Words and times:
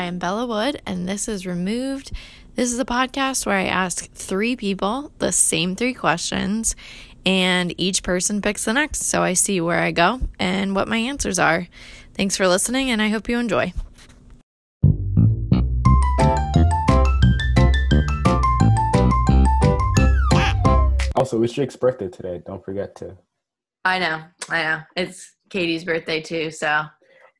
I 0.00 0.04
am 0.04 0.18
Bella 0.18 0.46
Wood, 0.46 0.80
and 0.86 1.06
this 1.06 1.28
is 1.28 1.44
Removed. 1.44 2.12
This 2.54 2.72
is 2.72 2.78
a 2.78 2.86
podcast 2.86 3.44
where 3.44 3.58
I 3.58 3.66
ask 3.66 4.10
three 4.12 4.56
people 4.56 5.12
the 5.18 5.30
same 5.30 5.76
three 5.76 5.92
questions, 5.92 6.74
and 7.26 7.74
each 7.78 8.02
person 8.02 8.40
picks 8.40 8.64
the 8.64 8.72
next. 8.72 9.02
So 9.02 9.22
I 9.22 9.34
see 9.34 9.60
where 9.60 9.80
I 9.80 9.90
go 9.90 10.20
and 10.38 10.74
what 10.74 10.88
my 10.88 10.96
answers 10.96 11.38
are. 11.38 11.68
Thanks 12.14 12.34
for 12.34 12.48
listening, 12.48 12.88
and 12.88 13.02
I 13.02 13.10
hope 13.10 13.28
you 13.28 13.38
enjoy. 13.38 13.74
Also, 21.14 21.42
it's 21.42 21.52
Jake's 21.52 21.76
birthday 21.76 22.08
today. 22.08 22.40
Don't 22.46 22.64
forget 22.64 22.96
to. 22.96 23.18
I 23.84 23.98
know, 23.98 24.22
I 24.48 24.62
know. 24.62 24.80
It's 24.96 25.34
Katie's 25.50 25.84
birthday 25.84 26.22
too, 26.22 26.50
so 26.50 26.86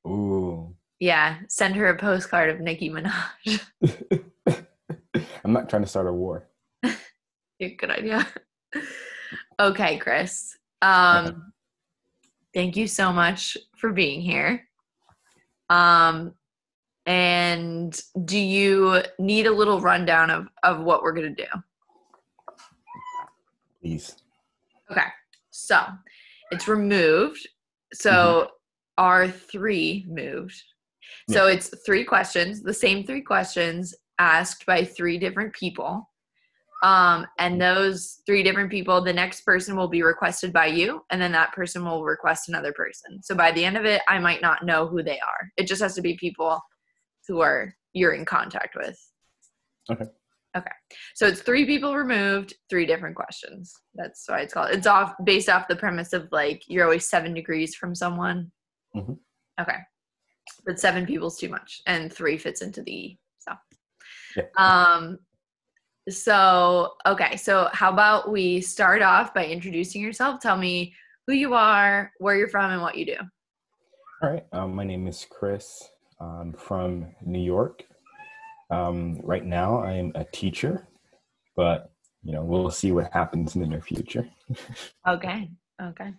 Ooh. 0.07 0.77
Yeah, 1.01 1.39
send 1.49 1.75
her 1.77 1.89
a 1.89 1.97
postcard 1.97 2.51
of 2.51 2.61
Nicki 2.61 2.91
Minaj. 2.91 3.61
I'm 5.45 5.53
not 5.53 5.71
trying 5.71 5.83
to 5.83 5.89
start 5.89 6.07
a 6.07 6.13
war. 6.13 6.47
Good 7.59 7.91
idea. 7.91 8.27
okay, 9.59 9.97
Chris. 9.99 10.57
Um, 10.83 11.53
thank 12.55 12.77
you 12.77 12.87
so 12.87 13.13
much 13.13 13.57
for 13.77 13.93
being 13.93 14.21
here. 14.21 14.69
Um, 15.71 16.35
and 17.07 17.99
do 18.25 18.39
you 18.39 19.03
need 19.19 19.47
a 19.47 19.53
little 19.53 19.81
rundown 19.81 20.31
of 20.31 20.49
of 20.63 20.81
what 20.81 21.03
we're 21.03 21.13
gonna 21.13 21.31
do? 21.31 21.45
Please. 23.81 24.17
Okay, 24.91 25.01
so 25.51 25.81
it's 26.51 26.69
removed. 26.69 27.49
So 27.93 28.51
R 28.99 29.29
three 29.29 30.05
moved? 30.09 30.63
So 31.29 31.47
it's 31.47 31.71
three 31.85 32.05
questions, 32.05 32.63
the 32.63 32.75
same 32.75 33.05
three 33.05 33.23
questions 33.23 33.95
asked 34.19 34.67
by 34.67 34.85
three 34.85 35.19
different 35.19 35.53
people. 35.55 36.09
Um, 36.83 37.27
and 37.39 37.61
those 37.61 38.23
three 38.25 38.43
different 38.43 38.71
people, 38.71 39.03
the 39.03 39.13
next 39.13 39.43
person 39.43 39.77
will 39.77 39.89
be 39.89 40.03
requested 40.03 40.53
by 40.53 40.67
you, 40.67 41.03
and 41.11 41.21
then 41.21 41.33
that 41.33 41.53
person 41.53 41.85
will 41.85 42.05
request 42.05 42.49
another 42.49 42.73
person. 42.73 43.23
So 43.23 43.35
by 43.35 43.53
the 43.53 43.65
end 43.65 43.77
of 43.77 43.85
it, 43.85 44.01
I 44.09 44.19
might 44.19 44.41
not 44.41 44.65
know 44.65 44.87
who 44.87 45.03
they 45.03 45.21
are. 45.21 45.51
It 45.59 45.67
just 45.67 45.83
has 45.83 45.95
to 45.97 46.03
be 46.03 46.17
people 46.17 46.61
who 47.29 47.41
are 47.41 47.75
you're 47.93 48.13
in 48.13 48.25
contact 48.25 48.77
with. 48.77 48.99
Okay. 49.91 50.07
Okay. 50.57 50.71
So 51.15 51.27
it's 51.27 51.43
three 51.43 51.65
people 51.65 51.95
removed, 51.95 52.55
three 52.69 52.87
different 52.87 53.15
questions. 53.15 53.73
That's 53.95 54.25
why 54.27 54.41
it's 54.41 54.55
called. 54.55 54.71
It's 54.71 54.87
off 54.87 55.13
based 55.25 55.49
off 55.49 55.69
the 55.69 55.77
premise 55.77 56.13
of 56.13 56.29
like 56.33 56.63
you're 56.67 56.85
always 56.85 57.09
seven 57.09 57.35
degrees 57.35 57.75
from 57.75 57.95
someone. 57.95 58.51
Mhm. 58.97 59.19
Okay. 59.61 59.77
But 60.65 60.81
seven 60.81 61.07
people's 61.07 61.39
too 61.39 61.49
much, 61.49 61.83
and 61.87 62.13
three 62.13 62.37
fits 62.37 62.63
into 62.63 62.83
the. 62.83 63.17
So. 63.39 63.53
Yeah. 64.37 64.45
Um. 64.57 65.19
So 66.09 66.95
okay. 67.07 67.37
So 67.37 67.69
how 67.73 67.91
about 67.91 68.31
we 68.31 68.61
start 68.61 69.03
off 69.03 69.35
by 69.35 69.47
introducing 69.47 70.03
yourself? 70.03 70.41
Tell 70.41 70.57
me 70.57 70.95
who 71.27 71.35
you 71.35 71.55
are, 71.55 72.13
where 72.19 72.37
you're 72.37 72.49
from, 72.49 72.71
and 72.73 72.83
what 72.83 72.97
you 72.97 73.07
do. 73.07 73.17
All 74.23 74.31
right. 74.31 74.45
Um, 74.53 74.75
my 74.75 74.85
name 74.85 75.07
is 75.07 75.27
Chris. 75.29 75.83
I'm 76.21 76.53
from 76.53 77.07
New 77.25 77.41
York. 77.41 77.85
Um, 78.71 79.19
right 79.23 79.45
now, 79.45 79.83
I 79.83 79.93
am 79.93 80.13
a 80.15 80.25
teacher, 80.25 80.87
but 81.57 81.91
you 82.23 82.33
know 82.33 82.45
we'll 82.45 82.71
see 82.71 82.93
what 82.93 83.13
happens 83.13 83.55
in 83.55 83.63
the 83.63 83.67
near 83.67 83.83
future. 83.83 84.29
Okay. 85.09 85.51
Okay. 85.81 86.13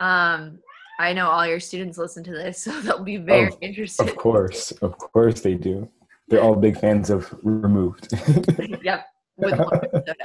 Um. 0.00 0.60
I 1.00 1.14
know 1.14 1.28
all 1.30 1.46
your 1.46 1.60
students 1.60 1.96
listen 1.96 2.22
to 2.24 2.32
this, 2.32 2.58
so 2.64 2.78
they'll 2.82 3.02
be 3.02 3.16
very 3.16 3.48
Of- 3.48 3.56
interested. 3.62 4.08
Of 4.08 4.16
course, 4.16 4.70
of 4.82 4.96
course 4.98 5.40
they 5.40 5.54
do. 5.54 5.88
They're 6.28 6.42
all 6.42 6.54
big 6.54 6.78
fans 6.78 7.10
of 7.10 7.32
Removed. 7.42 8.12
yep, 8.84 9.06
with 9.36 9.58
one 9.58 9.80
episode 9.94 10.16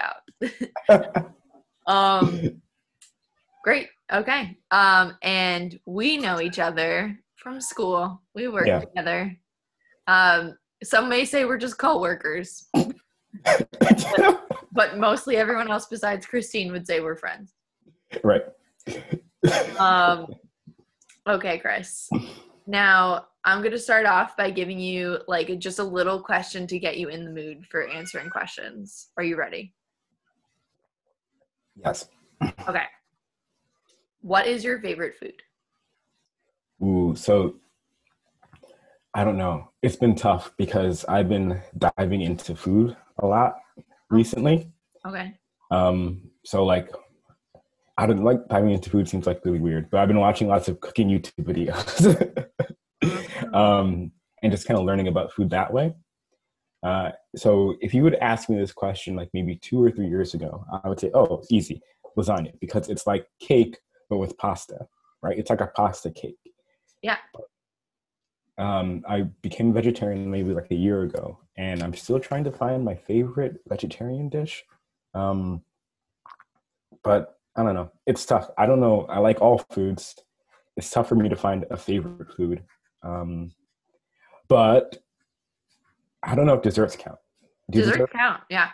out. 0.89 1.33
um, 1.87 2.61
great. 3.63 3.87
Okay. 4.13 4.55
Um, 4.69 5.17
and 5.23 5.79
we 5.87 6.17
know 6.17 6.39
each 6.41 6.59
other 6.59 7.17
from 7.37 7.59
school. 7.59 8.21
We 8.35 8.47
work 8.49 8.67
Yeah. 8.67 8.81
together. 8.81 9.35
Um, 10.05 10.57
some 10.83 11.09
may 11.09 11.25
say 11.25 11.45
we're 11.45 11.57
just 11.57 11.79
co-workers, 11.79 12.67
but 14.73 14.97
mostly 14.97 15.37
everyone 15.37 15.71
else 15.71 15.87
besides 15.87 16.27
Christine 16.27 16.71
would 16.71 16.85
say 16.85 16.99
we're 16.99 17.15
friends. 17.15 17.53
right. 18.23 18.43
Um, 19.79 20.27
okay, 21.27 21.59
Chris. 21.59 22.09
Now 22.67 23.27
I'm 23.43 23.61
gonna 23.61 23.77
start 23.77 24.05
off 24.05 24.35
by 24.35 24.49
giving 24.49 24.79
you 24.79 25.19
like 25.27 25.59
just 25.59 25.79
a 25.79 25.83
little 25.83 26.21
question 26.21 26.65
to 26.67 26.79
get 26.79 26.97
you 26.97 27.09
in 27.09 27.25
the 27.25 27.31
mood 27.31 27.65
for 27.69 27.87
answering 27.87 28.29
questions. 28.29 29.09
Are 29.17 29.23
you 29.23 29.37
ready? 29.37 29.73
yes. 31.83 32.07
Okay. 32.67 32.83
What 34.21 34.47
is 34.47 34.63
your 34.63 34.79
favorite 34.79 35.15
food? 35.19 35.41
Ooh, 36.81 37.15
so 37.15 37.55
I 39.13 39.23
don't 39.23 39.37
know. 39.37 39.71
It's 39.81 39.95
been 39.95 40.15
tough 40.15 40.51
because 40.57 41.05
I've 41.05 41.29
been 41.29 41.61
diving 41.77 42.21
into 42.21 42.55
food 42.55 42.97
a 43.19 43.25
lot 43.25 43.55
recently. 44.09 44.71
Okay. 45.05 45.33
Um, 45.71 46.29
so 46.43 46.65
like 46.65 46.89
I 47.97 48.05
don't 48.05 48.23
like 48.23 48.47
diving 48.49 48.71
into 48.71 48.89
food 48.89 49.07
seems 49.07 49.25
like 49.25 49.43
really 49.45 49.59
weird, 49.59 49.89
but 49.89 49.99
I've 49.99 50.07
been 50.07 50.19
watching 50.19 50.47
lots 50.47 50.67
of 50.67 50.79
cooking 50.81 51.07
YouTube 51.07 51.45
videos. 51.45 51.93
um, 53.53 54.11
and 54.43 54.51
just 54.51 54.67
kind 54.67 54.79
of 54.79 54.85
learning 54.85 55.07
about 55.07 55.31
food 55.31 55.49
that 55.51 55.71
way. 55.71 55.93
Uh, 56.83 57.11
so 57.35 57.75
if 57.81 57.93
you 57.93 58.03
would 58.03 58.15
ask 58.15 58.49
me 58.49 58.57
this 58.57 58.71
question 58.71 59.15
like 59.15 59.29
maybe 59.33 59.55
two 59.55 59.81
or 59.83 59.89
three 59.89 60.07
years 60.07 60.33
ago, 60.33 60.63
I 60.83 60.87
would 60.89 60.99
say, 60.99 61.09
oh, 61.13 61.37
it's 61.37 61.51
easy, 61.51 61.81
lasagna, 62.17 62.51
because 62.59 62.89
it's 62.89 63.07
like 63.07 63.27
cake 63.39 63.79
but 64.09 64.17
with 64.17 64.37
pasta, 64.37 64.87
right? 65.23 65.37
It's 65.37 65.49
like 65.49 65.61
a 65.61 65.67
pasta 65.67 66.11
cake. 66.11 66.37
Yeah. 67.01 67.17
Um, 68.57 69.03
I 69.07 69.21
became 69.41 69.73
vegetarian 69.73 70.29
maybe 70.29 70.53
like 70.53 70.71
a 70.71 70.75
year 70.75 71.01
ago, 71.01 71.39
and 71.57 71.81
I'm 71.81 71.93
still 71.93 72.19
trying 72.19 72.43
to 72.43 72.51
find 72.51 72.85
my 72.85 72.95
favorite 72.95 73.57
vegetarian 73.67 74.29
dish. 74.29 74.63
Um, 75.13 75.63
but 77.03 77.39
I 77.57 77.63
don't 77.63 77.73
know. 77.73 77.91
It's 78.05 78.25
tough. 78.25 78.49
I 78.57 78.65
don't 78.65 78.79
know. 78.79 79.05
I 79.07 79.19
like 79.19 79.41
all 79.41 79.59
foods. 79.71 80.15
It's 80.77 80.89
tough 80.89 81.07
for 81.07 81.15
me 81.15 81.29
to 81.29 81.35
find 81.35 81.65
a 81.71 81.77
favorite 81.77 82.33
food. 82.35 82.63
Um, 83.01 83.51
but 84.47 84.97
I 86.23 86.35
don't 86.35 86.45
know 86.45 86.55
if 86.55 86.61
desserts 86.61 86.95
count. 86.95 87.17
Do 87.71 87.79
Dessert 87.79 87.93
desserts, 87.93 88.11
count. 88.13 88.41
Yeah. 88.49 88.69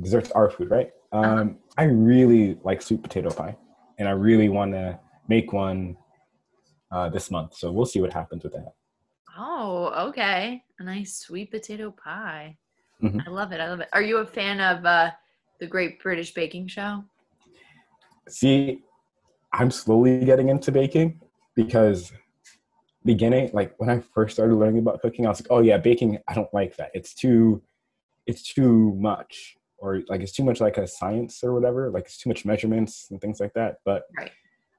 desserts 0.00 0.30
are 0.32 0.50
food, 0.50 0.70
right? 0.70 0.90
Um, 1.12 1.24
Uh-huh. 1.24 1.48
I 1.78 1.84
really 1.84 2.58
like 2.64 2.82
sweet 2.82 3.02
potato 3.02 3.30
pie, 3.30 3.56
and 3.98 4.08
I 4.08 4.12
really 4.12 4.48
want 4.48 4.72
to 4.72 4.98
make 5.28 5.52
one 5.52 5.96
uh, 6.90 7.08
this 7.08 7.30
month. 7.30 7.54
So 7.54 7.70
we'll 7.72 7.86
see 7.86 8.00
what 8.00 8.12
happens 8.12 8.44
with 8.44 8.52
that. 8.54 8.72
Oh, 9.38 10.08
okay. 10.08 10.62
A 10.78 10.82
nice 10.84 11.16
sweet 11.18 11.50
potato 11.50 11.90
pie. 11.90 12.56
Mhm. 13.02 13.26
I 13.26 13.30
love 13.30 13.52
it. 13.52 13.60
I 13.60 13.68
love 13.68 13.80
it. 13.80 13.88
Are 13.92 14.02
you 14.02 14.18
a 14.18 14.26
fan 14.26 14.60
of 14.60 14.84
uh, 14.84 15.10
the 15.60 15.66
Great 15.66 16.00
British 16.02 16.32
Baking 16.34 16.68
Show? 16.68 17.04
See, 18.28 18.82
I'm 19.52 19.70
slowly 19.70 20.24
getting 20.24 20.48
into 20.48 20.72
baking 20.72 21.20
because 21.54 22.12
beginning, 23.04 23.50
like 23.52 23.74
when 23.78 23.88
I 23.88 24.00
first 24.00 24.34
started 24.34 24.56
learning 24.56 24.80
about 24.80 25.00
cooking, 25.00 25.26
I 25.26 25.30
was 25.30 25.40
like, 25.40 25.48
oh 25.50 25.60
yeah, 25.60 25.78
baking, 25.78 26.18
I 26.28 26.34
don't 26.34 26.52
like 26.52 26.76
that. 26.76 26.90
It's 26.94 27.14
too, 27.14 27.62
it's 28.26 28.42
too 28.42 28.94
much, 28.98 29.56
or 29.78 30.02
like 30.08 30.20
it's 30.20 30.32
too 30.32 30.44
much 30.44 30.60
like 30.60 30.76
a 30.76 30.86
science 30.86 31.42
or 31.42 31.54
whatever. 31.54 31.90
Like 31.90 32.04
it's 32.04 32.18
too 32.18 32.28
much 32.28 32.44
measurements 32.44 33.08
and 33.10 33.20
things 33.20 33.40
like 33.40 33.54
that. 33.54 33.76
But 33.84 34.04
Right. 34.18 34.30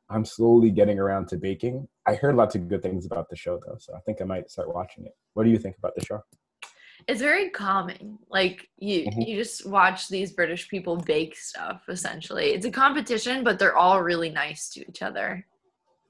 I'm 0.10 0.26
slowly 0.26 0.72
getting 0.72 1.00
around 1.00 1.28
to 1.30 1.38
baking. 1.38 1.88
I 2.06 2.16
heard 2.16 2.36
lots 2.36 2.56
of 2.56 2.68
good 2.70 2.82
things 2.82 3.06
about 3.06 3.30
the 3.30 3.36
show 3.36 3.60
though, 3.66 3.78
so 3.80 3.94
I 3.96 4.00
think 4.02 4.22
I 4.22 4.26
might 4.26 4.50
start 4.50 4.74
watching 4.74 5.06
it. 5.06 5.14
What 5.34 5.44
do 5.44 5.50
you 5.50 5.58
think 5.58 5.78
about 5.78 5.96
the 5.96 6.06
show? 6.06 6.22
It's 7.08 7.22
very 7.22 7.50
calming. 7.50 8.20
Like 8.30 8.70
you, 8.78 9.06
Mhm. 9.06 9.28
you 9.28 9.36
just 9.38 9.66
watch 9.66 10.10
these 10.10 10.34
British 10.34 10.68
people 10.68 10.98
bake 10.98 11.38
stuff. 11.38 11.84
Essentially, 11.88 12.52
it's 12.54 12.66
a 12.66 12.72
competition, 12.72 13.44
but 13.44 13.58
they're 13.58 13.78
all 13.78 14.02
really 14.04 14.30
nice 14.30 14.70
to 14.72 14.88
each 14.88 15.02
other. 15.02 15.46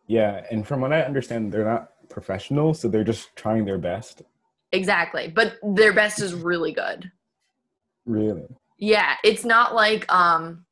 Yeah, 0.07 0.45
and 0.49 0.67
from 0.67 0.81
what 0.81 0.93
I 0.93 1.01
understand, 1.01 1.51
they're 1.51 1.65
not 1.65 1.91
professional 2.09 2.73
so 2.73 2.87
they're 2.87 3.03
just 3.03 3.35
trying 3.35 3.65
their 3.65 3.77
best. 3.77 4.23
Exactly, 4.71 5.27
but 5.27 5.57
their 5.61 5.93
best 5.93 6.19
is 6.21 6.33
really 6.33 6.71
good. 6.71 7.11
Really. 8.05 8.47
Yeah, 8.79 9.15
it's 9.23 9.45
not 9.45 9.75
like 9.75 10.11
um, 10.11 10.65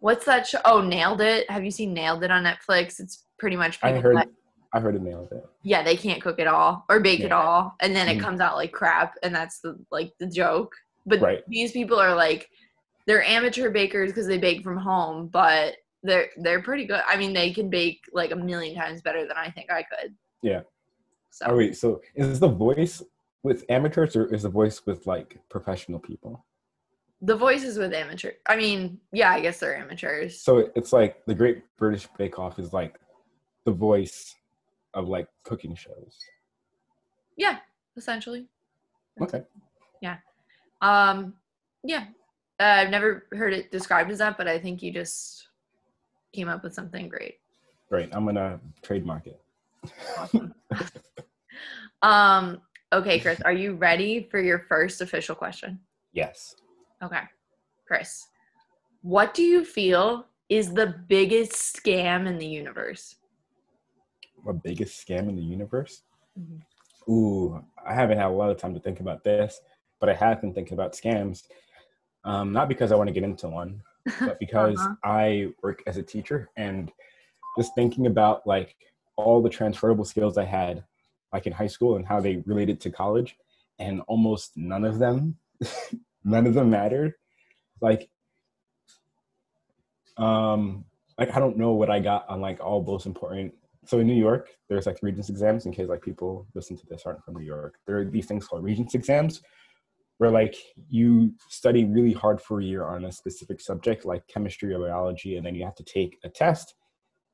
what's 0.00 0.24
that 0.24 0.46
show? 0.46 0.60
Oh, 0.64 0.80
Nailed 0.80 1.20
It. 1.20 1.48
Have 1.50 1.64
you 1.64 1.70
seen 1.70 1.94
Nailed 1.94 2.24
It 2.24 2.30
on 2.32 2.42
Netflix? 2.42 2.98
It's 2.98 3.24
pretty 3.38 3.56
much 3.56 3.78
I 3.82 3.92
heard 3.92 4.26
I 4.72 4.80
heard 4.80 5.00
nailed 5.02 5.30
it. 5.32 5.44
yeah 5.62 5.82
they 5.82 5.96
can't 5.96 6.22
cook 6.22 6.38
at 6.38 6.46
all 6.46 6.84
or 6.88 7.00
bake 7.00 7.20
at 7.20 7.32
all, 7.32 7.74
and 7.80 7.94
then 7.94 8.08
it 8.08 8.16
Mhm. 8.18 8.20
comes 8.22 8.40
out 8.40 8.56
like 8.56 8.72
crap, 8.72 9.14
and 9.22 9.34
that's 9.34 9.60
the 9.60 9.78
like 9.90 10.12
the 10.18 10.26
joke. 10.26 10.74
But 11.06 11.20
Right. 11.20 11.42
these 11.48 11.72
people 11.72 11.98
are 12.00 12.14
like 12.14 12.48
they're 13.06 13.24
amateur 13.24 13.68
bakers 13.70 14.10
because 14.12 14.26
they 14.26 14.38
bake 14.38 14.62
from 14.62 14.76
home, 14.78 15.26
but 15.28 15.76
they're 16.02 16.30
they're 16.38 16.62
pretty 16.62 16.86
good. 16.86 17.02
I 17.06 17.16
mean, 17.16 17.32
they 17.32 17.52
can 17.52 17.68
bake 17.68 18.00
like 18.12 18.30
a 18.30 18.36
million 18.36 18.74
times 18.76 19.02
better 19.02 19.26
than 19.26 19.36
I 19.36 19.50
think 19.50 19.70
I 19.70 19.82
could. 19.82 20.14
Yeah. 20.42 20.62
So 21.30 21.46
Oh 21.48 21.56
wait, 21.56 21.76
so 21.76 22.00
is 22.14 22.40
the 22.40 22.48
voice 22.48 23.02
with 23.42 23.64
amateurs 23.68 24.14
or 24.16 24.32
is 24.34 24.42
the 24.44 24.48
voice 24.48 24.86
with 24.86 25.06
like 25.06 25.38
professional 25.48 25.98
people? 25.98 26.44
The 27.20 27.36
voice 27.36 27.62
is 27.62 27.78
with 27.78 27.92
amateur. 27.92 28.32
I 28.46 28.56
mean, 28.56 29.00
yeah, 29.12 29.30
I 29.32 29.40
guess 29.40 29.60
they're 29.60 29.76
amateurs. 29.76 30.40
So 30.40 30.70
it's 30.74 30.92
like 30.92 31.24
the 31.26 31.34
Great 31.34 31.62
British 31.76 32.06
Bake 32.18 32.38
Off 32.38 32.58
is 32.58 32.72
like 32.72 32.98
the 33.64 33.70
voice 33.72 34.34
of 34.94 35.08
like 35.08 35.28
cooking 35.44 35.74
shows. 35.74 36.18
Yeah, 37.36 37.58
essentially. 37.96 38.46
Okay. 39.20 39.42
Yeah. 40.00 40.16
Um, 40.80 41.34
yeah. 41.84 42.06
Uh, 42.60 42.64
I've 42.64 42.90
never 42.90 43.26
heard 43.32 43.52
it 43.52 43.70
described 43.70 44.10
as 44.10 44.18
that, 44.18 44.36
but 44.36 44.48
I 44.48 44.58
think 44.58 44.82
you 44.82 44.92
just 44.92 45.48
came 46.32 46.48
up 46.48 46.62
with 46.62 46.74
something 46.74 47.08
great. 47.08 47.36
Great. 47.88 48.08
I'm 48.12 48.24
gonna 48.24 48.60
trademark 48.82 49.26
it. 49.26 49.40
Awesome. 50.18 50.54
um, 52.02 52.60
okay, 52.92 53.20
Chris, 53.20 53.40
are 53.42 53.52
you 53.52 53.74
ready 53.74 54.28
for 54.30 54.40
your 54.40 54.60
first 54.60 55.00
official 55.00 55.34
question? 55.34 55.80
Yes. 56.12 56.54
Okay. 57.02 57.22
Chris, 57.86 58.26
what 59.02 59.34
do 59.34 59.42
you 59.42 59.64
feel 59.64 60.26
is 60.48 60.72
the 60.72 60.94
biggest 61.08 61.52
scam 61.52 62.26
in 62.26 62.38
the 62.38 62.46
universe? 62.46 63.16
My 64.44 64.52
biggest 64.52 65.06
scam 65.06 65.28
in 65.28 65.36
the 65.36 65.42
universe? 65.42 66.02
Mhm. 66.38 66.62
Ooh, 67.08 67.64
I 67.84 67.94
haven't 67.94 68.18
had 68.18 68.26
a 68.26 68.30
lot 68.30 68.50
of 68.50 68.58
time 68.58 68.74
to 68.74 68.80
think 68.80 69.00
about 69.00 69.24
this, 69.24 69.60
but 70.00 70.08
I 70.08 70.14
have 70.14 70.40
been 70.40 70.52
thinking 70.54 70.74
about 70.74 70.92
scams. 70.92 71.44
Um, 72.24 72.52
not 72.52 72.68
because 72.68 72.92
I 72.92 72.96
want 72.96 73.08
to 73.08 73.14
get 73.14 73.24
into 73.24 73.48
one, 73.48 73.82
but 74.20 74.38
because 74.40 74.78
Uh-huh. 74.78 74.94
I 75.04 75.52
work 75.62 75.82
as 75.86 75.96
a 75.96 76.02
teacher 76.02 76.50
and 76.56 76.92
just 77.56 77.74
thinking 77.74 78.06
about 78.06 78.46
like 78.46 78.76
all 79.16 79.42
the 79.42 79.50
transferable 79.50 80.04
skills 80.04 80.38
I 80.38 80.44
had 80.44 80.84
like 81.32 81.46
in 81.46 81.52
high 81.52 81.66
school 81.66 81.96
and 81.96 82.06
how 82.06 82.20
they 82.20 82.36
related 82.46 82.80
to 82.82 82.90
college 82.90 83.36
and 83.78 84.00
almost 84.06 84.56
none 84.56 84.84
of 84.84 84.98
them 84.98 85.36
none 86.24 86.46
of 86.46 86.54
them 86.54 86.70
mattered 86.70 87.14
like 87.80 88.08
um 90.16 90.84
like 91.18 91.34
I 91.34 91.38
don't 91.38 91.56
know 91.56 91.72
what 91.72 91.90
I 91.90 92.00
got 92.00 92.28
on 92.28 92.40
like 92.40 92.60
all 92.60 92.82
those 92.82 93.06
important 93.06 93.54
so 93.84 93.98
in 93.98 94.06
New 94.06 94.14
York 94.14 94.48
there's 94.68 94.86
like 94.86 94.98
regents 95.02 95.28
exams 95.28 95.66
in 95.66 95.72
case 95.72 95.88
like 95.88 96.02
people 96.02 96.46
listen 96.54 96.76
to 96.76 96.86
this 96.86 97.02
aren't 97.04 97.22
from 97.24 97.34
New 97.34 97.44
York. 97.44 97.78
There 97.86 97.98
are 97.98 98.04
these 98.04 98.26
things 98.26 98.46
called 98.46 98.64
regents 98.64 98.94
exams 98.94 99.42
where 100.18 100.30
like 100.30 100.54
you 100.88 101.32
study 101.48 101.84
really 101.84 102.12
hard 102.12 102.40
for 102.40 102.60
a 102.60 102.64
year 102.64 102.84
on 102.84 103.04
a 103.04 103.12
specific 103.12 103.60
subject 103.60 104.04
like 104.04 104.26
chemistry 104.28 104.72
or 104.72 104.78
biology 104.78 105.36
and 105.36 105.44
then 105.44 105.54
you 105.54 105.64
have 105.64 105.74
to 105.74 105.84
take 105.84 106.18
a 106.24 106.28
test. 106.28 106.74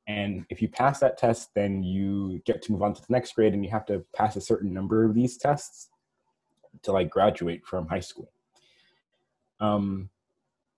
And 0.07 0.43
if 0.49 0.61
you 0.61 0.69
pass 0.69 0.99
that 0.99 1.17
test 1.17 1.49
then 1.55 1.83
you 1.83 2.41
get 2.45 2.61
to 2.63 2.71
move 2.71 2.81
on 2.81 2.93
to 2.93 3.01
the 3.01 3.13
next 3.13 3.35
grade 3.35 3.53
and 3.53 3.63
you 3.63 3.71
have 3.71 3.85
to 3.85 4.03
pass 4.15 4.35
a 4.35 4.41
certain 4.41 4.73
number 4.73 5.05
of 5.05 5.13
these 5.13 5.37
tests 5.37 5.89
to 6.83 6.91
like 6.91 7.09
graduate 7.09 7.65
from 7.65 7.87
high 7.87 7.99
school. 7.99 8.31
Um 9.59 10.09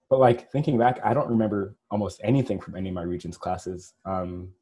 but 0.09 0.19
like 0.19 0.51
thinking 0.51 0.77
back 0.77 0.99
i 1.05 1.13
don't 1.13 1.29
remember 1.29 1.77
almost 1.89 2.19
anything 2.21 2.59
from 2.59 2.75
any 2.75 2.89
of 2.89 2.95
my 2.95 3.03
regents 3.03 3.37
classes. 3.37 3.93
Um 4.05 4.53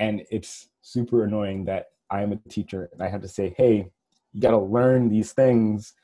and 0.00 0.22
it's 0.30 0.70
super 0.82 1.24
annoying 1.24 1.64
that 1.64 1.82
i'm 2.10 2.32
a 2.32 2.36
teacher 2.48 2.88
and 2.92 3.00
i 3.02 3.08
have 3.08 3.22
to 3.22 3.28
say 3.28 3.54
hey 3.56 3.88
you 4.32 4.40
got 4.40 4.50
to 4.52 4.58
learn 4.58 5.08
these 5.08 5.32
things 5.32 5.94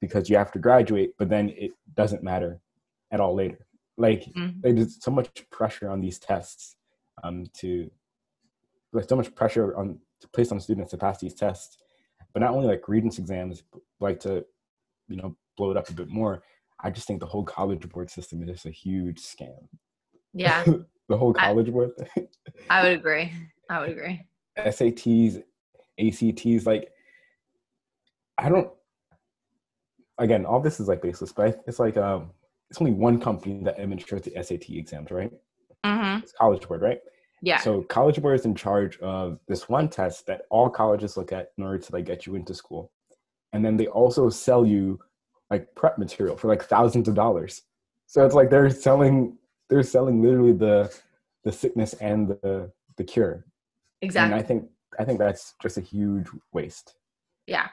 because 0.00 0.30
you 0.30 0.36
have 0.36 0.52
to 0.52 0.58
graduate 0.58 1.10
but 1.18 1.28
then 1.28 1.50
it 1.50 1.72
doesn't 1.94 2.22
matter 2.22 2.60
at 3.12 3.20
all 3.20 3.34
later. 3.34 3.66
Like 3.96 4.22
Mhm. 4.34 4.62
there's 4.62 5.02
so 5.02 5.10
much 5.10 5.28
pressure 5.50 5.88
on 5.90 6.00
these 6.00 6.18
tests 6.18 6.76
um, 7.24 7.46
to 7.54 7.90
there's 8.92 9.08
so 9.08 9.16
much 9.16 9.34
pressure 9.34 9.76
on 9.76 9.98
to 10.20 10.28
place 10.28 10.52
on 10.52 10.60
students 10.60 10.90
to 10.92 10.98
pass 10.98 11.18
these 11.18 11.34
tests. 11.34 11.78
But 12.32 12.40
not 12.40 12.52
only 12.54 12.68
like 12.68 12.88
regents 12.88 13.18
exams 13.18 13.62
but 13.72 13.82
like 13.98 14.20
to 14.20 14.44
you 15.08 15.16
know 15.16 15.36
blow 15.56 15.70
it 15.72 15.76
up 15.76 15.88
a 15.88 15.92
bit 15.92 16.08
more 16.08 16.42
i 16.82 16.88
just 16.90 17.06
think 17.06 17.20
the 17.20 17.26
whole 17.26 17.44
college 17.44 17.86
board 17.88 18.08
system 18.10 18.42
is 18.42 18.48
just 18.48 18.66
a 18.66 18.70
huge 18.70 19.18
scam. 19.20 19.66
Yeah, 20.32 20.64
the 21.10 21.16
whole 21.18 21.34
I- 21.38 21.46
college 21.48 21.70
board 21.70 21.90
I 22.70 22.82
would 22.84 22.92
agree. 22.92 23.32
I 23.68 23.80
would 23.80 23.90
agree. 23.90 24.24
SATs, 24.56 25.42
ACTs, 25.98 26.66
like 26.66 26.90
I 28.38 28.48
don't. 28.48 28.70
Again, 30.18 30.44
all 30.46 30.60
this 30.60 30.80
is 30.80 30.88
like 30.88 31.02
baseless, 31.02 31.32
but 31.32 31.62
it's 31.66 31.78
like 31.78 31.96
um, 31.96 32.30
it's 32.70 32.80
only 32.80 32.92
one 32.92 33.20
company 33.20 33.62
that 33.64 33.78
administers 33.78 34.22
the 34.22 34.32
SAT 34.42 34.70
exams, 34.70 35.10
right? 35.10 35.32
hmm 35.84 36.18
It's 36.22 36.32
College 36.32 36.66
Board, 36.68 36.82
right? 36.82 37.00
Yeah. 37.42 37.58
So 37.58 37.82
College 37.82 38.20
Board 38.22 38.38
is 38.38 38.44
in 38.46 38.54
charge 38.54 38.98
of 39.00 39.40
this 39.48 39.68
one 39.68 39.88
test 39.88 40.26
that 40.26 40.42
all 40.50 40.68
colleges 40.70 41.16
look 41.16 41.32
at 41.32 41.52
in 41.58 41.64
order 41.64 41.78
to 41.78 41.92
like 41.92 42.04
get 42.04 42.26
you 42.26 42.34
into 42.36 42.54
school, 42.54 42.92
and 43.52 43.64
then 43.64 43.76
they 43.76 43.86
also 43.88 44.30
sell 44.30 44.64
you 44.64 44.98
like 45.50 45.74
prep 45.74 45.98
material 45.98 46.36
for 46.36 46.48
like 46.48 46.62
thousands 46.62 47.08
of 47.08 47.14
dollars. 47.14 47.62
So 48.06 48.24
it's 48.24 48.34
like 48.34 48.50
they're 48.50 48.70
selling 48.70 49.36
they're 49.70 49.82
selling 49.82 50.22
literally 50.22 50.52
the 50.52 50.94
the 51.44 51.52
sickness 51.52 51.94
and 51.94 52.28
the 52.28 52.70
the 52.96 53.04
cure 53.04 53.46
exactly. 54.02 54.32
and 54.32 54.42
I 54.42 54.46
think 54.46 54.64
I 54.98 55.04
think 55.04 55.18
that's 55.18 55.54
just 55.62 55.78
a 55.78 55.80
huge 55.80 56.26
waste. 56.52 56.96
yeah. 57.46 57.68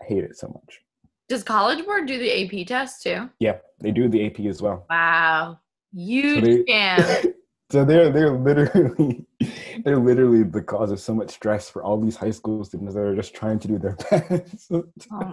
I 0.00 0.04
hate 0.06 0.24
it 0.24 0.36
so 0.36 0.48
much. 0.48 0.80
Does 1.28 1.44
College 1.44 1.84
Board 1.84 2.06
do 2.08 2.18
the 2.18 2.60
AP 2.60 2.66
test 2.66 3.02
too? 3.04 3.30
Yeah, 3.38 3.58
they 3.80 3.92
do 3.92 4.08
the 4.08 4.26
AP 4.26 4.40
as 4.40 4.60
well. 4.60 4.86
Wow. 4.90 5.60
Huge 5.94 6.42
they- 6.44 6.64
scam. 6.64 7.32
so 7.70 7.84
they're 7.84 8.10
they're 8.10 8.32
literally 8.32 9.24
they're 9.84 9.98
literally 9.98 10.42
the 10.42 10.60
cause 10.62 10.90
of 10.90 10.98
so 10.98 11.14
much 11.14 11.30
stress 11.30 11.70
for 11.70 11.82
all 11.84 12.00
these 12.00 12.16
high 12.16 12.32
school 12.32 12.64
students 12.64 12.94
that 12.94 13.00
are 13.00 13.14
just 13.14 13.34
trying 13.34 13.58
to 13.60 13.68
do 13.68 13.78
their 13.78 13.96
best. 14.10 14.70
Oh 14.72 14.84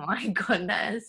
my 0.07 0.27
goodness. 0.27 1.06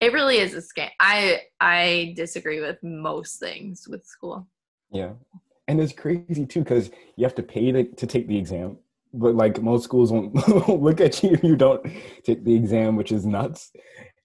It 0.00 0.12
really 0.12 0.38
is 0.38 0.54
a 0.54 0.58
scam. 0.58 0.88
I 0.98 1.42
I 1.60 2.14
disagree 2.16 2.60
with 2.60 2.78
most 2.82 3.38
things 3.38 3.86
with 3.88 4.04
school. 4.04 4.48
yeah, 4.90 5.12
and 5.68 5.80
it's 5.80 5.92
crazy 5.92 6.46
too 6.46 6.60
because 6.60 6.90
you 7.16 7.24
have 7.24 7.34
to 7.36 7.42
pay 7.42 7.70
to, 7.72 7.84
to 7.84 8.06
take 8.06 8.26
the 8.26 8.36
exam, 8.38 8.78
but 9.12 9.34
like 9.34 9.62
most 9.62 9.84
schools 9.84 10.10
won't 10.12 10.82
look 10.82 11.00
at 11.00 11.22
you 11.22 11.30
if 11.30 11.44
you 11.44 11.54
don't 11.54 11.84
take 12.24 12.44
the 12.44 12.54
exam, 12.54 12.96
which 12.96 13.12
is 13.12 13.26
nuts. 13.26 13.70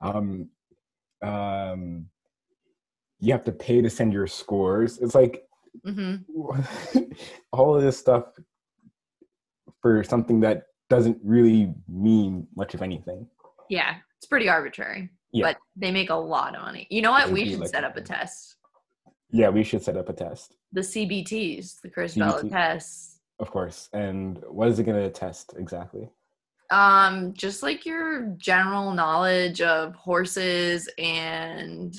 Um, 0.01 0.49
um, 1.21 2.07
you 3.19 3.33
have 3.33 3.43
to 3.45 3.51
pay 3.51 3.81
to 3.81 3.89
send 3.89 4.13
your 4.13 4.27
scores. 4.27 4.97
It's 4.99 5.15
like 5.15 5.43
hmm 5.83 6.15
all 7.51 7.75
of 7.75 7.81
this 7.83 7.97
stuff 7.97 8.25
for 9.81 10.03
something 10.03 10.39
that 10.39 10.63
doesn't 10.89 11.17
really 11.23 11.73
mean 11.87 12.47
much 12.55 12.73
of 12.73 12.81
anything. 12.81 13.27
Yeah, 13.69 13.95
it's 14.17 14.27
pretty 14.27 14.47
arbitrary. 14.47 15.09
Yeah. 15.35 15.47
But 15.47 15.57
they 15.75 15.91
make 15.91 16.09
a 16.09 16.15
lot 16.15 16.55
of 16.55 16.61
money. 16.61 16.87
You 16.89 17.01
know 17.01 17.11
what? 17.11 17.29
We 17.29 17.49
should 17.49 17.59
like 17.59 17.69
set 17.69 17.83
up 17.83 17.97
a 17.97 18.01
test. 18.01 18.55
Yeah, 19.31 19.49
we 19.49 19.63
should 19.63 19.83
set 19.83 19.97
up 19.97 20.07
a 20.07 20.13
test, 20.13 20.55
The 20.71 20.79
CBTs, 20.81 21.81
the 21.81 21.89
Chris 21.89 22.15
CBT. 22.15 22.49
tests. 22.49 23.19
of 23.39 23.51
course. 23.51 23.89
And 23.91 24.41
what 24.49 24.69
is 24.69 24.79
it 24.79 24.83
going 24.85 25.01
to 25.03 25.09
test 25.09 25.53
exactly? 25.57 26.09
Um, 26.71 27.33
just 27.33 27.61
like 27.61 27.85
your 27.85 28.33
general 28.37 28.91
knowledge 28.93 29.59
of 29.61 29.93
horses 29.95 30.89
and 30.97 31.93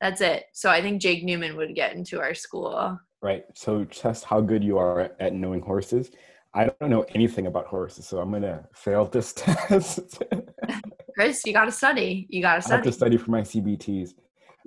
that's 0.00 0.20
it. 0.20 0.46
So 0.52 0.68
I 0.68 0.82
think 0.82 1.00
Jake 1.00 1.22
Newman 1.22 1.56
would 1.56 1.74
get 1.76 1.94
into 1.94 2.20
our 2.20 2.34
school. 2.34 2.98
Right. 3.22 3.44
So 3.54 3.84
test 3.84 4.24
how 4.24 4.40
good 4.40 4.64
you 4.64 4.76
are 4.78 5.12
at 5.20 5.32
knowing 5.32 5.62
horses. 5.62 6.10
I 6.54 6.70
don't 6.80 6.90
know 6.90 7.04
anything 7.14 7.46
about 7.46 7.66
horses, 7.66 8.06
so 8.06 8.18
I'm 8.18 8.30
going 8.30 8.42
to 8.42 8.64
fail 8.74 9.04
this 9.06 9.32
test. 9.36 10.22
Chris, 11.14 11.42
you 11.46 11.52
gotta 11.52 11.72
study. 11.72 12.26
You 12.28 12.42
gotta 12.42 12.60
study. 12.60 12.74
I 12.74 12.76
have 12.76 12.84
to 12.84 12.92
study 12.92 13.16
for 13.16 13.30
my 13.30 13.42
CBTs. 13.42 14.10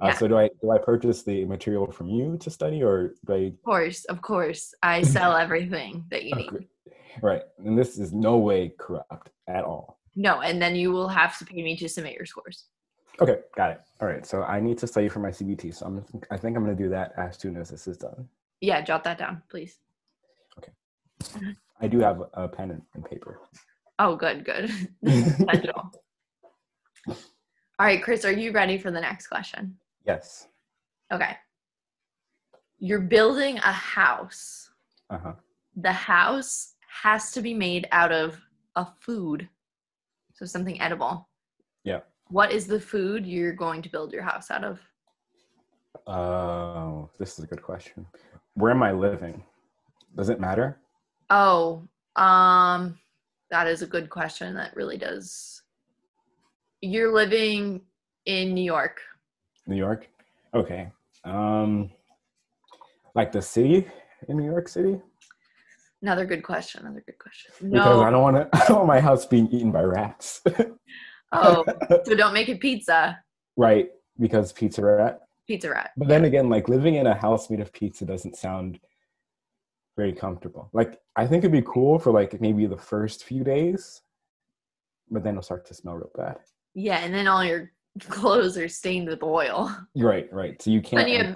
Uh, 0.02 0.08
Yeah. 0.08 0.14
So 0.14 0.28
do 0.28 0.38
I 0.38 0.50
do 0.62 0.72
I 0.72 0.78
purchase 0.78 1.24
the 1.24 1.46
material 1.46 1.92
from 1.92 2.10
you 2.10 2.38
to 2.38 2.50
study, 2.50 2.84
or 2.84 3.14
do 3.26 3.34
I 3.34 3.38
Of 3.48 3.64
course, 3.64 4.06
of 4.06 4.22
course. 4.22 4.74
I 4.82 5.02
sell 5.16 5.36
everything 5.36 6.06
that 6.10 6.24
you 6.24 6.36
need. 6.36 6.50
Okay. 6.54 6.68
Right. 7.22 7.42
And 7.66 7.78
this 7.78 7.98
is 7.98 8.14
no 8.14 8.38
way 8.38 8.74
corrupt 8.78 9.32
at 9.48 9.64
all. 9.64 10.00
No, 10.16 10.42
and 10.42 10.62
then 10.62 10.76
you 10.76 10.92
will 10.92 11.08
have 11.10 11.38
to 11.40 11.46
pay 11.46 11.62
me 11.62 11.76
to 11.78 11.90
submit 11.90 12.14
your 12.14 12.26
scores. 12.26 12.66
Okay, 13.20 13.40
got 13.56 13.72
it. 13.72 13.82
All 14.00 14.08
right. 14.08 14.26
So 14.26 14.44
I 14.44 14.60
need 14.60 14.78
to 14.80 14.88
study 14.88 15.10
for 15.10 15.20
my 15.20 15.32
CBT. 15.32 15.74
So 15.74 15.86
I'm 15.88 16.06
I 16.32 16.38
think 16.38 16.56
I'm 16.56 16.64
gonna 16.64 16.76
do 16.76 16.90
that 16.90 17.14
as 17.18 17.38
soon 17.38 17.58
as 17.58 17.70
this 17.70 17.88
is 17.88 17.98
done. 17.98 18.28
Yeah, 18.62 18.82
jot 18.82 19.04
that 19.04 19.18
down, 19.18 19.42
please. 19.50 19.78
Okay. 20.58 20.72
I 21.82 21.88
do 21.88 22.00
have 22.00 22.24
a 22.34 22.48
pen 22.48 22.72
and, 22.72 22.82
and 22.96 23.06
paper. 23.06 23.40
Oh, 24.00 24.16
good, 24.16 24.46
good. 24.46 24.72
All 27.80 27.86
right, 27.86 28.02
Chris, 28.04 28.26
are 28.26 28.32
you 28.32 28.52
ready 28.52 28.78
for 28.78 28.90
the 28.90 29.02
next 29.02 29.28
question? 29.28 29.78
yes. 30.06 30.48
Okay. 31.12 31.38
You're 32.80 33.02
building 33.02 33.58
a 33.58 33.72
house. 33.72 34.70
Uh-huh. 35.10 35.34
The 35.76 35.92
house 35.92 36.74
has 37.04 37.32
to 37.32 37.42
be 37.42 37.54
made 37.54 37.88
out 37.92 38.12
of 38.12 38.40
a 38.76 38.88
food. 39.00 39.48
So 40.34 40.46
something 40.46 40.82
edible. 40.82 41.30
Yeah. 41.84 42.00
What 42.30 42.52
is 42.52 42.68
the 42.68 42.80
food 42.80 43.26
you're 43.26 43.54
going 43.54 43.82
to 43.84 43.90
build 43.90 44.12
your 44.12 44.24
house 44.24 44.52
out 44.52 44.64
of? 44.64 44.80
Oh, 46.08 47.10
this 47.20 47.38
is 47.38 47.46
a 47.46 47.48
good 47.48 47.62
question. 47.62 48.06
Where 48.56 48.72
am 48.72 48.84
I 48.84 48.92
living? 48.92 49.44
Does 50.16 50.30
it 50.30 50.40
matter? 50.40 50.80
Oh, 51.30 51.84
um, 52.16 52.98
that 53.52 53.68
is 53.68 53.82
a 53.82 53.88
good 53.88 54.10
question. 54.10 54.56
That 54.56 54.76
really 54.76 54.98
does 54.98 55.62
You're 56.82 57.14
living 57.14 57.82
in 58.26 58.54
New 58.54 58.64
York. 58.64 59.02
New 59.66 59.76
York. 59.78 60.08
Okay. 60.54 60.92
Um, 61.24 61.90
like 63.16 63.32
the 63.32 63.42
city 63.42 63.88
in 64.28 64.38
New 64.38 64.46
York 64.46 64.68
City. 64.68 65.02
Another 66.02 66.26
good 66.26 66.44
question. 66.44 66.82
Another 66.82 67.04
good 67.06 67.18
question. 67.18 67.52
Because 67.72 68.02
I 68.02 68.12
don't 68.12 68.22
want 68.22 68.36
to. 68.38 68.50
I 68.54 68.68
don't 68.68 68.78
want 68.78 68.88
my 68.88 69.00
house 69.00 69.26
being 69.26 69.48
eaten 69.48 69.72
by 69.72 69.82
rats. 69.82 70.42
Oh, 71.32 71.66
so 72.06 72.16
don't 72.16 72.34
make 72.34 72.50
it 72.50 72.60
pizza. 72.60 73.20
right. 73.56 73.90
Because 74.20 74.52
pizza 74.52 74.84
rat. 74.84 75.22
Pizza 75.48 75.70
rat. 75.70 75.92
But 75.98 76.08
then 76.08 76.26
again, 76.26 76.50
like 76.50 76.70
living 76.70 76.96
in 76.96 77.08
a 77.08 77.16
house 77.16 77.50
made 77.50 77.60
of 77.60 77.72
pizza 77.74 78.06
doesn't 78.06 78.36
sound 78.36 78.80
very 79.96 80.14
comfortable. 80.14 80.70
Like 80.74 81.00
I 81.16 81.26
think 81.26 81.44
it'd 81.44 81.52
be 81.52 81.64
cool 81.66 81.98
for 82.00 82.12
like 82.12 82.40
maybe 82.40 82.66
the 82.68 82.78
first 82.78 83.24
few 83.24 83.44
days, 83.44 84.02
but 85.10 85.24
then 85.24 85.34
it'll 85.34 85.44
start 85.44 85.66
to 85.68 85.74
smell 85.74 85.96
real 85.96 86.12
bad. 86.16 86.38
Yeah, 86.80 87.00
and 87.00 87.12
then 87.12 87.28
all 87.28 87.44
your 87.44 87.72
clothes 88.08 88.56
are 88.56 88.68
stained 88.70 89.08
with 89.10 89.24
oil. 89.24 89.76
Right, 89.96 90.32
right. 90.32 90.62
So 90.62 90.70
you 90.70 90.80
can't. 90.82 91.10
you 91.10 91.18
have- 91.24 91.36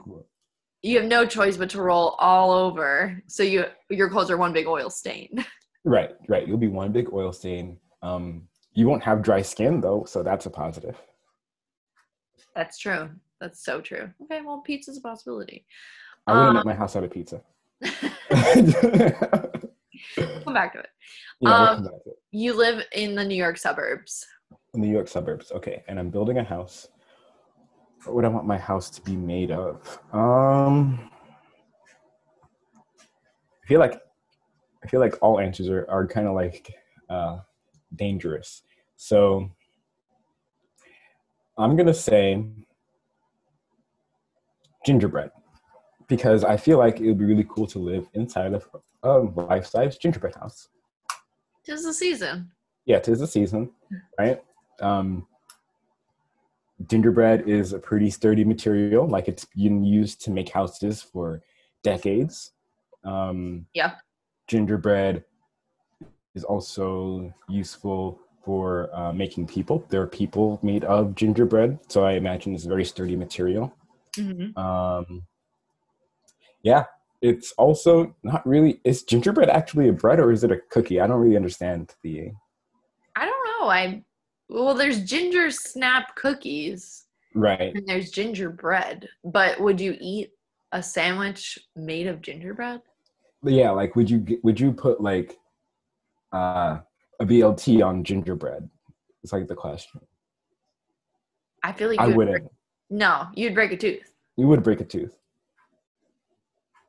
You 0.84 0.98
have 1.00 1.08
no 1.08 1.26
choice 1.26 1.58
but 1.58 1.70
to 1.72 1.82
roll 1.82 2.10
all 2.20 2.52
over. 2.52 3.22
So 3.28 3.42
you 3.44 3.66
your 3.90 4.10
clothes 4.10 4.30
are 4.32 4.38
one 4.38 4.54
big 4.54 4.68
oil 4.68 4.90
stain. 4.92 5.44
right, 5.84 6.12
right. 6.28 6.48
You'll 6.48 6.58
be 6.60 6.68
one 6.68 6.92
big 6.92 7.12
oil 7.14 7.32
stain. 7.34 7.78
Um, 8.04 8.48
you 8.74 8.88
won't 8.88 9.04
have 9.04 9.22
dry 9.24 9.42
skin 9.42 9.82
though, 9.82 10.06
so 10.08 10.22
that's 10.24 10.46
a 10.46 10.50
positive. 10.50 10.96
That's 12.56 12.78
true. 12.80 13.10
That's 13.40 13.64
so 13.66 13.82
true. 13.82 14.10
Okay, 14.24 14.42
well, 14.46 14.62
pizza's 14.62 14.98
a 14.98 15.02
possibility. 15.02 15.66
I 16.28 16.34
wouldn't 16.34 16.50
Um, 16.50 16.56
make 16.58 16.66
my 16.66 16.74
house 16.76 16.96
out 16.96 17.04
of 17.04 17.10
pizza. 17.12 17.42
Come 20.16 20.54
back 20.54 20.74
to 20.74 20.80
it. 20.80 20.90
Yeah, 21.42 21.50
we'll 21.50 21.54
Um, 21.54 21.76
come 21.78 21.84
back 21.86 22.04
to 22.04 22.10
it. 22.12 22.18
You 22.32 22.54
live 22.54 22.84
in 22.94 23.16
the 23.16 23.24
New 23.26 23.36
York 23.36 23.58
suburbs. 23.58 24.26
New 24.74 24.90
York 24.92 25.08
suburbs. 25.08 25.52
Okay, 25.52 25.84
and 25.88 26.00
I'm 26.00 26.10
building 26.10 26.38
a 26.38 26.44
house. 26.44 26.88
What 28.06 28.16
would 28.16 28.26
I 28.26 28.30
want 28.30 28.46
my 28.48 28.58
house 28.58 28.90
to 28.92 29.02
be 29.02 29.16
made 29.16 29.52
of? 29.52 30.00
Um, 30.14 31.12
I 33.64 33.68
feel 33.68 33.80
like 33.80 34.02
I 34.84 34.88
feel 34.88 35.00
like 35.00 35.16
all 35.22 35.40
answers 35.40 35.70
are, 35.70 35.86
are 35.90 36.08
kind 36.08 36.28
of 36.28 36.34
like 36.34 36.74
uh, 37.10 37.40
dangerous. 37.96 38.64
So 38.96 39.50
I'm 41.58 41.76
gonna 41.76 41.94
say 41.94 42.44
gingerbread 44.86 45.32
because 46.08 46.44
I 46.44 46.58
feel 46.58 46.78
like 46.78 47.00
it 47.00 47.08
would 47.08 47.20
be 47.20 47.26
really 47.26 47.46
cool 47.50 47.68
to 47.68 47.80
live 47.80 48.08
inside 48.14 48.54
of 48.54 48.68
a 49.04 49.20
life-size 49.20 49.98
gingerbread 49.98 50.36
house 50.36 50.70
Tis 51.64 51.84
the 51.84 51.94
season. 51.94 52.52
yeah, 52.86 53.00
tis 53.00 53.20
the 53.20 53.28
season, 53.28 53.70
right? 54.18 54.42
Um, 54.80 55.28
gingerbread 56.88 57.48
is 57.48 57.74
a 57.74 57.80
pretty 57.80 58.10
sturdy 58.10 58.44
material. 58.44 59.08
Like 59.08 59.28
it's 59.28 59.46
been 59.46 59.84
used 59.84 60.22
to 60.22 60.32
make 60.32 60.50
houses 60.50 61.02
for 61.02 61.42
decades. 61.84 62.52
Um, 63.04 63.68
Yeah. 63.74 63.96
Gingerbread 64.48 65.24
is 66.36 66.44
also 66.44 67.34
useful 67.48 68.20
for 68.44 68.90
uh, 68.96 69.14
making 69.14 69.48
people. 69.48 69.86
There 69.90 70.02
are 70.02 70.08
people 70.08 70.60
made 70.64 70.84
of 70.84 71.16
gingerbread, 71.16 71.80
so 71.88 72.04
I 72.04 72.14
imagine 72.14 72.56
it's 72.56 72.66
a 72.66 72.70
very 72.70 72.86
sturdy 72.86 73.16
material. 73.16 73.74
Mhm. 74.18 74.58
Um, 74.58 75.28
yeah, 76.64 76.86
it's 77.22 77.52
also 77.54 78.16
not 78.24 78.46
really. 78.46 78.82
Is 78.84 79.04
gingerbread 79.04 79.50
actually 79.50 79.90
a 79.90 79.94
bread 79.94 80.20
or 80.20 80.32
is 80.32 80.44
it 80.44 80.52
a 80.52 80.58
cookie? 80.70 81.00
I 81.00 81.08
don't 81.08 81.22
really 81.22 81.38
understand 81.38 81.94
the 82.02 82.32
I 83.16 83.26
don't 83.26 83.46
know. 83.46 83.70
I 83.70 84.04
well, 84.52 84.74
there's 84.76 85.04
ginger 85.04 85.50
snap 85.50 86.16
cookies 86.16 87.06
right. 87.34 87.74
and 87.74 87.88
there's 87.88 88.12
gingerbread. 88.12 89.08
But 89.24 89.60
would 89.60 89.80
you 89.80 89.96
eat 90.00 90.32
a 90.74 90.84
sandwich 90.84 91.58
made 91.76 92.08
of 92.08 92.22
gingerbread? 92.22 92.82
Yeah, 93.44 93.72
like 93.72 93.96
would 93.96 94.10
you 94.10 94.26
would 94.44 94.60
you 94.60 94.72
put 94.72 95.02
like 95.02 95.38
uh 96.34 96.80
a 97.20 97.26
BLT 97.26 97.84
on 97.84 98.04
gingerbread? 98.04 98.70
It's 99.24 99.34
like 99.34 99.48
the 99.48 99.56
question. 99.56 100.02
I 101.64 101.72
feel 101.74 101.90
like 101.90 102.00
I 102.00 102.08
would 102.08 102.18
wouldn't. 102.18 102.38
break- 102.44 102.52
no, 102.90 103.28
you'd 103.36 103.56
break 103.56 103.72
a 103.72 103.78
tooth. 103.78 104.12
You 104.38 104.48
would 104.48 104.64
break 104.64 104.82
a 104.82 104.86
tooth. 104.86 105.16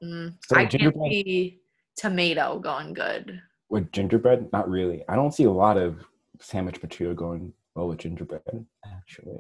Mm, 0.03 0.35
So 0.47 0.57
I 0.57 0.61
can't 0.61 0.73
gingerbread- 0.73 1.13
see 1.13 1.61
tomato 1.97 2.59
going 2.59 2.93
good. 2.93 3.41
With 3.69 3.93
gingerbread, 3.93 4.51
not 4.53 4.69
really. 4.69 5.05
I 5.09 5.15
don't 5.17 5.33
see 5.33 5.45
a 5.45 5.51
lot 5.51 5.77
of 5.79 6.05
sandwich 6.43 6.83
material 6.83 7.15
going 7.15 7.53
well 7.75 7.89
with 7.89 7.99
gingerbread, 7.99 8.67
actually. 8.85 9.39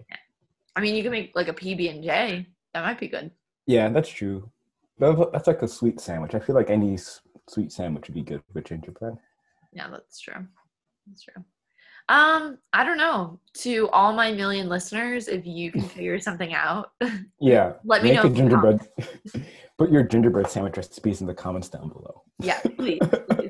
I 0.76 0.80
mean, 0.80 0.94
you 0.94 1.02
can 1.02 1.12
make 1.12 1.32
like 1.34 1.48
a 1.48 1.52
PB 1.52 1.90
and 1.94 2.02
J. 2.02 2.46
That 2.72 2.84
might 2.84 2.98
be 2.98 3.08
good. 3.08 3.30
Yeah, 3.66 3.88
that's 3.90 4.08
true. 4.08 4.50
That- 4.98 5.30
That's 5.32 5.46
like 5.46 5.62
a 5.62 5.68
sweet 5.68 6.00
sandwich. 6.00 6.34
I 6.34 6.38
feel 6.40 6.54
like 6.54 6.70
any 6.70 6.94
s- 6.94 7.20
sweet 7.48 7.72
sandwich 7.72 8.08
would 8.08 8.14
be 8.14 8.22
good 8.22 8.42
with 8.54 8.64
gingerbread. 8.64 9.14
Yeah, 9.72 9.88
that's 9.90 10.20
true. 10.20 10.46
That's 11.06 11.22
true. 11.22 11.44
Um, 12.08 12.58
I 12.72 12.84
don't 12.84 12.98
know. 12.98 13.38
To 13.58 13.88
all 13.90 14.12
my 14.12 14.32
million 14.32 14.68
listeners, 14.68 15.28
if 15.28 15.46
you 15.46 15.70
can 15.72 15.82
figure 15.82 16.18
something 16.18 16.54
out, 16.54 16.92
Yeah. 17.40 17.74
Let 17.84 18.02
me 18.02 18.10
make 18.12 18.22
know 18.22 18.30
a 18.30 18.34
gingerbread. 18.34 18.80
Put 19.82 19.90
your 19.90 20.04
gingerbread 20.04 20.48
sandwich 20.48 20.76
recipes 20.76 21.22
in 21.22 21.26
the 21.26 21.34
comments 21.34 21.68
down 21.68 21.88
below. 21.88 22.22
yeah, 22.38 22.60
please, 22.76 23.00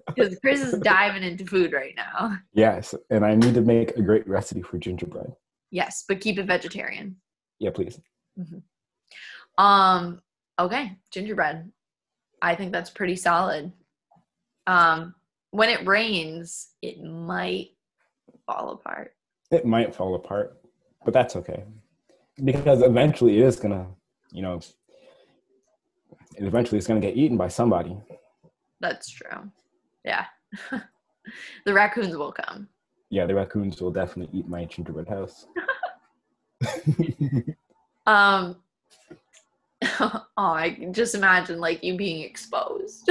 because 0.06 0.38
Chris 0.38 0.62
is 0.62 0.80
diving 0.80 1.22
into 1.22 1.44
food 1.44 1.74
right 1.74 1.92
now. 1.94 2.38
Yes, 2.54 2.94
and 3.10 3.22
I 3.22 3.34
need 3.34 3.52
to 3.52 3.60
make 3.60 3.90
a 3.98 4.02
great 4.02 4.26
recipe 4.26 4.62
for 4.62 4.78
gingerbread. 4.78 5.30
Yes, 5.70 6.06
but 6.08 6.22
keep 6.22 6.38
it 6.38 6.46
vegetarian. 6.46 7.16
Yeah, 7.58 7.68
please. 7.68 8.00
Um, 9.58 10.22
okay, 10.58 10.96
gingerbread. 11.10 11.70
I 12.40 12.54
think 12.54 12.72
that's 12.72 12.88
pretty 12.88 13.16
solid. 13.16 13.70
Um, 14.66 15.14
when 15.50 15.68
it 15.68 15.86
rains, 15.86 16.68
it 16.80 17.02
might 17.02 17.72
fall 18.46 18.70
apart. 18.70 19.12
It 19.50 19.66
might 19.66 19.94
fall 19.94 20.14
apart, 20.14 20.56
but 21.04 21.12
that's 21.12 21.36
okay. 21.36 21.64
Because 22.42 22.80
eventually 22.80 23.36
it 23.36 23.44
is 23.44 23.56
gonna, 23.56 23.86
you 24.30 24.40
know, 24.40 24.60
eventually 26.38 26.78
it's 26.78 26.86
gonna 26.86 27.00
get 27.00 27.16
eaten 27.16 27.36
by 27.36 27.48
somebody. 27.48 27.96
That's 28.80 29.08
true. 29.10 29.50
Yeah. 30.04 30.26
the 31.66 31.72
raccoons 31.72 32.16
will 32.16 32.32
come. 32.32 32.68
Yeah, 33.10 33.26
the 33.26 33.34
raccoons 33.34 33.80
will 33.80 33.90
definitely 33.90 34.38
eat 34.38 34.48
my 34.48 34.64
gingerbread 34.64 35.08
house. 35.08 35.46
Um 38.06 38.56
oh, 40.00 40.24
I 40.36 40.88
just 40.92 41.14
imagine 41.14 41.60
like 41.60 41.82
you 41.82 41.96
being 41.96 42.22
exposed. 42.22 43.10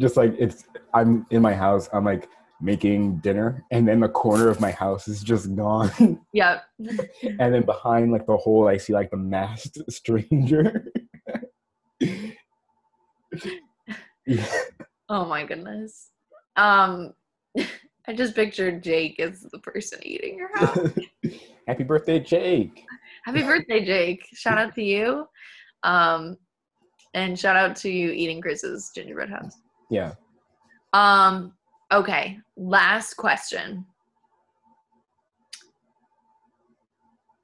Just 0.00 0.16
like 0.16 0.34
it's 0.38 0.64
I'm 0.92 1.26
in 1.30 1.42
my 1.42 1.54
house, 1.54 1.88
I'm 1.92 2.04
like 2.04 2.28
making 2.60 3.18
dinner, 3.18 3.64
and 3.70 3.86
then 3.86 4.00
the 4.00 4.08
corner 4.08 4.48
of 4.48 4.60
my 4.60 4.70
house 4.70 5.08
is 5.08 5.22
just 5.22 5.54
gone. 5.54 6.20
yep. 6.32 6.64
and 6.78 7.54
then 7.54 7.62
behind 7.62 8.12
like 8.12 8.26
the 8.26 8.36
hole 8.36 8.68
I 8.68 8.76
see 8.76 8.92
like 8.92 9.10
the 9.10 9.16
masked 9.16 9.78
stranger. 9.88 10.92
Yeah. 14.26 14.46
Oh 15.08 15.24
my 15.24 15.44
goodness. 15.44 16.10
Um 16.56 17.12
I 18.08 18.12
just 18.14 18.34
pictured 18.34 18.82
Jake 18.82 19.18
as 19.18 19.42
the 19.42 19.58
person 19.58 19.98
eating 20.02 20.38
your 20.38 20.56
house. 20.56 20.90
Happy 21.68 21.82
birthday, 21.82 22.20
Jake. 22.20 22.84
Happy 23.24 23.42
birthday, 23.42 23.84
Jake. 23.84 24.24
Shout 24.32 24.58
out 24.58 24.74
to 24.74 24.82
you. 24.82 25.26
Um 25.82 26.36
and 27.14 27.38
shout 27.38 27.56
out 27.56 27.76
to 27.76 27.90
you 27.90 28.10
eating 28.10 28.40
Chris's 28.40 28.90
gingerbread 28.94 29.30
house. 29.30 29.56
Yeah. 29.90 30.14
Um 30.92 31.52
okay, 31.92 32.38
last 32.56 33.14
question. 33.14 33.86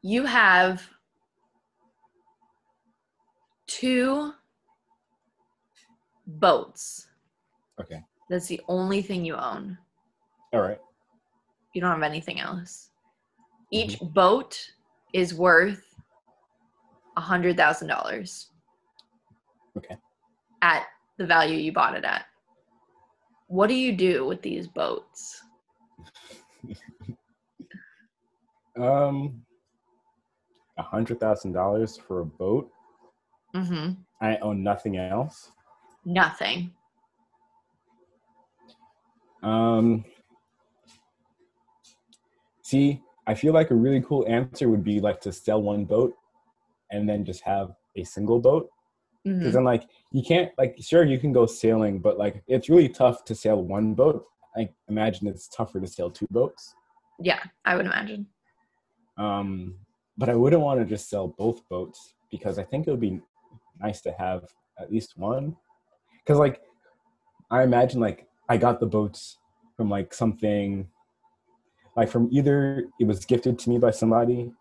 You 0.03 0.25
have 0.25 0.83
two 3.69 4.33
boats. 6.27 7.09
Okay. 7.81 8.03
That's 8.29 8.47
the 8.47 8.61
only 8.69 9.03
thing 9.03 9.25
you 9.25 9.35
own. 9.35 9.77
All 10.53 10.61
right. 10.61 10.79
You 11.75 11.81
don't 11.81 11.91
have 11.91 12.03
anything 12.03 12.41
else. 12.41 12.91
Each 13.71 13.99
boat 14.01 14.59
is 15.15 15.35
worth 15.35 15.83
a 17.17 17.21
hundred 17.21 17.57
thousand 17.57 17.89
dollars. 17.89 18.49
Okay. 19.77 19.97
At 20.61 20.85
the 21.19 21.27
value 21.27 21.57
you 21.57 21.73
bought 21.73 21.97
it 21.97 22.05
at. 22.05 22.27
What 23.49 23.69
do 23.69 23.75
you 23.75 23.93
do 23.93 24.27
with 24.27 24.43
these 24.43 24.67
boats? 24.67 25.43
Um, 28.81 29.43
a 30.79 30.83
hundred 30.83 31.21
thousand 31.21 31.53
dollars 31.53 31.99
for 31.99 32.21
a 32.21 32.25
boat. 32.25 32.71
Mm-hmm. 33.55 33.93
I 34.23 34.37
own 34.39 34.63
nothing 34.63 34.97
else. 34.97 35.51
Nothing. 36.05 36.73
Um, 39.43 40.05
see, 42.63 43.01
I 43.27 43.35
feel 43.35 43.53
like 43.53 43.71
a 43.71 43.75
really 43.75 44.01
cool 44.03 44.25
answer 44.29 44.69
would 44.69 44.85
be 44.85 45.01
like 45.01 45.21
to 45.23 45.33
sell 45.33 45.63
one 45.63 45.85
boat 45.85 46.15
and 46.91 47.09
then 47.09 47.25
just 47.25 47.43
have 47.43 47.75
a 47.97 48.05
single 48.05 48.41
boat. 48.41 48.69
Because 49.25 49.51
Mhm. 49.51 49.55
then 49.55 49.65
like 49.65 49.89
you 50.11 50.23
can't 50.23 50.53
like 50.59 50.77
sure 50.81 51.05
you 51.05 51.19
can 51.19 51.33
go 51.33 51.47
sailing, 51.47 52.01
but 52.01 52.19
like 52.19 52.43
it's 52.49 52.69
really 52.69 52.89
tough 52.89 53.25
to 53.27 53.35
sail 53.35 53.63
one 53.63 53.95
boat. 53.95 54.27
I 54.57 54.69
imagine 54.89 55.29
it's 55.29 55.49
tougher 55.49 55.81
to 55.81 55.87
sail 55.87 56.11
two 56.11 56.27
boats. 56.31 56.75
Yeah, 57.21 57.43
I 57.65 57.77
would 57.77 57.87
imagine. 57.87 58.27
Um, 59.17 59.79
but 60.19 60.29
I 60.29 60.35
wouldn't 60.35 60.63
want 60.63 60.81
to 60.81 60.87
just 60.87 61.09
sell 61.09 61.29
both 61.29 61.67
boats 61.69 62.15
because 62.31 62.59
I 62.59 62.65
think 62.65 62.87
it 62.87 62.91
would 62.91 63.01
be 63.01 63.21
nice 63.81 64.01
to 64.03 64.13
have 64.13 64.45
at 64.79 64.91
least 64.91 65.17
one. 65.17 65.57
Because 66.25 66.39
like 66.39 66.61
I 67.51 67.63
imagine 67.63 68.01
like 68.01 68.27
I 68.49 68.57
got 68.57 68.81
the 68.81 68.87
boats 68.87 69.39
from 69.77 69.91
like 69.91 70.15
something 70.15 70.89
like 71.97 72.09
from 72.09 72.29
either 72.33 72.85
it 73.01 73.05
was 73.07 73.25
gifted 73.25 73.59
to 73.61 73.71
me 73.71 73.79
by 73.79 73.91
somebody 73.91 74.53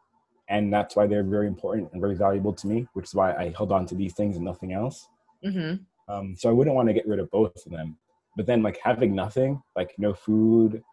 and 0.50 0.74
that's 0.74 0.96
why 0.96 1.08
they're 1.08 1.24
very 1.24 1.48
important 1.48 1.90
and 1.94 2.02
very 2.02 2.16
valuable 2.16 2.52
to 2.54 2.68
me, 2.68 2.88
which 2.94 3.06
is 3.06 3.16
why 3.16 3.34
I 3.34 3.54
held 3.56 3.72
on 3.72 3.86
to 3.88 3.96
these 3.96 4.14
things 4.14 4.36
and 4.36 4.44
nothing 4.46 4.74
else. 4.74 5.08
hmm 5.44 5.76
Um, 6.10 6.36
so 6.36 6.50
I 6.50 6.52
wouldn't 6.52 6.76
want 6.76 6.90
to 6.90 6.94
get 6.94 7.08
rid 7.08 7.20
of 7.20 7.32
both 7.32 7.66
of 7.66 7.72
them. 7.72 7.98
But 8.36 8.46
then 8.46 8.62
like 8.64 8.80
having 8.84 9.16
nothing, 9.16 9.62
like 9.76 9.94
no 9.98 10.14
food 10.14 10.84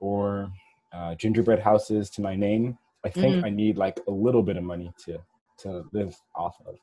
or 0.00 0.52
uh, 0.92 1.14
gingerbread 1.16 1.58
houses 1.58 2.10
to 2.10 2.20
my 2.22 2.36
name, 2.36 2.78
I 3.04 3.08
think 3.08 3.36
Mhm. 3.36 3.44
I 3.44 3.50
need 3.50 3.76
like 3.78 3.98
a 4.06 4.10
little 4.10 4.42
bit 4.42 4.56
of 4.56 4.62
money 4.62 4.92
to 5.04 5.18
to 5.58 5.84
live 5.92 6.14
off 6.34 6.56
of. 6.66 6.76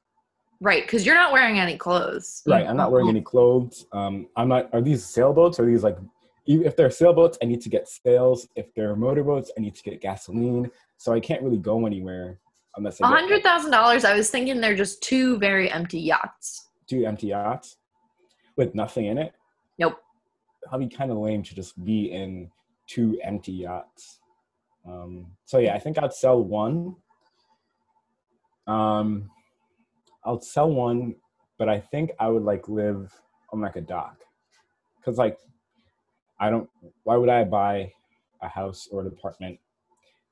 Right, 0.61 0.83
because 0.83 1.05
you're 1.05 1.15
not 1.15 1.31
wearing 1.31 1.57
any 1.59 1.77
clothes. 1.77 2.41
Right. 2.45 2.67
I'm 2.67 2.75
not 2.75 2.91
wearing 2.91 3.07
any 3.07 3.21
clothes. 3.21 3.85
Um, 3.93 4.27
I'm 4.35 4.49
not. 4.49 4.69
Are 4.73 4.81
these 4.81 5.05
sailboats? 5.05 5.59
Are 5.59 5.65
these 5.65 5.83
like? 5.83 5.97
If 6.45 6.75
they're 6.75 6.89
sailboats, 6.91 7.37
I 7.41 7.45
need 7.45 7.61
to 7.61 7.69
get 7.69 7.87
sails. 7.87 8.47
If 8.55 8.73
they're 8.73 8.95
motorboats, 8.95 9.51
I 9.57 9.61
need 9.61 9.75
to 9.75 9.83
get 9.83 10.01
gasoline. 10.01 10.69
So 10.97 11.13
I 11.13 11.19
can't 11.19 11.41
really 11.43 11.59
go 11.59 11.85
anywhere 11.85 12.39
unless 12.75 12.99
A 12.99 13.07
hundred 13.07 13.43
thousand 13.43 13.71
dollars. 13.71 14.03
I 14.03 14.15
was 14.15 14.29
thinking 14.29 14.59
they're 14.59 14.75
just 14.75 15.01
two 15.01 15.37
very 15.37 15.71
empty 15.71 15.99
yachts. 15.99 16.69
two 16.89 17.05
empty 17.05 17.27
yachts 17.27 17.77
with 18.57 18.73
nothing 18.75 19.05
in 19.05 19.17
it. 19.17 19.33
Nope. 19.77 20.01
That'd 20.69 20.89
be 20.89 20.93
kind 20.93 21.11
of 21.11 21.17
lame 21.17 21.43
to 21.43 21.55
just 21.55 21.81
be 21.85 22.11
in 22.11 22.49
two 22.87 23.17
empty 23.23 23.53
yachts. 23.53 24.19
Um, 24.85 25.27
so 25.45 25.59
yeah, 25.59 25.75
I 25.75 25.79
think 25.79 25.97
I'd 25.99 26.13
sell 26.13 26.43
one. 26.43 26.95
Um, 28.67 29.29
I'll 30.23 30.41
sell 30.41 30.69
one, 30.71 31.15
but 31.57 31.69
I 31.69 31.79
think 31.79 32.11
I 32.19 32.27
would 32.27 32.43
like 32.43 32.67
live 32.67 33.13
on 33.51 33.61
like 33.61 33.75
a 33.75 33.81
dock, 33.81 34.17
because 34.97 35.17
like 35.17 35.37
I 36.39 36.49
don't. 36.49 36.69
Why 37.03 37.15
would 37.15 37.29
I 37.29 37.43
buy 37.43 37.91
a 38.41 38.47
house 38.47 38.87
or 38.91 39.01
an 39.01 39.07
apartment 39.07 39.59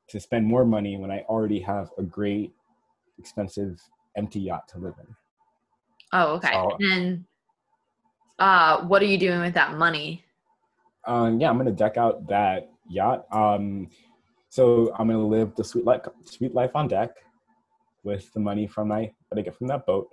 to 0.09 0.19
spend 0.19 0.45
more 0.45 0.63
money 0.65 0.97
when 0.97 1.11
I 1.11 1.19
already 1.21 1.59
have 1.61 1.89
a 1.97 2.03
great, 2.03 2.53
expensive 3.19 3.81
empty 4.15 4.39
yacht 4.39 4.67
to 4.69 4.77
live 4.77 4.93
in? 4.99 5.15
Oh, 6.13 6.35
okay. 6.35 6.51
So- 6.53 6.77
and 6.79 7.25
uh, 8.39 8.81
what 8.85 9.01
are 9.01 9.05
you 9.05 9.17
doing 9.17 9.41
with 9.41 9.53
that 9.55 9.73
money? 9.77 10.23
Um, 11.05 11.39
yeah, 11.39 11.49
I'm 11.49 11.57
gonna 11.57 11.71
deck 11.71 11.97
out 11.97 12.27
that 12.27 12.69
yacht. 12.89 13.25
Um, 13.31 13.89
so 14.49 14.93
I'm 14.97 15.07
gonna 15.07 15.25
live 15.25 15.55
the 15.55 15.63
sweet 15.63 15.85
life, 15.85 16.01
sweet 16.23 16.53
life 16.53 16.75
on 16.75 16.87
deck, 16.87 17.11
with 18.03 18.31
the 18.33 18.39
money 18.39 18.67
from 18.67 18.89
my 18.89 19.11
I 19.35 19.41
get 19.41 19.55
from 19.55 19.67
that 19.67 19.85
boat. 19.85 20.09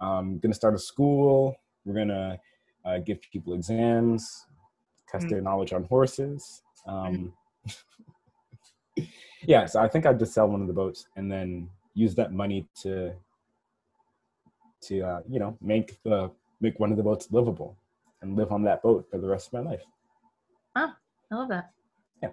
I'm 0.00 0.38
gonna 0.38 0.54
start 0.54 0.74
a 0.74 0.78
school. 0.78 1.56
We're 1.84 1.94
gonna 1.94 2.38
uh, 2.84 2.98
give 2.98 3.20
people 3.20 3.54
exams, 3.54 4.46
test 5.08 5.26
Mm. 5.26 5.30
their 5.30 5.40
knowledge 5.42 5.72
on 5.72 5.84
horses. 5.84 6.62
Um, 6.86 7.32
yeah, 9.42 9.66
so 9.66 9.80
I 9.80 9.88
think 9.88 10.06
I'd 10.06 10.18
just 10.18 10.32
sell 10.32 10.48
one 10.48 10.62
of 10.62 10.66
the 10.66 10.72
boats 10.72 11.06
and 11.16 11.30
then 11.30 11.68
use 11.94 12.14
that 12.14 12.32
money 12.32 12.66
to 12.82 13.12
to 14.82 15.02
uh, 15.02 15.20
you 15.28 15.38
know 15.38 15.56
make 15.60 16.02
the 16.04 16.30
make 16.60 16.80
one 16.80 16.90
of 16.90 16.96
the 16.96 17.02
boats 17.02 17.28
livable 17.30 17.76
and 18.22 18.36
live 18.36 18.52
on 18.52 18.62
that 18.64 18.82
boat 18.82 19.06
for 19.10 19.18
the 19.18 19.28
rest 19.28 19.48
of 19.48 19.52
my 19.64 19.70
life. 19.70 19.82
I 20.76 20.92
love 21.34 21.48
that. 21.50 21.70
Yeah. 22.22 22.30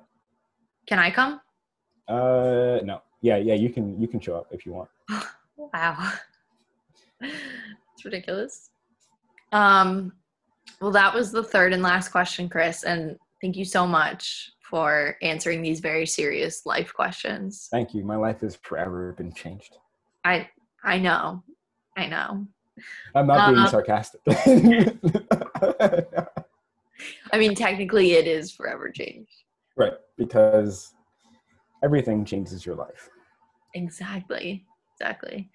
Can 0.88 1.00
I 1.00 1.12
come? 1.12 1.39
Uh, 2.08 2.80
no. 2.84 3.02
Yeah, 3.22 3.38
yeah. 3.38 3.54
You 3.54 3.70
can 3.70 4.00
you 4.02 4.08
can 4.08 4.20
show 4.20 4.36
up 4.38 4.48
if 4.52 4.65
you 4.65 4.74
want. 4.74 4.89
Wow. 5.73 6.13
it's 7.21 8.06
ridiculous. 8.06 8.69
Um, 9.51 10.13
well, 10.82 10.91
that 10.91 11.13
was 11.13 11.32
the 11.32 11.43
third 11.43 11.73
and 11.73 11.82
last 11.82 12.10
question, 12.10 12.49
Chris, 12.49 12.84
and 12.84 13.17
thank 13.41 13.56
you 13.56 13.65
so 13.65 13.88
much 13.88 14.51
for 14.62 15.15
answering 15.21 15.62
these 15.62 15.80
very 15.80 16.06
serious 16.06 16.65
life 16.65 16.93
questions. 16.93 17.67
Thank 17.71 17.93
you. 17.93 18.03
My 18.03 18.17
life 18.17 18.41
has 18.41 18.58
forever 18.58 19.13
been 19.13 19.34
changed. 19.34 19.77
I 20.25 20.49
I 20.84 20.97
know. 20.99 21.43
I 21.95 22.08
know. 22.08 22.45
I'm 23.15 23.25
not 23.27 23.47
being 23.47 23.60
Uh, 23.60 23.69
sarcastic. 23.69 24.21
I 27.32 27.38
mean, 27.38 27.56
technically, 27.56 28.13
it 28.13 28.27
is 28.27 28.51
forever 28.51 28.89
changed. 28.91 29.32
right, 29.75 29.93
because 30.17 30.93
everything 31.84 32.25
changes 32.25 32.65
your 32.65 32.75
life. 32.75 33.10
Exactly. 33.73 34.65
Exactly. 35.00 35.50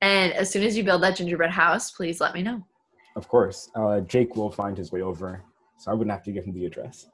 And 0.00 0.32
as 0.32 0.50
soon 0.50 0.62
as 0.62 0.76
you 0.76 0.84
build 0.84 1.02
that 1.02 1.16
gingerbread 1.16 1.50
house, 1.50 1.90
please 1.90 2.20
let 2.20 2.34
me 2.34 2.42
know. 2.42 2.64
Of 3.16 3.28
course, 3.28 3.70
uh, 3.74 4.00
Jake 4.00 4.36
will 4.36 4.50
find 4.50 4.76
his 4.76 4.92
way 4.92 5.02
over, 5.02 5.42
so 5.76 5.90
I 5.90 5.94
wouldn't 5.94 6.12
have 6.12 6.22
to 6.24 6.32
give 6.32 6.44
him 6.44 6.54
the 6.54 6.66
address. 6.66 7.08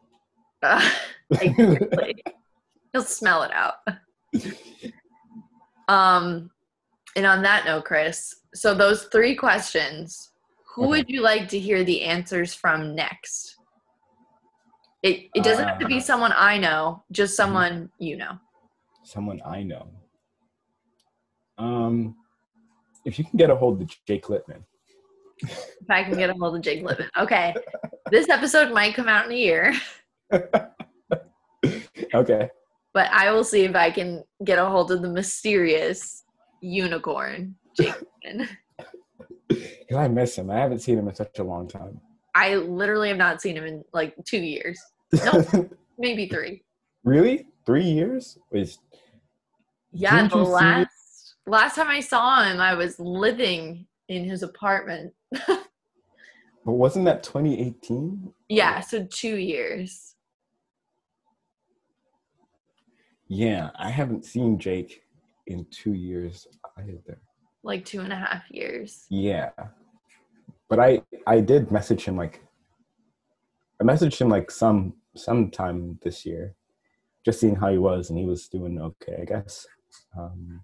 Uh, 0.62 0.90
exactly. 1.40 2.22
You'll 2.92 3.02
smell 3.04 3.42
it 3.42 3.52
out. 3.52 3.74
Um, 5.86 6.50
and 7.14 7.26
on 7.26 7.42
that 7.42 7.66
note, 7.66 7.84
Chris, 7.84 8.34
so 8.54 8.74
those 8.74 9.04
three 9.12 9.36
questions, 9.36 10.32
who 10.74 10.84
Okay. 10.84 10.88
would 10.90 11.10
you 11.10 11.20
like 11.20 11.46
to 11.50 11.58
hear 11.58 11.84
the 11.84 12.00
answers 12.00 12.54
from 12.54 12.94
next? 12.94 13.58
It 15.02 15.28
it 15.34 15.44
doesn't 15.44 15.68
have 15.68 15.78
to 15.80 15.86
be 15.86 15.98
Uh, 15.98 16.00
someone 16.00 16.32
I 16.34 16.56
know, 16.56 17.04
just 17.12 17.36
someone 17.36 17.90
you 17.98 18.16
know. 18.16 18.38
Someone 19.02 19.42
I 19.44 19.62
know. 19.62 19.90
Um, 21.58 22.16
if 23.04 23.18
you 23.18 23.24
can 23.24 23.36
get 23.36 23.50
a 23.50 23.56
hold 23.56 23.80
of 23.82 23.88
Jake 24.06 24.26
Littman. 24.26 24.64
If 25.42 25.90
I 25.90 26.04
can 26.04 26.16
get 26.16 26.30
a 26.30 26.34
hold 26.34 26.56
of 26.56 26.62
Jake 26.62 26.82
Lippin. 26.84 27.08
Okay. 27.18 27.54
This 28.10 28.28
episode 28.28 28.72
might 28.72 28.94
come 28.94 29.08
out 29.08 29.26
in 29.26 29.32
a 29.32 29.36
year, 29.36 29.74
okay. 32.14 32.50
but 32.92 33.10
I 33.10 33.32
will 33.32 33.44
see 33.44 33.64
if 33.64 33.74
I 33.74 33.90
can 33.90 34.22
get 34.44 34.58
a 34.58 34.66
hold 34.66 34.92
of 34.92 35.02
the 35.02 35.08
mysterious 35.08 36.24
unicorn, 36.60 37.56
Jake. 37.76 37.94
Because 39.48 39.96
I 39.96 40.08
miss 40.08 40.36
him. 40.36 40.50
I 40.50 40.58
haven't 40.58 40.80
seen 40.80 40.98
him 40.98 41.08
in 41.08 41.14
such 41.14 41.38
a 41.38 41.44
long 41.44 41.66
time. 41.66 42.00
I 42.34 42.56
literally 42.56 43.08
have 43.08 43.16
not 43.18 43.40
seen 43.40 43.56
him 43.56 43.64
in 43.64 43.84
like 43.92 44.14
two 44.26 44.40
years, 44.40 44.80
No, 45.24 45.44
maybe 45.98 46.28
three. 46.28 46.62
really? 47.04 47.46
Three 47.64 47.84
years? 47.84 48.38
Wait, 48.50 48.76
Yeah, 49.92 50.28
the 50.28 50.36
last 50.36 50.88
last 51.46 51.76
time 51.76 51.88
I 51.88 52.00
saw 52.00 52.42
him, 52.44 52.60
I 52.60 52.74
was 52.74 52.98
living 52.98 53.86
in 54.08 54.24
his 54.24 54.42
apartment. 54.42 55.12
but 55.46 55.66
wasn't 56.64 57.04
that 57.06 57.22
2018? 57.22 58.32
Yeah, 58.48 58.80
so 58.80 59.06
two 59.10 59.36
years. 59.36 60.14
Yeah, 63.28 63.70
I 63.78 63.90
haven't 63.90 64.24
seen 64.24 64.58
Jake 64.58 65.02
in 65.46 65.66
two 65.70 65.94
years 65.94 66.46
either. 66.78 67.18
Like 67.62 67.84
two 67.84 68.00
and 68.00 68.12
a 68.12 68.16
half 68.16 68.42
years. 68.50 69.06
Yeah, 69.08 69.50
but 70.68 70.78
I 70.78 71.02
I 71.26 71.40
did 71.40 71.70
message 71.70 72.04
him 72.04 72.16
like 72.16 72.42
I 73.80 73.84
messaged 73.84 74.20
him 74.20 74.28
like 74.28 74.50
some 74.50 74.94
sometime 75.16 75.98
this 76.02 76.26
year, 76.26 76.54
just 77.24 77.40
seeing 77.40 77.56
how 77.56 77.70
he 77.70 77.78
was, 77.78 78.10
and 78.10 78.18
he 78.18 78.26
was 78.26 78.48
doing 78.48 78.78
okay, 78.80 79.16
I 79.22 79.24
guess. 79.24 79.66
Um, 80.18 80.60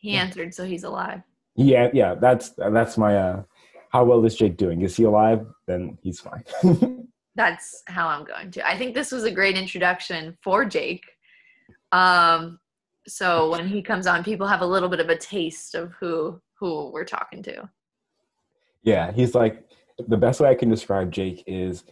He 0.00 0.16
answered, 0.16 0.54
so 0.54 0.64
he's 0.64 0.84
alive. 0.84 1.22
yeah, 1.56 1.90
yeah, 1.92 2.14
that's 2.14 2.50
that's 2.56 2.96
my 2.98 3.16
uh, 3.16 3.42
how 3.90 4.04
well 4.04 4.24
is 4.24 4.34
Jake 4.34 4.56
doing? 4.56 4.82
Is 4.82 4.96
he 4.96 5.04
alive? 5.04 5.46
Then 5.66 5.98
he's 6.02 6.20
fine. 6.20 6.44
That's 7.36 7.82
how 7.86 8.08
I'm 8.08 8.24
going 8.24 8.50
to. 8.52 8.66
I 8.66 8.76
think 8.76 8.94
this 8.94 9.12
was 9.12 9.24
a 9.24 9.30
great 9.30 9.56
introduction 9.56 10.36
for 10.42 10.64
Jake. 10.64 11.04
Um, 11.92 12.58
so 13.06 13.50
when 13.50 13.68
he 13.68 13.82
comes 13.82 14.06
on, 14.06 14.24
people 14.24 14.46
have 14.46 14.60
a 14.62 14.66
little 14.66 14.88
bit 14.88 15.00
of 15.00 15.08
a 15.08 15.16
taste 15.16 15.74
of 15.74 15.92
who 16.00 16.40
who 16.58 16.90
we're 16.90 17.04
talking 17.04 17.42
to. 17.44 17.68
yeah, 18.82 19.12
he's 19.12 19.34
like 19.34 19.64
the 20.08 20.16
best 20.16 20.40
way 20.40 20.48
I 20.50 20.54
can 20.54 20.68
describe 20.70 21.10
Jake 21.10 21.42
is 21.46 21.84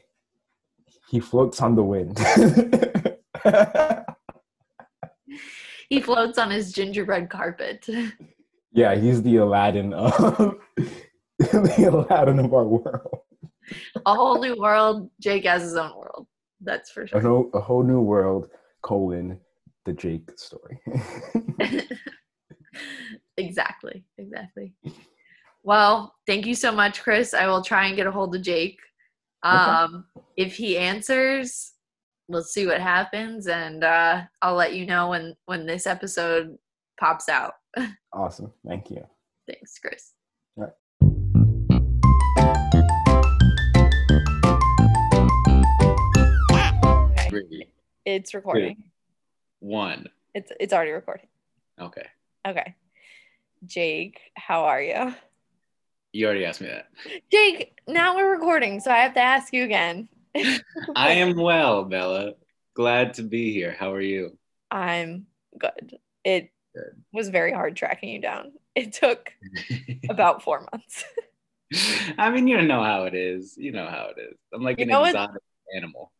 he 1.09 1.21
floats 1.21 1.61
on 1.63 1.75
the 1.75 1.83
wind. 1.83 2.19
He 5.91 6.01
floats 6.01 6.39
on 6.39 6.51
his 6.51 6.73
gingerbread 6.73 7.31
carpet. 7.31 7.87
yeah, 8.73 8.95
he's 8.95 9.23
the 9.23 9.37
Aladdin 9.37 9.95
of 9.95 10.13
the 11.39 11.85
Aladdin 11.91 12.39
of 12.41 12.53
our 12.53 12.67
world. 12.67 13.21
a 14.05 14.15
whole 14.15 14.39
new 14.41 14.57
world. 14.59 15.11
Jake 15.21 15.45
has 15.45 15.63
his 15.63 15.77
own 15.77 15.97
world. 15.97 16.27
That's 16.61 16.91
for 16.91 17.03
A 17.05 17.09
sure. 17.09 17.49
a 17.55 17.61
whole 17.61 17.83
new 17.85 18.01
world, 18.01 18.49
colon, 18.83 19.41
the 19.87 19.93
Jake 19.95 20.29
story. 20.37 20.79
exactly. 23.37 24.05
Exactly. 24.19 24.75
Well, 25.63 26.15
thank 26.27 26.47
you 26.47 26.55
so 26.55 26.73
much, 26.73 27.03
Chris. 27.03 27.35
I 27.35 27.47
will 27.47 27.63
try 27.63 27.87
and 27.87 27.97
get 27.97 28.07
a 28.07 28.11
hold 28.11 28.35
of 28.35 28.43
Jake. 28.43 28.79
Um, 29.43 30.05
okay. 30.17 30.27
If 30.37 30.57
he 30.57 30.77
answers, 30.77 31.73
we'll 32.29 32.43
see 32.43 32.67
what 32.67 32.81
happens, 32.81 33.47
and 33.49 33.83
uh, 33.83 34.23
I'll 34.43 34.55
let 34.55 34.75
you 34.75 34.87
know 34.87 35.11
when 35.11 35.35
when 35.47 35.67
this 35.67 35.87
episode 35.87 36.57
pops 37.01 37.29
out. 37.29 37.55
awesome. 38.13 38.53
Thank 38.67 38.91
you. 38.91 39.05
Thanks, 39.47 39.79
Chris. 39.79 40.13
Three. 47.29 47.69
It's 48.05 48.33
recording. 48.35 48.77
Two. 48.77 48.83
One. 49.61 50.07
It's 50.35 50.53
it's 50.61 50.73
already 50.73 50.93
recording. 50.93 51.27
Okay. 51.81 52.07
Okay. 52.47 52.75
Jake, 53.67 54.21
how 54.35 54.65
are 54.65 54.81
you? 54.81 55.15
You 56.13 56.27
already 56.27 56.45
asked 56.45 56.61
me 56.61 56.69
that. 56.69 56.87
Jake, 57.31 57.77
now 57.87 58.15
we're 58.15 58.31
recording, 58.31 58.81
so 58.81 58.91
I 58.91 58.99
have 58.99 59.15
to 59.15 59.21
ask 59.21 59.53
you 59.53 59.65
again. 59.65 60.09
I 60.95 61.13
am 61.13 61.37
well, 61.41 61.85
Bella. 61.85 62.33
Glad 62.75 63.15
to 63.15 63.23
be 63.23 63.53
here. 63.53 63.75
How 63.79 63.93
are 63.93 64.01
you? 64.01 64.39
I'm 64.71 65.27
good. 65.59 65.99
It 66.25 66.51
good. 66.75 67.03
was 67.13 67.29
very 67.29 67.53
hard 67.53 67.77
tracking 67.77 68.11
you 68.11 68.21
down. 68.21 68.53
It 68.75 68.93
took 68.93 69.33
about 70.09 70.43
four 70.43 70.67
months. 70.73 71.05
I 72.19 72.31
mean, 72.31 72.47
you 72.47 72.63
know 72.63 72.83
how 72.83 73.05
it 73.05 73.15
is. 73.15 73.57
You 73.57 73.73
know 73.73 73.87
how 73.87 74.11
it 74.17 74.21
is. 74.21 74.37
I'm 74.53 74.63
like 74.63 74.79
you 74.79 74.85
an 74.85 74.91
exotic 74.91 75.35
what? 75.35 75.77
animal. 75.77 76.13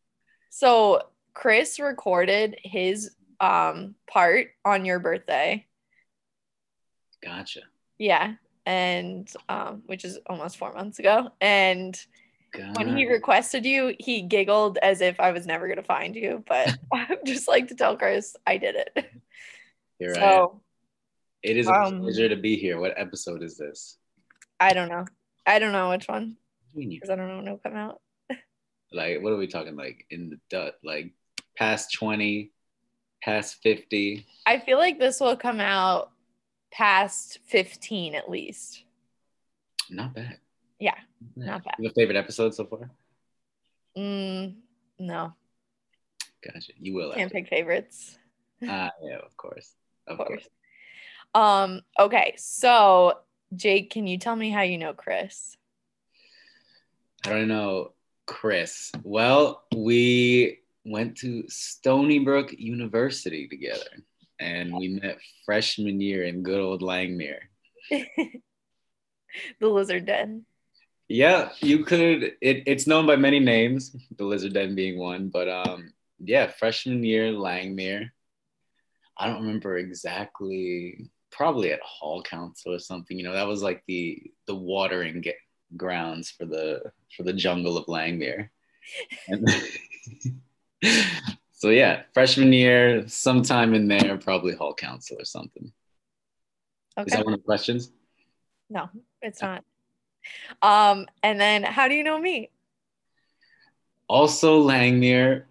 So 0.49 1.03
Chris 1.33 1.79
recorded 1.79 2.57
his 2.63 3.11
um 3.39 3.95
part 4.09 4.47
on 4.65 4.85
your 4.85 4.99
birthday. 4.99 5.65
Gotcha. 7.23 7.61
Yeah. 7.97 8.33
And 8.65 9.31
um, 9.47 9.83
which 9.85 10.05
is 10.05 10.19
almost 10.27 10.57
four 10.57 10.73
months 10.73 10.99
ago. 10.99 11.29
And 11.41 11.99
God. 12.51 12.77
when 12.77 12.97
he 12.97 13.07
requested 13.07 13.65
you, 13.65 13.95
he 13.99 14.21
giggled 14.21 14.77
as 14.81 15.01
if 15.01 15.19
I 15.19 15.31
was 15.31 15.45
never 15.45 15.67
gonna 15.67 15.83
find 15.83 16.15
you. 16.15 16.43
But 16.47 16.77
I 16.93 17.17
just 17.25 17.47
like 17.47 17.67
to 17.69 17.75
tell 17.75 17.97
Chris 17.97 18.35
I 18.45 18.57
did 18.57 18.75
it. 18.75 19.11
Here 19.99 20.15
so, 20.15 20.21
I 20.21 20.33
am. 20.41 20.47
It 21.43 21.57
is 21.57 21.67
a 21.67 21.73
um, 21.73 22.01
pleasure 22.01 22.29
to 22.29 22.35
be 22.35 22.55
here. 22.55 22.79
What 22.79 22.93
episode 22.97 23.43
is 23.43 23.57
this? 23.57 23.97
I 24.59 24.73
don't 24.73 24.89
know. 24.89 25.05
I 25.45 25.59
don't 25.59 25.71
know 25.71 25.89
which 25.89 26.07
one. 26.07 26.35
Because 26.75 27.09
I 27.09 27.15
don't 27.15 27.27
know 27.27 27.37
when 27.37 27.47
it'll 27.47 27.57
come 27.57 27.75
out. 27.75 28.01
like, 28.91 29.21
what 29.21 29.33
are 29.33 29.37
we 29.37 29.47
talking? 29.47 29.75
Like 29.75 30.05
in 30.09 30.29
the 30.29 30.39
dut, 30.49 30.75
like 30.83 31.13
past 31.57 31.93
twenty, 31.93 32.51
past 33.23 33.57
fifty. 33.63 34.25
I 34.45 34.59
feel 34.59 34.77
like 34.77 34.99
this 34.99 35.19
will 35.19 35.35
come 35.35 35.59
out 35.59 36.11
past 36.71 37.39
15 37.45 38.15
at 38.15 38.29
least. 38.29 38.83
Not 39.89 40.13
bad. 40.13 40.37
Yeah, 40.79 40.95
not 41.35 41.63
bad. 41.63 41.75
Your 41.79 41.91
favorite 41.91 42.17
episode 42.17 42.55
so 42.55 42.65
far? 42.65 42.89
Mm, 43.97 44.55
no. 44.99 45.33
Gotcha. 46.41 46.73
You 46.79 46.93
will. 46.93 47.11
Can't 47.13 47.31
pick 47.31 47.47
favorites. 47.47 48.17
Ah, 48.67 48.87
uh, 48.87 48.89
yeah, 49.03 49.17
of 49.17 49.35
course. 49.35 49.73
Of, 50.07 50.19
of 50.19 50.27
course. 50.27 50.43
course. 50.43 50.49
Um, 51.35 51.81
okay, 51.99 52.33
so 52.37 53.19
Jake, 53.55 53.91
can 53.91 54.07
you 54.07 54.17
tell 54.17 54.35
me 54.35 54.49
how 54.49 54.61
you 54.61 54.77
know 54.77 54.93
Chris? 54.93 55.57
I 57.25 57.29
don't 57.29 57.47
know 57.47 57.93
Chris. 58.25 58.91
Well, 59.03 59.63
we 59.75 60.59
went 60.85 61.17
to 61.17 61.43
Stony 61.47 62.19
Brook 62.19 62.53
University 62.57 63.47
together 63.47 64.03
and 64.39 64.73
we 64.73 64.99
met 65.01 65.19
freshman 65.45 65.99
year 65.99 66.23
in 66.23 66.43
good 66.43 66.59
old 66.59 66.81
Langmuir. 66.81 67.39
the 67.89 68.41
Lizard 69.61 70.05
Den. 70.05 70.45
Yeah, 71.09 71.49
you 71.59 71.83
could. 71.83 72.35
It, 72.39 72.63
it's 72.67 72.85
known 72.85 73.07
by 73.07 73.15
many 73.15 73.39
names, 73.39 73.95
the 74.15 74.25
Lizard 74.25 74.53
Den 74.53 74.75
being 74.75 74.99
one. 74.99 75.29
But 75.29 75.49
um, 75.49 75.91
yeah, 76.19 76.47
freshman 76.47 77.03
year 77.03 77.31
Langmuir. 77.31 78.11
I 79.17 79.27
don't 79.27 79.41
remember 79.41 79.77
exactly. 79.79 81.09
Probably 81.31 81.71
at 81.71 81.81
Hall 81.81 82.21
Council 82.21 82.73
or 82.75 82.79
something. 82.79 83.17
You 83.17 83.23
know, 83.23 83.33
that 83.33 83.47
was 83.47 83.63
like 83.63 83.83
the 83.87 84.21
the 84.45 84.53
watering 84.53 85.21
get, 85.21 85.37
grounds 85.75 86.29
for 86.29 86.45
the 86.45 86.91
for 87.17 87.23
the 87.23 87.33
jungle 87.33 87.75
of 87.75 87.87
Langmuir. 87.87 88.49
And, 89.27 89.49
so 91.53 91.69
yeah, 91.69 92.03
freshman 92.13 92.53
year, 92.53 93.07
sometime 93.07 93.73
in 93.73 93.87
there, 93.87 94.17
probably 94.17 94.53
hall 94.53 94.75
council 94.75 95.17
or 95.19 95.25
something. 95.25 95.71
Okay. 96.99 97.07
Is 97.07 97.13
that 97.13 97.25
one 97.25 97.33
of 97.33 97.39
the 97.39 97.45
questions? 97.45 97.91
No, 98.69 98.89
it's 99.23 99.41
not. 99.41 99.63
Um, 100.61 101.07
and 101.23 101.39
then 101.39 101.63
how 101.63 101.87
do 101.87 101.95
you 101.95 102.03
know 102.03 102.19
me? 102.19 102.49
Also 104.07 104.61
Langmuir, 104.63 105.43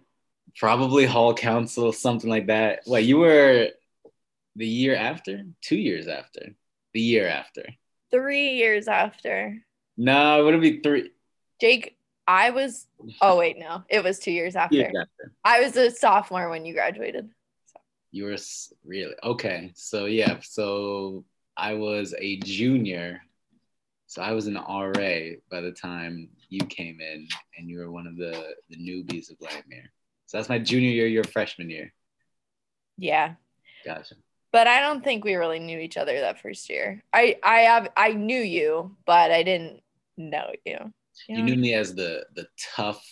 probably 0.57 1.05
hall 1.05 1.33
council, 1.33 1.91
something 1.91 2.29
like 2.29 2.47
that. 2.47 2.81
What 2.85 3.03
you 3.03 3.19
were 3.19 3.69
the 4.55 4.67
year 4.67 4.95
after? 4.95 5.43
Two 5.61 5.77
years 5.77 6.07
after. 6.07 6.55
The 6.93 7.01
year 7.01 7.27
after. 7.27 7.63
Three 8.11 8.55
years 8.55 8.87
after. 8.87 9.57
No, 9.97 10.41
it 10.41 10.51
would 10.51 10.61
be 10.61 10.79
three. 10.81 11.11
Jake 11.61 11.97
I 12.29 12.51
was. 12.51 12.85
Oh 13.21 13.37
wait, 13.37 13.57
no, 13.57 13.83
it 13.89 14.03
was 14.03 14.19
two 14.19 14.31
years 14.31 14.55
after. 14.55 14.75
Years 14.75 14.93
after. 14.95 15.33
I 15.43 15.61
was 15.61 15.75
a 15.75 15.89
sophomore 15.89 16.49
when 16.49 16.63
you 16.63 16.75
graduated. 16.75 17.27
So. 17.65 17.81
You 18.11 18.25
were 18.25 18.37
really 18.85 19.15
okay. 19.23 19.71
So 19.73 20.05
yeah, 20.05 20.37
so 20.41 21.25
I 21.57 21.73
was 21.73 22.13
a 22.15 22.37
junior. 22.37 23.23
So 24.09 24.23
I 24.23 24.31
was 24.31 24.47
an 24.47 24.55
RA 24.55 25.37
by 25.51 25.61
the 25.61 25.71
time 25.71 26.29
you 26.49 26.65
came 26.65 26.99
in, 26.99 27.27
and 27.55 27.69
you 27.69 27.77
were 27.77 27.91
one 27.91 28.07
of 28.07 28.17
the 28.17 28.55
the 28.67 28.75
newbies 28.75 29.29
of 29.29 29.37
Langmuir. 29.37 29.83
So 30.25 30.37
that's 30.37 30.49
my 30.49 30.57
junior 30.57 30.89
year. 30.89 31.05
Your 31.05 31.23
freshman 31.23 31.69
year. 31.69 31.93
Yeah. 32.97 33.35
Gotcha. 33.85 34.15
But 34.51 34.65
I 34.65 34.81
don't 34.81 35.03
think 35.03 35.23
we 35.23 35.35
really 35.35 35.59
knew 35.59 35.77
each 35.77 35.95
other 35.95 36.19
that 36.21 36.41
first 36.41 36.71
year. 36.71 37.03
I 37.13 37.35
I 37.43 37.59
have 37.59 37.89
I 37.95 38.13
knew 38.13 38.41
you, 38.41 38.97
but 39.05 39.31
I 39.31 39.43
didn't 39.43 39.81
know 40.17 40.53
you. 40.65 40.71
You, 40.73 40.79
know? 40.79 40.91
you 41.27 41.43
knew 41.43 41.55
me 41.61 41.75
as 41.75 41.93
the 41.93 42.25
the 42.33 42.47
tough 42.75 43.05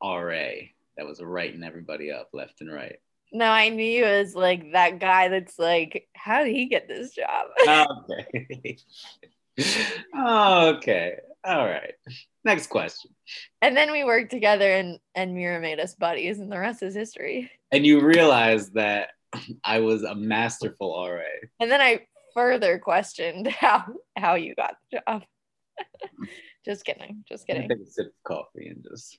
RA 0.00 0.50
that 0.96 1.04
was 1.04 1.20
writing 1.20 1.64
everybody 1.64 2.12
up 2.12 2.28
left 2.32 2.60
and 2.60 2.72
right. 2.72 3.00
No, 3.32 3.46
I 3.46 3.70
knew 3.70 3.84
you 3.84 4.04
as 4.04 4.36
like 4.36 4.70
that 4.70 5.00
guy 5.00 5.26
that's 5.26 5.58
like, 5.58 6.06
how 6.14 6.44
did 6.44 6.54
he 6.54 6.66
get 6.66 6.86
this 6.86 7.10
job? 7.10 7.48
Oh, 7.66 7.86
okay. 8.08 8.76
okay. 10.18 11.16
All 11.44 11.66
right. 11.66 11.94
Next 12.44 12.68
question. 12.68 13.10
And 13.62 13.76
then 13.76 13.92
we 13.92 14.04
worked 14.04 14.30
together 14.30 14.70
and 14.70 14.98
and 15.14 15.34
Mira 15.34 15.60
made 15.60 15.80
us 15.80 15.94
buddies 15.94 16.40
and 16.40 16.50
the 16.50 16.58
rest 16.58 16.82
is 16.82 16.94
history. 16.94 17.50
And 17.72 17.86
you 17.86 18.00
realized 18.00 18.74
that 18.74 19.10
I 19.64 19.80
was 19.80 20.02
a 20.02 20.14
masterful 20.14 20.94
RA. 20.94 21.22
And 21.60 21.70
then 21.70 21.80
I 21.80 22.00
further 22.34 22.78
questioned 22.78 23.46
how 23.48 23.84
how 24.16 24.34
you 24.34 24.54
got 24.54 24.76
the 24.90 25.00
job. 25.06 25.22
Just 26.64 26.84
kidding. 26.84 27.24
Just 27.28 27.46
kidding. 27.46 27.68
Take 27.68 27.80
a 27.80 27.86
sip 27.86 28.06
of 28.06 28.12
coffee 28.24 28.68
and 28.68 28.82
just 28.90 29.18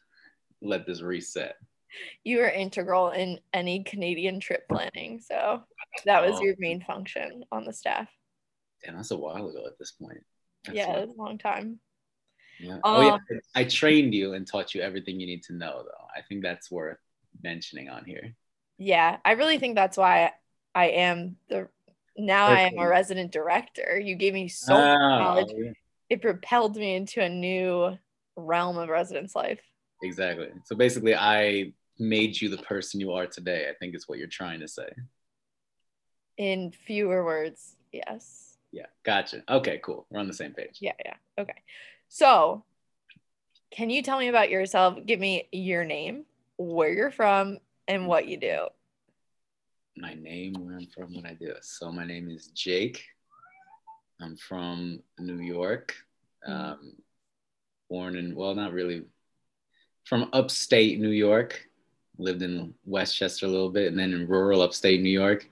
let 0.63 0.87
this 0.87 1.03
reset. 1.03 1.55
You 2.23 2.39
were 2.39 2.49
integral 2.49 3.11
in 3.11 3.39
any 3.53 3.83
Canadian 3.83 4.39
trip 4.39 4.67
planning. 4.67 5.21
So 5.21 5.61
that 6.05 6.23
was 6.23 6.39
oh. 6.39 6.41
your 6.41 6.55
main 6.57 6.81
function 6.81 7.45
on 7.51 7.65
the 7.65 7.71
staff. 7.71 8.09
Damn, 8.85 8.95
that's 8.95 9.11
a 9.11 9.17
while 9.17 9.47
ago 9.47 9.63
at 9.65 9.77
this 9.79 9.91
point. 9.91 10.23
That's 10.65 10.77
yeah, 10.77 10.93
it's 10.97 11.11
a 11.17 11.21
long 11.21 11.37
time. 11.37 11.79
Yeah. 12.59 12.75
Um, 12.75 12.81
oh, 12.83 13.01
yeah. 13.01 13.37
I 13.53 13.63
trained 13.65 14.13
you 14.13 14.33
and 14.33 14.47
taught 14.47 14.73
you 14.73 14.81
everything 14.81 15.19
you 15.19 15.25
need 15.25 15.43
to 15.43 15.53
know, 15.53 15.83
though. 15.83 16.05
I 16.15 16.21
think 16.21 16.43
that's 16.43 16.71
worth 16.71 16.97
mentioning 17.43 17.89
on 17.89 18.05
here. 18.05 18.35
Yeah, 18.77 19.17
I 19.25 19.33
really 19.33 19.59
think 19.59 19.75
that's 19.75 19.97
why 19.97 20.31
I 20.73 20.87
am 20.87 21.37
the 21.49 21.69
now 22.17 22.47
I 22.47 22.61
am 22.61 22.77
a 22.77 22.87
resident 22.87 23.31
director. 23.31 23.99
You 23.99 24.15
gave 24.15 24.33
me 24.33 24.47
so 24.47 24.73
much 24.73 24.97
oh, 25.01 25.19
knowledge. 25.19 25.47
Yeah 25.53 25.71
it 26.09 26.21
propelled 26.21 26.75
me 26.75 26.95
into 26.95 27.21
a 27.21 27.29
new 27.29 27.97
realm 28.35 28.77
of 28.77 28.89
residence 28.89 29.35
life. 29.35 29.59
Exactly. 30.03 30.49
So 30.65 30.75
basically, 30.75 31.15
I 31.15 31.73
made 31.97 32.39
you 32.39 32.49
the 32.49 32.57
person 32.57 32.99
you 32.99 33.13
are 33.13 33.25
today. 33.25 33.67
I 33.69 33.73
think 33.73 33.95
is 33.95 34.07
what 34.07 34.19
you're 34.19 34.27
trying 34.27 34.59
to 34.59 34.67
say. 34.67 34.89
In 36.37 36.71
fewer 36.71 37.23
words, 37.23 37.75
yes. 37.91 38.44
Yeah, 38.75 38.87
gotcha. 39.03 39.41
Okay, 39.49 39.79
cool. 39.81 40.05
We're 40.09 40.19
on 40.19 40.27
the 40.27 40.33
same 40.33 40.51
page. 40.51 40.79
Yeah, 40.81 40.91
yeah. 41.05 41.13
Okay. 41.39 41.55
So, 42.09 42.65
can 43.71 43.89
you 43.89 44.01
tell 44.01 44.19
me 44.19 44.27
about 44.27 44.49
yourself? 44.49 44.97
Give 45.05 45.17
me 45.17 45.47
your 45.53 45.85
name, 45.85 46.25
where 46.57 46.91
you're 46.91 47.09
from, 47.09 47.59
and 47.87 48.05
what 48.05 48.27
you 48.27 48.35
do. 48.35 48.67
My 49.95 50.13
name, 50.15 50.55
where 50.55 50.75
I'm 50.75 50.87
from, 50.87 51.15
what 51.15 51.25
I 51.25 51.35
do. 51.35 51.53
So, 51.61 51.89
my 51.89 52.05
name 52.05 52.29
is 52.29 52.47
Jake. 52.47 53.01
I'm 54.19 54.35
from 54.35 54.99
New 55.19 55.39
York, 55.39 55.95
mm-hmm. 56.45 56.51
um, 56.73 56.93
born 57.89 58.17
in, 58.17 58.35
well, 58.35 58.55
not 58.55 58.73
really, 58.73 59.03
from 60.03 60.29
upstate 60.33 60.99
New 60.99 61.11
York, 61.11 61.65
lived 62.17 62.41
in 62.41 62.73
Westchester 62.83 63.45
a 63.45 63.49
little 63.49 63.71
bit, 63.71 63.87
and 63.87 63.97
then 63.97 64.11
in 64.11 64.27
rural 64.27 64.61
upstate 64.61 65.01
New 65.01 65.17
York. 65.17 65.49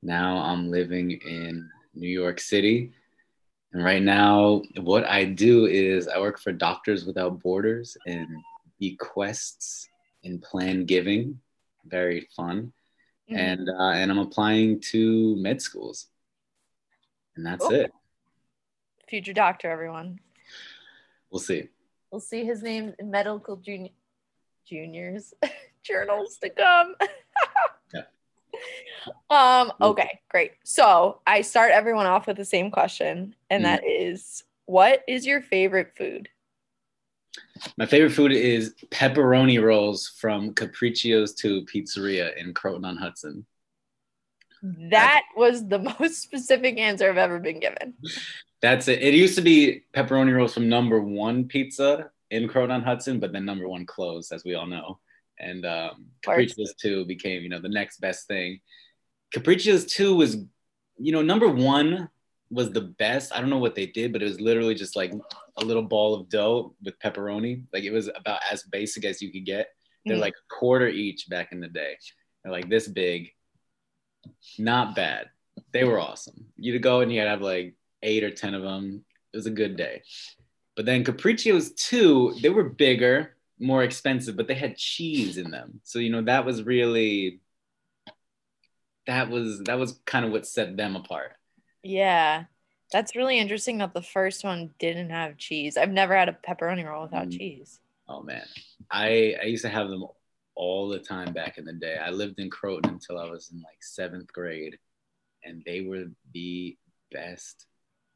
Now 0.00 0.36
I'm 0.36 0.70
living 0.70 1.10
in 1.10 1.68
New 1.94 2.08
York 2.08 2.40
City. 2.40 2.92
And 3.72 3.82
right 3.82 4.02
now, 4.02 4.62
what 4.80 5.04
I 5.04 5.24
do 5.24 5.66
is 5.66 6.08
I 6.08 6.18
work 6.18 6.38
for 6.38 6.52
Doctors 6.52 7.04
Without 7.04 7.40
Borders 7.40 7.96
and 8.06 8.28
bequests 8.78 9.88
in 10.22 10.38
plan 10.40 10.84
giving. 10.84 11.40
Very 11.86 12.28
fun. 12.36 12.72
Mm-hmm. 13.30 13.36
And 13.36 13.70
uh, 13.70 13.92
and 13.92 14.10
I'm 14.10 14.18
applying 14.18 14.80
to 14.92 15.36
med 15.36 15.62
schools. 15.62 16.08
And 17.36 17.46
that's 17.46 17.64
cool. 17.64 17.72
it. 17.72 17.92
Future 19.08 19.32
doctor, 19.32 19.70
everyone. 19.70 20.18
We'll 21.30 21.40
see. 21.40 21.68
We'll 22.10 22.20
see 22.20 22.44
his 22.44 22.62
name 22.62 22.94
in 22.98 23.10
medical 23.10 23.56
junior 23.56 23.90
juniors 24.66 25.32
journals 25.82 26.36
to 26.42 26.50
come. 26.50 26.94
Um, 29.30 29.72
okay, 29.80 30.20
great. 30.28 30.52
So 30.64 31.20
I 31.26 31.42
start 31.42 31.72
everyone 31.72 32.06
off 32.06 32.26
with 32.26 32.36
the 32.36 32.44
same 32.44 32.70
question, 32.70 33.34
and 33.50 33.64
mm-hmm. 33.64 33.74
that 33.74 33.84
is 33.84 34.44
what 34.66 35.02
is 35.08 35.26
your 35.26 35.42
favorite 35.42 35.92
food? 35.96 36.28
My 37.76 37.86
favorite 37.86 38.12
food 38.12 38.32
is 38.32 38.74
pepperoni 38.90 39.62
rolls 39.62 40.08
from 40.18 40.54
Capriccio's 40.54 41.34
2 41.34 41.64
Pizzeria 41.64 42.36
in 42.36 42.52
Croton 42.54 42.84
on 42.84 42.96
Hudson. 42.96 43.46
That 44.62 45.22
was 45.36 45.66
the 45.66 45.78
most 46.00 46.22
specific 46.22 46.78
answer 46.78 47.08
I've 47.08 47.18
ever 47.18 47.38
been 47.38 47.60
given. 47.60 47.94
That's 48.60 48.88
it. 48.88 49.02
It 49.02 49.14
used 49.14 49.34
to 49.36 49.42
be 49.42 49.84
pepperoni 49.94 50.34
rolls 50.34 50.54
from 50.54 50.68
number 50.68 51.00
one 51.00 51.48
pizza 51.48 52.10
in 52.30 52.48
Croton 52.48 52.70
on 52.70 52.82
Hudson, 52.82 53.18
but 53.18 53.32
then 53.32 53.44
number 53.44 53.68
one 53.68 53.86
closed, 53.86 54.32
as 54.32 54.44
we 54.44 54.54
all 54.54 54.66
know. 54.66 54.98
And 55.38 55.66
um, 55.66 56.06
Capriccio's 56.22 56.74
2 56.80 57.04
became, 57.06 57.42
you 57.42 57.48
know, 57.48 57.60
the 57.60 57.68
next 57.68 58.00
best 58.00 58.26
thing. 58.28 58.60
Capriccio's 59.32 59.86
2 59.86 60.14
was, 60.14 60.36
you 60.98 61.12
know, 61.12 61.22
number 61.22 61.48
one 61.48 62.08
was 62.50 62.70
the 62.70 62.82
best. 62.82 63.34
I 63.34 63.40
don't 63.40 63.50
know 63.50 63.58
what 63.58 63.74
they 63.74 63.86
did, 63.86 64.12
but 64.12 64.22
it 64.22 64.26
was 64.26 64.40
literally 64.40 64.74
just 64.74 64.94
like 64.94 65.12
a 65.56 65.64
little 65.64 65.82
ball 65.82 66.14
of 66.14 66.28
dough 66.28 66.74
with 66.84 66.98
pepperoni. 66.98 67.64
Like 67.72 67.84
it 67.84 67.90
was 67.90 68.08
about 68.14 68.40
as 68.50 68.62
basic 68.64 69.04
as 69.04 69.22
you 69.22 69.32
could 69.32 69.46
get. 69.46 69.68
They're 70.04 70.16
mm 70.16 70.20
like 70.20 70.34
a 70.34 70.54
quarter 70.54 70.88
each 70.88 71.28
back 71.28 71.52
in 71.52 71.60
the 71.60 71.68
day. 71.68 71.96
They're 72.42 72.52
like 72.52 72.68
this 72.68 72.88
big. 72.88 73.30
Not 74.58 74.96
bad. 74.96 75.30
They 75.72 75.84
were 75.84 76.00
awesome. 76.00 76.46
You'd 76.56 76.82
go 76.82 77.00
and 77.00 77.12
you'd 77.12 77.26
have 77.26 77.40
like 77.40 77.74
eight 78.02 78.24
or 78.24 78.30
10 78.30 78.54
of 78.54 78.62
them. 78.62 79.04
It 79.32 79.36
was 79.36 79.46
a 79.46 79.50
good 79.50 79.76
day. 79.76 80.02
But 80.76 80.86
then 80.86 81.04
Capriccio's 81.04 81.72
two, 81.72 82.34
they 82.40 82.48
were 82.48 82.64
bigger, 82.64 83.36
more 83.62 83.82
expensive, 83.82 84.36
but 84.36 84.48
they 84.48 84.54
had 84.54 84.76
cheese 84.76 85.38
in 85.38 85.50
them. 85.50 85.80
So, 85.84 85.98
you 85.98 86.10
know, 86.10 86.22
that 86.22 86.44
was 86.44 86.62
really, 86.62 87.40
that 89.06 89.30
was, 89.30 89.60
that 89.60 89.78
was 89.78 90.00
kind 90.04 90.24
of 90.24 90.32
what 90.32 90.46
set 90.46 90.76
them 90.76 90.96
apart. 90.96 91.32
Yeah. 91.82 92.44
That's 92.92 93.16
really 93.16 93.38
interesting 93.38 93.78
that 93.78 93.94
the 93.94 94.02
first 94.02 94.44
one 94.44 94.74
didn't 94.78 95.10
have 95.10 95.38
cheese. 95.38 95.76
I've 95.76 95.90
never 95.90 96.16
had 96.16 96.28
a 96.28 96.36
pepperoni 96.46 96.84
roll 96.84 97.04
without 97.04 97.28
mm. 97.28 97.38
cheese. 97.38 97.80
Oh 98.08 98.22
man. 98.22 98.44
I 98.90 99.36
I 99.40 99.46
used 99.46 99.64
to 99.64 99.70
have 99.70 99.88
them 99.88 100.04
all 100.54 100.88
the 100.88 100.98
time 100.98 101.32
back 101.32 101.56
in 101.56 101.64
the 101.64 101.72
day. 101.72 101.96
I 101.96 102.10
lived 102.10 102.38
in 102.38 102.50
Croton 102.50 102.90
until 102.90 103.18
I 103.18 103.30
was 103.30 103.50
in 103.50 103.62
like 103.62 103.80
7th 103.80 104.28
grade 104.28 104.78
and 105.44 105.62
they 105.64 105.80
were 105.80 106.04
the 106.32 106.76
best 107.10 107.66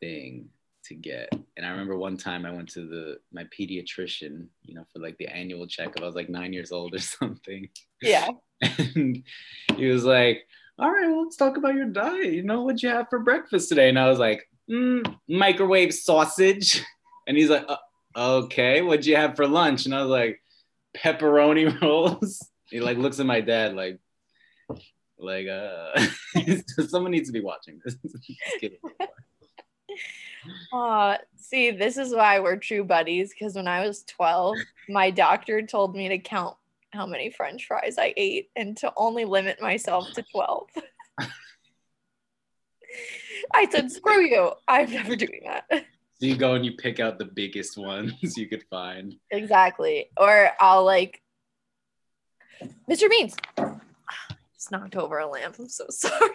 thing 0.00 0.50
to 0.88 0.94
get. 0.94 1.28
And 1.56 1.64
I 1.64 1.70
remember 1.70 1.96
one 1.96 2.16
time 2.16 2.44
I 2.46 2.50
went 2.50 2.68
to 2.70 2.86
the 2.86 3.18
my 3.32 3.44
pediatrician, 3.44 4.46
you 4.62 4.74
know, 4.74 4.84
for 4.92 5.00
like 5.00 5.16
the 5.18 5.28
annual 5.28 5.66
checkup. 5.66 6.02
I 6.02 6.06
was 6.06 6.14
like 6.14 6.28
9 6.28 6.52
years 6.52 6.72
old 6.72 6.94
or 6.94 6.98
something. 7.18 7.68
Yeah. 8.02 8.28
And 8.60 9.22
he 9.76 9.86
was 9.86 10.04
like, 10.04 10.46
all 10.78 10.90
right, 10.90 11.08
well, 11.08 11.22
let's 11.22 11.36
talk 11.36 11.56
about 11.56 11.74
your 11.74 11.86
diet. 11.86 12.32
You 12.32 12.42
know, 12.42 12.62
what'd 12.62 12.82
you 12.82 12.90
have 12.90 13.08
for 13.08 13.18
breakfast 13.18 13.68
today? 13.68 13.88
And 13.88 13.98
I 13.98 14.08
was 14.08 14.18
like, 14.18 14.48
mm, 14.70 15.16
microwave 15.28 15.94
sausage. 15.94 16.84
And 17.28 17.36
he's 17.36 17.50
like, 17.50 17.64
uh, 17.68 17.76
okay, 18.16 18.82
what'd 18.82 19.04
you 19.04 19.16
have 19.16 19.34
for 19.34 19.48
lunch? 19.48 19.84
And 19.84 19.92
I 19.92 20.00
was 20.00 20.10
like, 20.10 20.40
pepperoni 20.96 21.80
rolls. 21.82 22.40
he 22.70 22.78
like 22.78 22.98
looks 22.98 23.18
at 23.18 23.26
my 23.26 23.40
dad 23.40 23.74
like, 23.74 23.98
like, 25.18 25.48
uh, 25.48 26.06
someone 26.88 27.10
needs 27.10 27.28
to 27.28 27.32
be 27.32 27.40
watching 27.40 27.80
this. 27.84 27.96
uh, 30.72 31.16
see, 31.36 31.70
this 31.70 31.96
is 31.96 32.14
why 32.14 32.40
we're 32.40 32.56
true 32.56 32.84
buddies. 32.84 33.32
Because 33.32 33.54
when 33.54 33.68
I 33.68 33.86
was 33.86 34.04
12, 34.04 34.56
my 34.88 35.10
doctor 35.10 35.62
told 35.62 35.94
me 35.94 36.08
to 36.08 36.18
count 36.18 36.56
how 36.92 37.06
many 37.06 37.30
french 37.30 37.66
fries 37.66 37.96
I 37.98 38.14
ate 38.16 38.50
and 38.56 38.76
to 38.78 38.92
only 38.96 39.24
limit 39.24 39.60
myself 39.60 40.12
to 40.14 40.22
12. 40.22 40.68
I 43.54 43.68
said, 43.70 43.90
screw 43.92 44.22
you. 44.22 44.52
I'm 44.66 44.90
never 44.90 45.16
doing 45.16 45.42
that. 45.44 45.86
So 46.18 46.24
you 46.24 46.36
go 46.36 46.54
and 46.54 46.64
you 46.64 46.72
pick 46.72 46.98
out 46.98 47.18
the 47.18 47.26
biggest 47.26 47.76
ones 47.76 48.14
you 48.36 48.48
could 48.48 48.64
find. 48.70 49.16
Exactly. 49.30 50.10
Or 50.16 50.50
I'll 50.60 50.84
like, 50.84 51.22
Mr. 52.90 53.10
Beans. 53.10 53.36
Just 54.54 54.70
knocked 54.70 54.96
over 54.96 55.18
a 55.18 55.26
lamp. 55.26 55.56
I'm 55.58 55.68
so 55.68 55.84
sorry. 55.90 56.30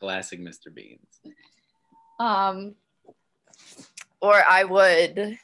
Classic 0.00 0.40
Mr. 0.40 0.74
Beans. 0.74 1.20
Um, 2.18 2.74
or 4.20 4.34
I 4.34 4.64
would, 4.64 5.38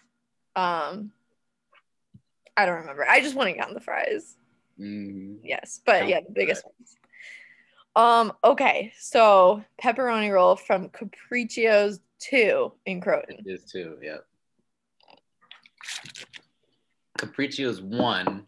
um, 0.57 1.13
I 2.57 2.67
don't 2.67 2.81
remember. 2.81 3.07
I 3.09 3.21
just 3.21 3.35
want 3.35 3.49
to 3.51 3.59
count 3.59 3.75
the 3.75 3.81
fries. 3.81 4.37
Mm. 4.79 5.39
Yes, 5.43 5.81
but 5.85 6.09
yeah, 6.09 6.21
the 6.21 6.33
biggest 6.33 6.65
ones. 6.65 6.97
Um. 7.97 8.33
Okay, 8.45 8.93
so 8.99 9.65
pepperoni 9.83 10.33
roll 10.33 10.57
from 10.57 10.89
Capriccio's 10.91 12.01
two 12.19 12.73
in 12.87 13.01
Croton. 13.01 13.37
It 13.45 13.51
is 13.51 13.65
two. 13.65 13.99
Yeah. 14.01 14.19
Capriccio's 17.19 17.83
one 17.83 18.47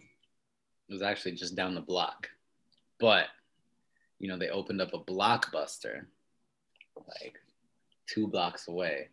was 0.88 1.02
actually 1.02 1.32
just 1.32 1.56
down 1.56 1.74
the 1.74 1.80
block, 1.80 2.30
but 2.98 3.26
you 4.18 4.28
know 4.28 4.38
they 4.38 4.48
opened 4.48 4.80
up 4.80 4.94
a 4.94 4.98
blockbuster 4.98 6.06
like 7.08 7.41
two 8.12 8.26
blocks 8.26 8.68
away 8.68 9.08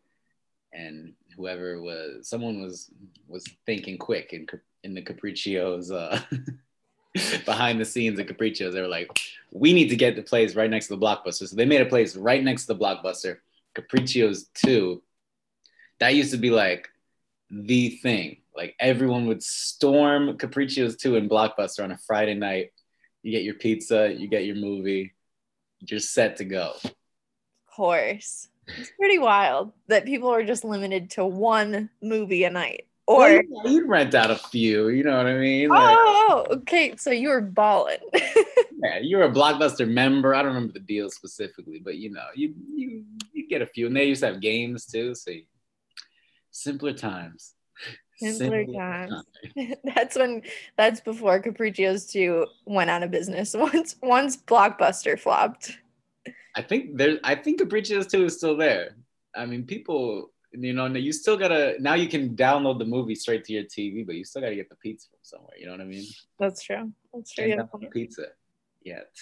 and 0.74 1.14
whoever 1.36 1.82
was 1.82 2.28
someone 2.28 2.62
was 2.62 2.92
was 3.28 3.46
thinking 3.66 3.98
quick 3.98 4.34
and 4.34 4.50
in 4.84 4.94
the 4.94 5.02
Capriccio's 5.02 5.92
uh, 5.92 6.22
behind 7.46 7.80
the 7.80 7.86
scenes 7.86 8.20
at 8.20 8.28
Capriccio's. 8.28 8.74
They 8.74 8.82
were 8.82 8.88
like, 8.88 9.10
we 9.52 9.74
need 9.74 9.90
to 9.90 9.96
get 9.96 10.16
the 10.16 10.22
place 10.22 10.56
right 10.56 10.70
next 10.70 10.88
to 10.88 10.96
the 10.96 11.06
blockbuster. 11.06 11.48
So 11.48 11.56
they 11.56 11.66
made 11.66 11.82
a 11.82 11.86
place 11.86 12.16
right 12.16 12.44
next 12.44 12.66
to 12.66 12.74
the 12.74 12.80
blockbuster, 12.80 13.38
Capriccio's 13.76 14.46
2. 14.56 15.02
That 16.00 16.16
used 16.16 16.32
to 16.32 16.38
be 16.38 16.50
like 16.50 16.90
the 17.50 17.90
thing. 17.90 18.38
Like 18.56 18.76
everyone 18.80 19.28
would 19.28 19.44
storm 19.44 20.38
Capriccio's 20.38 20.96
2 20.98 21.16
in 21.16 21.30
Blockbuster 21.30 21.84
on 21.84 21.92
a 21.92 21.98
Friday 21.98 22.36
night. 22.36 22.72
You 23.22 23.32
get 23.32 23.44
your 23.44 23.56
pizza, 23.56 24.14
you 24.14 24.28
get 24.28 24.46
your 24.46 24.56
movie, 24.56 25.14
you're 25.80 26.00
set 26.00 26.38
to 26.38 26.46
go. 26.46 26.74
Of 26.84 26.94
course. 27.76 28.48
It's 28.78 28.92
pretty 28.98 29.20
wild 29.20 29.72
that 29.88 30.06
people 30.06 30.30
are 30.30 30.44
just 30.44 30.64
limited 30.64 31.10
to 31.12 31.26
one 31.26 31.90
movie 32.02 32.44
a 32.44 32.50
night. 32.50 32.86
Or 33.08 33.42
well, 33.50 33.68
you'd 33.68 33.90
rent 33.90 34.14
out 34.14 34.30
a 34.30 34.36
few, 34.36 34.90
you 34.90 35.04
know 35.04 35.18
what 35.18 35.26
I 35.26 35.38
mean? 35.38 35.72
Oh, 35.72 35.74
like, 35.74 35.98
oh, 35.98 36.46
oh, 36.50 36.54
okay. 36.58 36.96
So 36.96 37.10
you 37.10 37.30
were 37.30 37.42
balling. 37.42 37.98
yeah, 38.14 39.00
you 39.02 39.18
were 39.18 39.24
a 39.24 39.32
blockbuster 39.32 39.90
member. 39.90 40.36
I 40.36 40.44
don't 40.44 40.54
remember 40.54 40.74
the 40.74 40.80
deal 40.80 41.10
specifically, 41.10 41.82
but 41.84 41.98
you 41.98 42.12
know, 42.12 42.26
you 42.36 42.54
you 42.72 43.04
you 43.34 43.48
get 43.50 43.64
a 43.64 43.66
few, 43.66 43.88
and 43.88 43.98
they 43.98 44.06
used 44.06 44.22
to 44.22 44.28
have 44.28 44.42
games 44.42 44.86
too. 44.86 45.16
So 45.16 45.32
you, 45.32 45.44
simpler 46.52 46.94
times. 46.94 47.56
Simpler, 48.18 48.64
simpler 48.64 48.66
times. 48.78 49.24
times. 49.56 49.76
that's 49.96 50.16
when 50.16 50.44
that's 50.78 51.02
before 51.02 51.40
Capriccio's 51.40 52.06
two 52.06 52.46
went 52.66 52.92
out 52.92 53.02
of 53.02 53.10
business. 53.10 53.54
Once 53.58 53.96
once 54.04 54.38
Blockbuster 54.38 55.20
flopped. 55.20 55.80
I 56.56 56.62
think 56.62 56.98
there. 56.98 57.20
I 57.24 57.36
think 57.36 57.60
Capriccio's 57.60 58.08
two 58.08 58.26
is 58.26 58.38
still 58.38 58.58
there. 58.58 58.96
I 59.36 59.46
mean, 59.46 59.66
people 59.66 60.32
you 60.52 60.74
know, 60.74 60.88
you 60.88 61.12
still 61.12 61.38
gotta 61.38 61.76
now 61.80 61.94
you 61.94 62.08
can 62.08 62.36
download 62.36 62.80
the 62.80 62.86
movie 62.86 63.16
straight 63.16 63.44
to 63.46 63.54
your 63.54 63.64
TV, 63.64 64.06
but 64.06 64.16
you 64.16 64.24
still 64.26 64.42
gotta 64.42 64.56
get 64.56 64.70
the 64.70 64.76
pizza 64.76 65.08
from 65.10 65.20
somewhere. 65.22 65.58
You 65.58 65.68
know 65.68 65.74
what 65.74 65.82
I 65.82 65.86
mean? 65.86 66.06
That's 66.40 66.64
true. 66.64 66.92
That's 67.14 67.32
true. 67.32 67.46
Yeah. 67.46 67.64
Pizza 67.92 68.28
yet. 68.84 69.16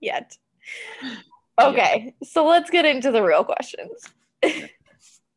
yet. 0.00 0.36
Okay, 1.60 2.04
yeah. 2.20 2.26
so 2.26 2.46
let's 2.46 2.70
get 2.70 2.84
into 2.84 3.10
the 3.10 3.22
real 3.22 3.44
questions. 3.44 4.04
All 4.44 4.50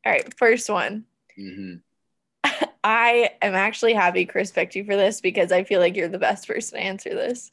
right, 0.05 0.37
first 0.37 0.69
one. 0.69 1.05
Mm-hmm. 1.39 2.55
I 2.83 3.31
am 3.41 3.55
actually 3.55 3.93
happy 3.93 4.25
Chris 4.25 4.51
picked 4.51 4.75
you 4.75 4.85
for 4.85 4.95
this 4.95 5.19
because 5.19 5.51
I 5.51 5.63
feel 5.63 5.79
like 5.79 5.95
you're 5.95 6.09
the 6.09 6.19
best 6.19 6.47
person 6.47 6.77
to 6.77 6.83
answer 6.83 7.09
this. 7.09 7.51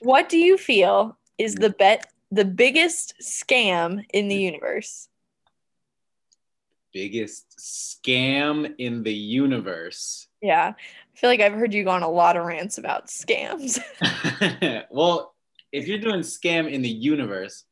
What 0.00 0.28
do 0.28 0.36
you 0.36 0.58
feel 0.58 1.16
is 1.42 1.54
the 1.54 1.70
bet 1.70 2.06
the 2.30 2.44
biggest 2.44 3.14
scam 3.20 4.04
in 4.12 4.28
the 4.28 4.36
universe? 4.36 5.08
biggest 6.92 7.58
scam 7.58 8.74
in 8.78 9.02
the 9.02 9.14
universe. 9.14 10.28
Yeah. 10.40 10.74
I 10.76 11.18
feel 11.18 11.30
like 11.30 11.40
I've 11.40 11.54
heard 11.54 11.74
you 11.74 11.84
go 11.84 11.90
on 11.90 12.02
a 12.02 12.08
lot 12.08 12.36
of 12.36 12.44
rants 12.44 12.78
about 12.78 13.06
scams. 13.06 13.80
well, 14.90 15.34
if 15.72 15.88
you're 15.88 15.98
doing 15.98 16.20
scam 16.20 16.70
in 16.70 16.82
the 16.82 16.88
universe, 16.88 17.64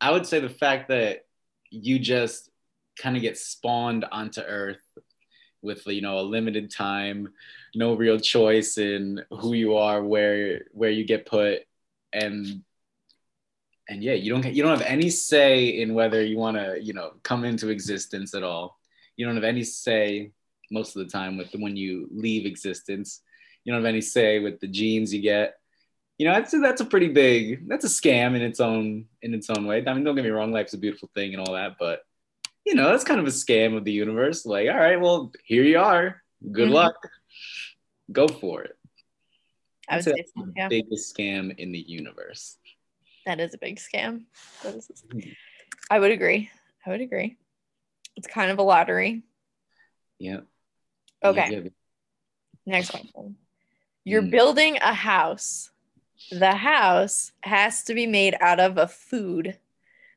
I 0.00 0.10
would 0.10 0.26
say 0.26 0.40
the 0.40 0.48
fact 0.48 0.88
that 0.88 1.26
you 1.70 1.98
just 1.98 2.50
kind 2.98 3.16
of 3.16 3.22
get 3.22 3.38
spawned 3.38 4.04
onto 4.10 4.40
Earth 4.40 4.82
with 5.62 5.86
you 5.86 6.00
know 6.00 6.18
a 6.18 6.22
limited 6.22 6.72
time, 6.72 7.32
no 7.74 7.94
real 7.94 8.18
choice 8.18 8.78
in 8.78 9.22
who 9.30 9.52
you 9.52 9.76
are, 9.76 10.02
where 10.02 10.62
where 10.72 10.90
you 10.90 11.04
get 11.04 11.24
put, 11.24 11.60
and 12.12 12.62
and 13.88 14.02
yeah, 14.02 14.14
you 14.14 14.32
don't 14.32 14.44
you 14.46 14.62
don't 14.62 14.78
have 14.78 14.86
any 14.86 15.10
say 15.10 15.80
in 15.80 15.94
whether 15.94 16.22
you 16.22 16.38
want 16.38 16.56
to 16.56 16.82
you 16.82 16.92
know 16.92 17.12
come 17.22 17.44
into 17.44 17.68
existence 17.68 18.34
at 18.34 18.42
all. 18.42 18.78
You 19.16 19.26
don't 19.26 19.34
have 19.34 19.44
any 19.44 19.64
say 19.64 20.32
most 20.70 20.96
of 20.96 21.04
the 21.04 21.10
time 21.10 21.36
with 21.36 21.50
the, 21.52 21.58
when 21.58 21.76
you 21.76 22.08
leave 22.10 22.46
existence. 22.46 23.20
You 23.64 23.72
don't 23.72 23.82
have 23.82 23.88
any 23.88 24.00
say 24.00 24.38
with 24.38 24.60
the 24.60 24.68
genes 24.68 25.12
you 25.12 25.20
get. 25.20 25.54
You 26.18 26.26
know, 26.28 26.34
that's 26.34 26.52
that's 26.52 26.80
a 26.80 26.86
pretty 26.86 27.08
big 27.08 27.68
that's 27.68 27.84
a 27.84 27.88
scam 27.88 28.36
in 28.36 28.42
its 28.42 28.60
own 28.60 29.06
in 29.22 29.34
its 29.34 29.50
own 29.50 29.66
way. 29.66 29.84
I 29.86 29.94
mean, 29.94 30.04
don't 30.04 30.14
get 30.14 30.24
me 30.24 30.30
wrong, 30.30 30.52
life's 30.52 30.74
a 30.74 30.78
beautiful 30.78 31.10
thing 31.14 31.34
and 31.34 31.46
all 31.46 31.54
that, 31.54 31.76
but 31.78 32.02
you 32.64 32.74
know, 32.74 32.90
that's 32.90 33.04
kind 33.04 33.20
of 33.20 33.26
a 33.26 33.30
scam 33.30 33.76
of 33.76 33.84
the 33.84 33.92
universe. 33.92 34.46
Like, 34.46 34.68
all 34.68 34.76
right, 34.76 35.00
well, 35.00 35.32
here 35.44 35.64
you 35.64 35.78
are. 35.78 36.22
Good 36.50 36.66
mm-hmm. 36.66 36.74
luck. 36.74 37.08
Go 38.10 38.28
for 38.28 38.62
it. 38.62 38.76
I 39.88 39.96
would 39.96 40.04
say 40.04 40.24
so, 40.36 40.46
yeah. 40.56 40.68
biggest 40.68 41.14
scam 41.14 41.56
in 41.58 41.72
the 41.72 41.78
universe. 41.78 42.56
That 43.26 43.40
is 43.40 43.54
a 43.54 43.58
big 43.58 43.76
scam. 43.76 44.24
That 44.62 44.74
is. 44.74 44.90
Hmm. 45.10 45.20
I 45.90 45.98
would 45.98 46.10
agree. 46.10 46.50
I 46.86 46.90
would 46.90 47.00
agree. 47.00 47.36
It's 48.16 48.26
kind 48.26 48.50
of 48.50 48.58
a 48.58 48.62
lottery. 48.62 49.22
Yeah. 50.18 50.40
Okay. 51.24 51.70
Next 52.66 52.90
question. 52.90 53.36
You're 54.04 54.22
mm. 54.22 54.30
building 54.30 54.76
a 54.76 54.92
house. 54.92 55.70
The 56.30 56.52
house 56.52 57.32
has 57.42 57.84
to 57.84 57.94
be 57.94 58.06
made 58.06 58.36
out 58.40 58.60
of 58.60 58.78
a 58.78 58.88
food. 58.88 59.58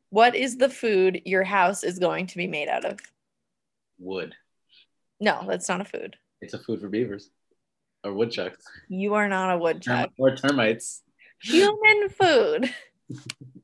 What 0.10 0.36
is 0.36 0.58
the 0.58 0.70
food 0.70 1.22
your 1.26 1.44
house 1.44 1.84
is 1.84 2.00
going 2.00 2.28
to 2.28 2.38
be 2.38 2.48
made 2.48 2.68
out 2.68 2.86
of? 2.86 3.00
Wood. 4.00 4.36
No, 5.20 5.46
that's 5.48 5.70
not 5.70 5.82
a 5.82 5.86
food. 5.86 6.18
It's 6.42 6.54
a 6.54 6.60
food 6.60 6.82
for 6.82 6.90
beavers 6.90 7.30
or 8.04 8.14
woodchucks. 8.14 8.64
You 8.88 9.16
are 9.16 9.28
not 9.28 9.54
a 9.54 9.58
woodchuck. 9.58 10.12
Or 10.18 10.36
termites. 10.36 11.02
Human 11.42 12.10
food. 12.10 12.74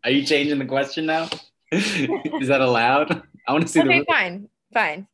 Are 0.04 0.12
you 0.12 0.26
changing 0.26 0.60
the 0.60 0.66
question 0.66 1.06
now? 1.06 1.30
is 1.72 2.48
that 2.48 2.62
allowed? 2.62 3.24
I 3.48 3.54
want 3.54 3.64
to 3.64 3.68
see 3.68 3.82
okay, 3.82 4.00
the. 4.00 4.06
fine, 4.06 4.50
fine. 4.74 5.08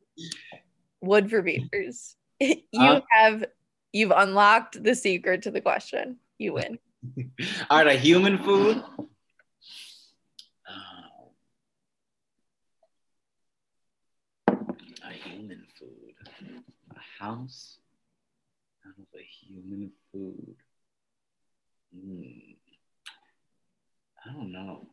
Wood 1.00 1.30
for 1.30 1.42
beavers. 1.42 2.16
you 2.40 2.62
uh, 2.78 3.00
have 3.10 3.44
you've 3.92 4.12
unlocked 4.14 4.82
the 4.82 4.94
secret 4.94 5.42
to 5.42 5.50
the 5.50 5.60
question. 5.60 6.18
You 6.38 6.54
win. 6.54 6.78
All 7.70 7.84
right, 7.84 7.96
a 7.96 7.98
human 7.98 8.38
food. 8.38 8.82
a 15.08 15.12
human 15.12 15.64
food. 15.78 16.14
A 16.90 17.24
house 17.24 17.78
out 18.86 18.94
of 18.98 19.06
a 19.18 19.22
human 19.22 19.90
food. 20.12 20.56
Mm. 21.96 22.57
I 24.28 24.32
don't 24.32 24.52
know. 24.52 24.80
I'm 24.82 24.88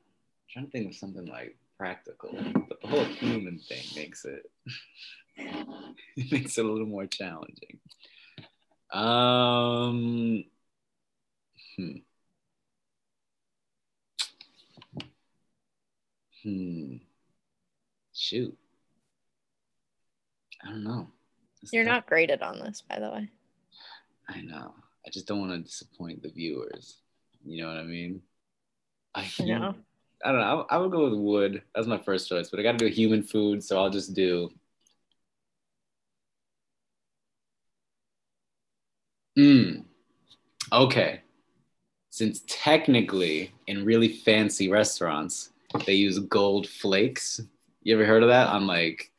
trying 0.50 0.66
to 0.66 0.72
think 0.72 0.90
of 0.90 0.96
something 0.96 1.26
like 1.26 1.58
practical, 1.78 2.30
but 2.70 2.82
the 2.82 2.88
whole 2.88 3.04
human 3.04 3.60
thing 3.60 3.84
makes 3.96 4.26
it 4.26 4.50
it 5.38 6.32
makes 6.32 6.58
it 6.58 6.66
a 6.66 6.72
little 6.72 6.88
more 6.88 7.06
challenging. 7.06 7.80
Um, 8.92 10.46
hmm. 11.76 11.92
Hmm. 16.44 16.96
Shoot. 18.14 18.58
I 20.64 20.70
don't 20.70 20.84
know. 20.84 21.08
You're 21.74 21.84
tough. 21.84 21.94
not 21.94 22.06
graded 22.08 22.42
on 22.42 22.60
this, 22.60 22.82
by 22.82 23.00
the 23.00 23.10
way. 23.10 23.30
I 24.30 24.42
know. 24.42 24.74
I 25.06 25.10
just 25.10 25.28
don't 25.28 25.40
want 25.40 25.52
to 25.52 25.60
disappoint 25.60 26.24
the 26.24 26.30
viewers. 26.30 26.98
You 27.44 27.64
know 27.64 27.70
what 27.70 27.78
I 27.78 27.84
mean? 27.84 28.22
I 29.16 29.28
know. 29.40 29.76
I 30.24 30.32
don't 30.32 30.42
know. 30.42 30.66
I, 30.70 30.76
I 30.76 30.78
would 30.78 30.92
go 30.92 31.10
with 31.10 31.20
wood. 31.20 31.62
That's 31.74 31.88
my 31.88 31.98
first 31.98 32.28
choice, 32.30 32.50
but 32.50 32.60
I 32.60 32.64
got 32.64 32.74
to 32.74 32.78
do 32.78 32.88
human 32.88 33.24
food, 33.24 33.64
so 33.64 33.78
I'll 33.78 33.90
just 33.90 34.14
do. 34.14 34.50
Hmm. 39.36 39.82
Okay. 40.72 41.22
Since 42.10 42.44
technically, 42.48 43.52
in 43.68 43.84
really 43.84 44.08
fancy 44.08 44.70
restaurants, 44.70 45.52
they 45.86 45.94
use 45.94 46.18
gold 46.20 46.68
flakes. 46.68 47.42
You 47.84 47.96
ever 47.96 48.06
heard 48.06 48.24
of 48.24 48.30
that 48.30 48.48
on 48.48 48.68
like 48.68 49.12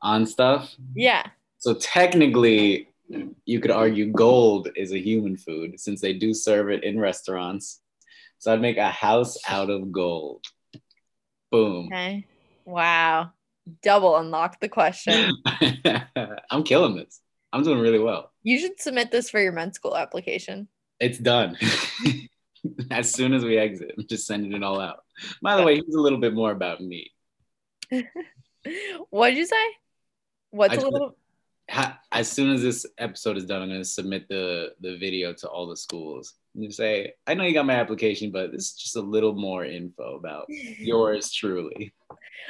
on 0.00 0.26
stuff? 0.26 0.74
Yeah. 0.94 1.26
So 1.58 1.74
technically, 1.74 2.88
you 3.44 3.60
could 3.60 3.70
argue 3.70 4.10
gold 4.12 4.68
is 4.76 4.92
a 4.92 4.98
human 4.98 5.36
food 5.36 5.78
since 5.78 6.00
they 6.00 6.14
do 6.14 6.32
serve 6.32 6.70
it 6.70 6.84
in 6.84 6.98
restaurants. 6.98 7.80
So 8.38 8.52
I'd 8.52 8.60
make 8.60 8.76
a 8.76 8.88
house 8.88 9.36
out 9.48 9.70
of 9.70 9.90
gold. 9.90 10.44
Boom. 11.50 11.86
Okay. 11.86 12.26
Wow. 12.64 13.32
Double 13.82 14.16
unlock 14.16 14.60
the 14.60 14.68
question. 14.68 15.32
I'm 16.50 16.62
killing 16.62 16.96
this. 16.96 17.20
I'm 17.52 17.62
doing 17.62 17.80
really 17.80 17.98
well. 17.98 18.30
You 18.42 18.58
should 18.58 18.80
submit 18.80 19.10
this 19.10 19.30
for 19.30 19.40
your 19.40 19.52
med 19.52 19.74
school 19.74 19.96
application. 19.96 20.68
It's 21.00 21.18
done. 21.18 21.56
as 22.90 23.10
soon 23.10 23.32
as 23.32 23.44
we 23.44 23.58
exit, 23.58 23.94
I'm 23.96 24.06
just 24.06 24.26
sending 24.26 24.52
it 24.52 24.62
all 24.62 24.80
out. 24.80 25.04
By 25.42 25.56
the 25.56 25.62
way, 25.64 25.74
here's 25.74 25.94
a 25.94 26.00
little 26.00 26.18
bit 26.18 26.34
more 26.34 26.50
about 26.50 26.80
me. 26.80 27.10
what 29.10 29.30
did 29.30 29.38
you 29.38 29.46
say? 29.46 29.66
What's 30.50 30.74
I 30.74 30.86
a 30.86 30.88
little? 30.88 31.16
as 32.12 32.30
soon 32.30 32.50
as 32.50 32.62
this 32.62 32.86
episode 32.98 33.36
is 33.36 33.44
done, 33.44 33.62
I'm 33.62 33.68
going 33.68 33.80
to 33.80 33.84
submit 33.84 34.28
the 34.28 34.72
the 34.80 34.96
video 34.98 35.32
to 35.34 35.48
all 35.48 35.66
the 35.66 35.76
schools 35.76 36.34
and 36.64 36.74
say, 36.74 37.12
I 37.26 37.34
know 37.34 37.44
you 37.44 37.54
got 37.54 37.66
my 37.66 37.74
application, 37.74 38.30
but 38.30 38.52
this 38.52 38.70
is 38.70 38.72
just 38.72 38.96
a 38.96 39.00
little 39.00 39.34
more 39.34 39.64
info 39.64 40.16
about 40.16 40.46
yours 40.48 41.32
truly. 41.34 41.92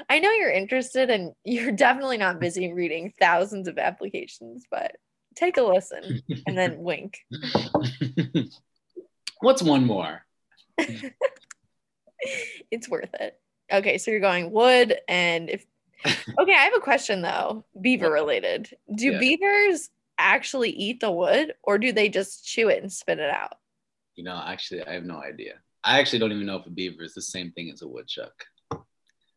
I 0.09 0.19
know 0.19 0.31
you're 0.31 0.51
interested 0.51 1.11
and 1.11 1.33
you're 1.45 1.73
definitely 1.73 2.19
not 2.19 2.41
busy 2.41 2.73
reading 2.73 3.13
thousands 3.21 3.69
of 3.69 3.79
applications, 3.79 4.65
but 4.71 4.97
take 5.35 5.57
a 5.57 5.63
listen 5.63 6.23
and 6.47 6.57
then 6.57 6.79
wink. 6.83 7.19
What's 9.41 9.63
one 9.63 9.85
more? 9.85 10.25
it's 12.71 12.89
worth 12.89 13.15
it. 13.15 13.39
Okay, 13.73 13.99
so 13.99 14.11
you're 14.11 14.21
going 14.21 14.51
wood 14.51 14.99
and 15.09 15.51
if 15.51 15.65
Okay, 16.07 16.53
I 16.53 16.65
have 16.65 16.75
a 16.77 16.81
question 16.81 17.23
though, 17.23 17.65
beaver 17.81 18.11
related. 18.11 18.73
Do 18.95 19.13
yeah. 19.13 19.19
beavers 19.19 19.91
actually 20.19 20.71
eat 20.71 21.01
the 21.01 21.11
wood 21.11 21.55
or 21.63 21.79
do 21.79 21.93
they 21.93 22.09
just 22.09 22.47
chew 22.47 22.69
it 22.69 22.83
and 22.83 22.93
spit 22.93 23.19
it 23.19 23.31
out? 23.31 23.55
You 24.19 24.25
know, 24.25 24.43
actually 24.45 24.85
I 24.85 24.95
have 24.95 25.05
no 25.05 25.23
idea. 25.23 25.61
I 25.85 26.01
actually 26.01 26.19
don't 26.19 26.33
even 26.33 26.45
know 26.45 26.57
if 26.57 26.67
a 26.67 26.71
beaver 26.71 27.05
is 27.05 27.15
the 27.15 27.23
same 27.23 27.53
thing 27.53 27.71
as 27.73 27.83
a 27.83 27.87
woodchuck. 27.87 28.33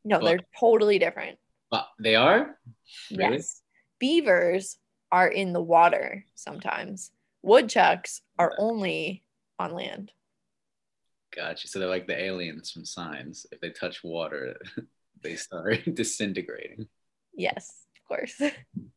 No, 0.03 0.19
but, 0.19 0.21
they're 0.21 0.39
totally 0.59 0.97
different. 0.97 1.37
But 1.69 1.85
they 1.99 2.15
are? 2.15 2.57
Really? 3.15 3.35
Yes. 3.35 3.61
Beavers 3.99 4.79
are 5.11 5.27
in 5.27 5.53
the 5.53 5.61
water 5.61 6.25
sometimes. 6.33 7.11
Woodchucks 7.43 8.23
are 8.39 8.53
only 8.57 9.23
on 9.59 9.75
land. 9.75 10.13
Gotcha. 11.35 11.67
So 11.67 11.77
they're 11.77 11.87
like 11.87 12.07
the 12.07 12.19
aliens 12.19 12.71
from 12.71 12.83
Signs. 12.83 13.45
If 13.51 13.61
they 13.61 13.69
touch 13.69 14.03
water, 14.03 14.59
they 15.21 15.35
start 15.35 15.81
disintegrating. 15.93 16.87
Yes, 17.35 17.85
of 17.97 18.07
course. 18.07 18.41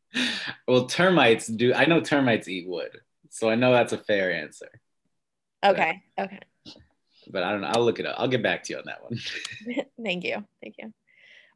well, 0.66 0.86
termites 0.86 1.46
do. 1.46 1.74
I 1.74 1.84
know 1.84 2.00
termites 2.00 2.48
eat 2.48 2.66
wood, 2.66 3.00
so 3.28 3.50
I 3.50 3.54
know 3.54 3.70
that's 3.70 3.92
a 3.92 3.98
fair 3.98 4.32
answer. 4.32 4.80
Okay. 5.64 6.02
But, 6.16 6.24
okay. 6.24 6.38
But 7.30 7.42
I 7.42 7.52
don't 7.52 7.62
know. 7.62 7.70
I'll 7.74 7.84
look 7.84 7.98
it 7.98 8.06
up. 8.06 8.16
I'll 8.18 8.28
get 8.28 8.42
back 8.42 8.62
to 8.64 8.72
you 8.72 8.78
on 8.78 8.84
that 8.86 9.02
one. 9.02 9.18
Thank 10.04 10.24
you. 10.24 10.44
Thank 10.62 10.76
you. 10.78 10.92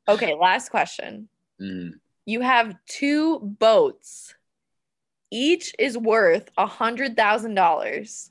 Okay, 0.09 0.35
last 0.35 0.71
question. 0.71 1.29
Mm. 1.61 1.93
You 2.25 2.41
have 2.41 2.75
two 2.87 3.41
boats. 3.41 4.35
Each 5.31 5.75
is 5.79 5.99
worth 5.99 6.51
a 6.57 6.67
hundred 6.67 7.17
thousand 7.17 7.55
dollars. 7.55 8.31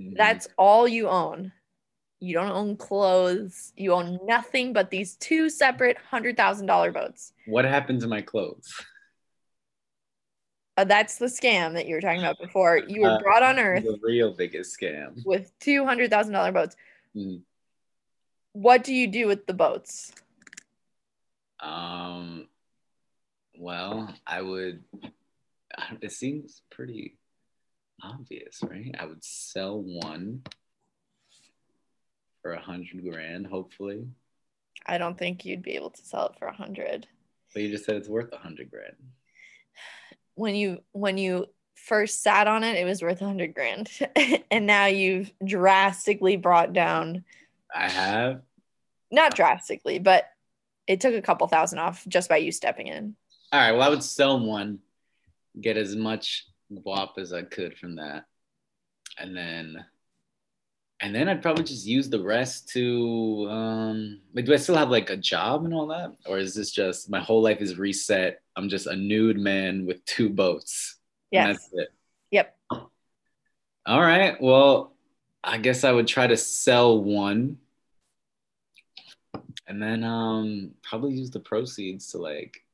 Mm-hmm. 0.00 0.16
That's 0.16 0.48
all 0.58 0.88
you 0.88 1.08
own. 1.08 1.52
You 2.18 2.34
don't 2.34 2.50
own 2.50 2.76
clothes. 2.76 3.72
You 3.76 3.92
own 3.92 4.18
nothing 4.24 4.72
but 4.72 4.90
these 4.90 5.16
two 5.16 5.48
separate 5.48 5.98
hundred 5.98 6.36
thousand 6.36 6.66
dollar 6.66 6.90
boats. 6.90 7.32
What 7.46 7.64
happened 7.64 8.00
to 8.00 8.08
my 8.08 8.22
clothes? 8.22 8.72
Uh, 10.76 10.84
that's 10.84 11.16
the 11.16 11.26
scam 11.26 11.72
that 11.72 11.86
you 11.86 11.94
were 11.94 12.00
talking 12.00 12.20
about 12.20 12.38
before. 12.38 12.78
You 12.86 13.02
were 13.02 13.10
uh, 13.10 13.18
brought 13.20 13.42
on 13.42 13.58
Earth. 13.58 13.84
The 13.84 13.98
real 14.02 14.32
biggest 14.32 14.78
scam. 14.78 15.24
With 15.24 15.58
two 15.58 15.86
hundred 15.86 16.10
thousand 16.10 16.34
dollar 16.34 16.52
boats. 16.52 16.76
Mm. 17.16 17.40
What 18.52 18.84
do 18.84 18.94
you 18.94 19.06
do 19.06 19.26
with 19.26 19.46
the 19.46 19.54
boats? 19.54 20.12
Um. 21.60 22.48
Well, 23.58 24.14
I 24.26 24.42
would. 24.42 24.84
It 26.00 26.10
seems 26.12 26.62
pretty 26.70 27.18
obvious, 28.02 28.60
right? 28.62 28.94
I 28.98 29.04
would 29.04 29.22
sell 29.22 29.78
one 29.78 30.42
for 32.40 32.52
a 32.52 32.60
hundred 32.60 33.04
grand, 33.04 33.46
hopefully. 33.46 34.06
I 34.86 34.96
don't 34.96 35.18
think 35.18 35.44
you'd 35.44 35.62
be 35.62 35.72
able 35.72 35.90
to 35.90 36.02
sell 36.02 36.28
it 36.28 36.38
for 36.38 36.46
a 36.46 36.54
hundred. 36.54 37.06
But 37.52 37.62
you 37.62 37.70
just 37.70 37.84
said 37.84 37.96
it's 37.96 38.08
worth 38.08 38.32
a 38.32 38.38
hundred 38.38 38.70
grand. 38.70 38.96
When 40.36 40.54
you 40.54 40.82
when 40.92 41.18
you 41.18 41.46
first 41.74 42.22
sat 42.22 42.46
on 42.46 42.64
it, 42.64 42.76
it 42.76 42.84
was 42.84 43.02
worth 43.02 43.20
a 43.20 43.26
hundred 43.26 43.54
grand, 43.54 43.90
and 44.50 44.66
now 44.66 44.86
you've 44.86 45.30
drastically 45.44 46.36
brought 46.36 46.72
down. 46.72 47.24
I 47.74 47.88
have. 47.88 48.42
Not 49.10 49.34
drastically, 49.34 49.98
but 49.98 50.24
it 50.86 51.00
took 51.00 51.14
a 51.14 51.22
couple 51.22 51.46
thousand 51.48 51.78
off 51.78 52.04
just 52.08 52.28
by 52.28 52.38
you 52.38 52.52
stepping 52.52 52.86
in. 52.86 53.16
All 53.52 53.60
right. 53.60 53.72
Well, 53.72 53.82
I 53.82 53.88
would 53.88 54.02
sell 54.02 54.38
one, 54.38 54.80
get 55.60 55.76
as 55.76 55.96
much 55.96 56.46
guap 56.72 57.18
as 57.18 57.32
I 57.32 57.42
could 57.42 57.76
from 57.76 57.96
that, 57.96 58.24
and 59.18 59.36
then, 59.36 59.84
and 61.00 61.14
then 61.14 61.28
I'd 61.28 61.42
probably 61.42 61.64
just 61.64 61.86
use 61.86 62.08
the 62.08 62.22
rest 62.22 62.68
to. 62.70 63.46
Um, 63.50 64.20
like, 64.34 64.46
do 64.46 64.54
I 64.54 64.56
still 64.56 64.76
have 64.76 64.90
like 64.90 65.10
a 65.10 65.16
job 65.16 65.64
and 65.64 65.74
all 65.74 65.86
that, 65.88 66.12
or 66.26 66.38
is 66.38 66.54
this 66.54 66.70
just 66.70 67.10
my 67.10 67.20
whole 67.20 67.42
life 67.42 67.60
is 67.60 67.78
reset? 67.78 68.40
I'm 68.56 68.68
just 68.68 68.86
a 68.86 68.96
nude 68.96 69.38
man 69.38 69.84
with 69.86 70.04
two 70.06 70.28
boats. 70.30 70.96
and 71.32 71.48
Yes. 71.48 71.56
that's 71.56 71.70
it. 71.74 71.88
Yep. 72.30 72.56
All 72.70 74.00
right. 74.00 74.40
Well, 74.40 74.94
I 75.44 75.58
guess 75.58 75.84
I 75.84 75.92
would 75.92 76.06
try 76.08 76.26
to 76.26 76.36
sell 76.36 77.00
one. 77.02 77.58
And 79.68 79.82
then 79.82 80.02
um 80.04 80.70
probably 80.82 81.14
use 81.14 81.30
the 81.30 81.40
proceeds 81.40 82.08
to 82.12 82.18
like 82.18 82.64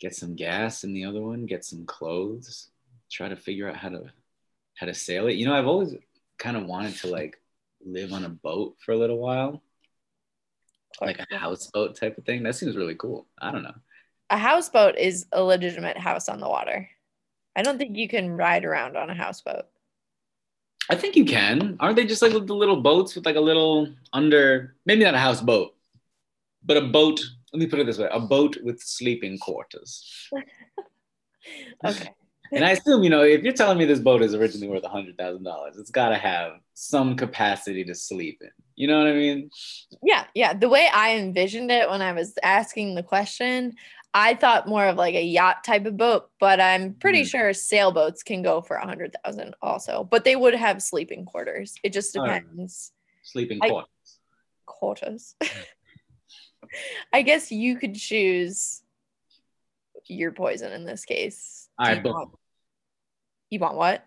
get 0.00 0.14
some 0.14 0.34
gas 0.34 0.84
in 0.84 0.92
the 0.94 1.04
other 1.04 1.20
one, 1.20 1.46
get 1.46 1.64
some 1.64 1.84
clothes, 1.86 2.70
try 3.10 3.28
to 3.28 3.36
figure 3.36 3.68
out 3.68 3.76
how 3.76 3.90
to 3.90 4.10
how 4.74 4.86
to 4.86 4.94
sail 4.94 5.26
it. 5.28 5.34
You 5.36 5.46
know, 5.46 5.54
I've 5.54 5.66
always 5.66 5.94
kind 6.38 6.56
of 6.56 6.66
wanted 6.66 6.96
to 6.96 7.08
like 7.08 7.40
live 7.84 8.12
on 8.12 8.24
a 8.24 8.28
boat 8.28 8.76
for 8.84 8.92
a 8.92 8.96
little 8.96 9.18
while, 9.18 9.62
like 11.00 11.18
a 11.18 11.36
houseboat 11.36 11.96
type 11.96 12.18
of 12.18 12.24
thing. 12.24 12.42
That 12.42 12.54
seems 12.54 12.76
really 12.76 12.94
cool. 12.94 13.26
I 13.40 13.52
don't 13.52 13.62
know. 13.62 13.74
A 14.30 14.38
houseboat 14.38 14.96
is 14.98 15.26
a 15.32 15.42
legitimate 15.42 15.98
house 15.98 16.28
on 16.28 16.40
the 16.40 16.48
water. 16.48 16.88
I 17.56 17.62
don't 17.62 17.78
think 17.78 17.96
you 17.96 18.08
can 18.08 18.36
ride 18.36 18.64
around 18.64 18.96
on 18.96 19.10
a 19.10 19.14
houseboat. 19.14 19.64
I 20.90 20.94
think 20.94 21.16
you 21.16 21.24
can. 21.24 21.76
Aren't 21.80 21.96
they 21.96 22.06
just 22.06 22.22
like 22.22 22.32
the 22.32 22.54
little 22.54 22.80
boats 22.80 23.14
with 23.14 23.26
like 23.26 23.36
a 23.36 23.40
little 23.40 23.92
under, 24.12 24.76
maybe 24.86 25.04
not 25.04 25.14
a 25.14 25.18
houseboat, 25.18 25.74
but 26.64 26.76
a 26.76 26.82
boat? 26.82 27.20
Let 27.52 27.60
me 27.60 27.66
put 27.66 27.78
it 27.78 27.86
this 27.86 27.98
way: 27.98 28.08
a 28.10 28.20
boat 28.20 28.58
with 28.62 28.80
sleeping 28.80 29.38
quarters. 29.38 30.28
Okay. 31.84 32.10
And 32.52 32.64
I 32.64 32.70
assume, 32.72 33.02
you 33.02 33.10
know, 33.10 33.22
if 33.22 33.42
you're 33.42 33.52
telling 33.52 33.78
me 33.78 33.84
this 33.84 33.98
boat 34.00 34.22
is 34.22 34.34
originally 34.34 34.68
worth 34.68 34.84
a 34.84 34.88
hundred 34.88 35.18
thousand 35.18 35.44
dollars, 35.44 35.76
it's 35.76 35.90
got 35.90 36.10
to 36.10 36.16
have 36.16 36.52
some 36.74 37.16
capacity 37.16 37.84
to 37.84 37.94
sleep 37.94 38.38
in. 38.40 38.50
You 38.76 38.86
know 38.88 38.98
what 38.98 39.08
I 39.08 39.12
mean? 39.12 39.50
Yeah, 40.02 40.24
yeah. 40.34 40.54
The 40.54 40.68
way 40.68 40.88
I 40.92 41.16
envisioned 41.16 41.70
it 41.70 41.90
when 41.90 42.00
I 42.00 42.12
was 42.12 42.34
asking 42.42 42.94
the 42.94 43.02
question, 43.02 43.74
I 44.14 44.34
thought 44.34 44.68
more 44.68 44.86
of 44.86 44.96
like 44.96 45.14
a 45.14 45.22
yacht 45.22 45.64
type 45.64 45.84
of 45.84 45.96
boat, 45.96 46.30
but 46.40 46.60
I'm 46.60 46.94
pretty 46.94 47.22
Hmm. 47.22 47.26
sure 47.28 47.52
sailboats 47.52 48.22
can 48.22 48.42
go 48.42 48.60
for 48.62 48.76
a 48.76 48.86
hundred 48.86 49.14
thousand 49.24 49.54
also. 49.60 50.04
But 50.10 50.24
they 50.24 50.36
would 50.36 50.54
have 50.54 50.82
sleeping 50.82 51.24
quarters. 51.26 51.74
It 51.82 51.92
just 51.92 52.14
depends. 52.14 52.92
Sleeping 53.24 53.58
I- 53.62 53.68
quarters. 53.68 53.88
Quarters. 54.64 55.36
I 57.12 57.22
guess 57.22 57.50
you 57.50 57.76
could 57.76 57.94
choose 57.94 58.82
your 60.06 60.32
poison 60.32 60.72
in 60.72 60.84
this 60.84 61.04
case. 61.04 61.57
All 61.78 61.94
you 61.94 62.00
boom. 62.00 62.12
want, 62.12 62.30
you 63.50 63.58
want 63.60 63.76
what? 63.76 64.04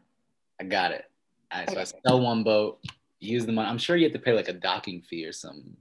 I 0.60 0.66
got 0.66 0.92
it. 0.92 1.06
All 1.52 1.60
right, 1.60 1.70
so 1.70 1.80
I 1.80 1.84
sell 1.84 2.22
one 2.22 2.44
boat, 2.44 2.80
use 3.20 3.46
the 3.46 3.52
money. 3.52 3.70
I'm 3.70 3.78
sure 3.78 3.96
you 3.96 4.06
have 4.06 4.14
to 4.14 4.20
pay 4.20 4.34
like 4.34 4.50
a 4.50 4.54
docking 4.54 5.02
fee 5.02 5.26
or 5.26 5.32
some 5.32 5.76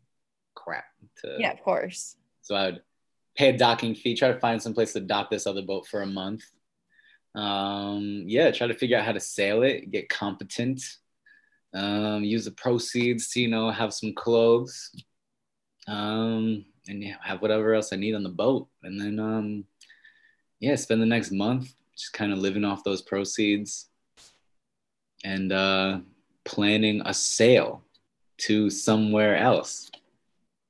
crap 0.54 0.84
to. 1.22 1.36
Yeah, 1.38 1.52
of 1.52 1.62
course. 1.62 2.16
So 2.42 2.54
I 2.54 2.66
would 2.66 2.82
pay 3.36 3.50
a 3.50 3.56
docking 3.56 3.94
fee, 3.94 4.16
try 4.16 4.32
to 4.32 4.38
find 4.40 4.62
some 4.62 4.74
place 4.74 4.92
to 4.92 5.00
dock 5.00 5.30
this 5.30 5.46
other 5.46 5.62
boat 5.62 5.86
for 5.86 6.02
a 6.02 6.06
month. 6.06 6.42
Um, 7.34 8.24
yeah, 8.26 8.50
try 8.50 8.66
to 8.66 8.74
figure 8.74 8.98
out 8.98 9.04
how 9.04 9.12
to 9.12 9.20
sail 9.20 9.62
it, 9.62 9.90
get 9.90 10.08
competent, 10.08 10.82
um, 11.74 12.24
use 12.24 12.44
the 12.44 12.50
proceeds 12.52 13.30
to, 13.30 13.40
you 13.40 13.48
know, 13.48 13.70
have 13.70 13.94
some 13.94 14.14
clothes, 14.14 14.90
um, 15.86 16.64
and 16.88 17.02
yeah, 17.02 17.16
have 17.22 17.42
whatever 17.42 17.74
else 17.74 17.92
I 17.92 17.96
need 17.96 18.14
on 18.14 18.24
the 18.24 18.28
boat. 18.28 18.68
And 18.82 19.00
then, 19.00 19.20
um, 19.20 19.64
yeah, 20.58 20.74
spend 20.74 21.00
the 21.00 21.06
next 21.06 21.30
month 21.30 21.72
just 22.00 22.12
kind 22.12 22.32
of 22.32 22.38
living 22.38 22.64
off 22.64 22.84
those 22.84 23.02
proceeds 23.02 23.88
and 25.24 25.52
uh, 25.52 26.00
planning 26.44 27.02
a 27.04 27.12
sail 27.12 27.82
to 28.38 28.70
somewhere 28.70 29.36
else. 29.36 29.90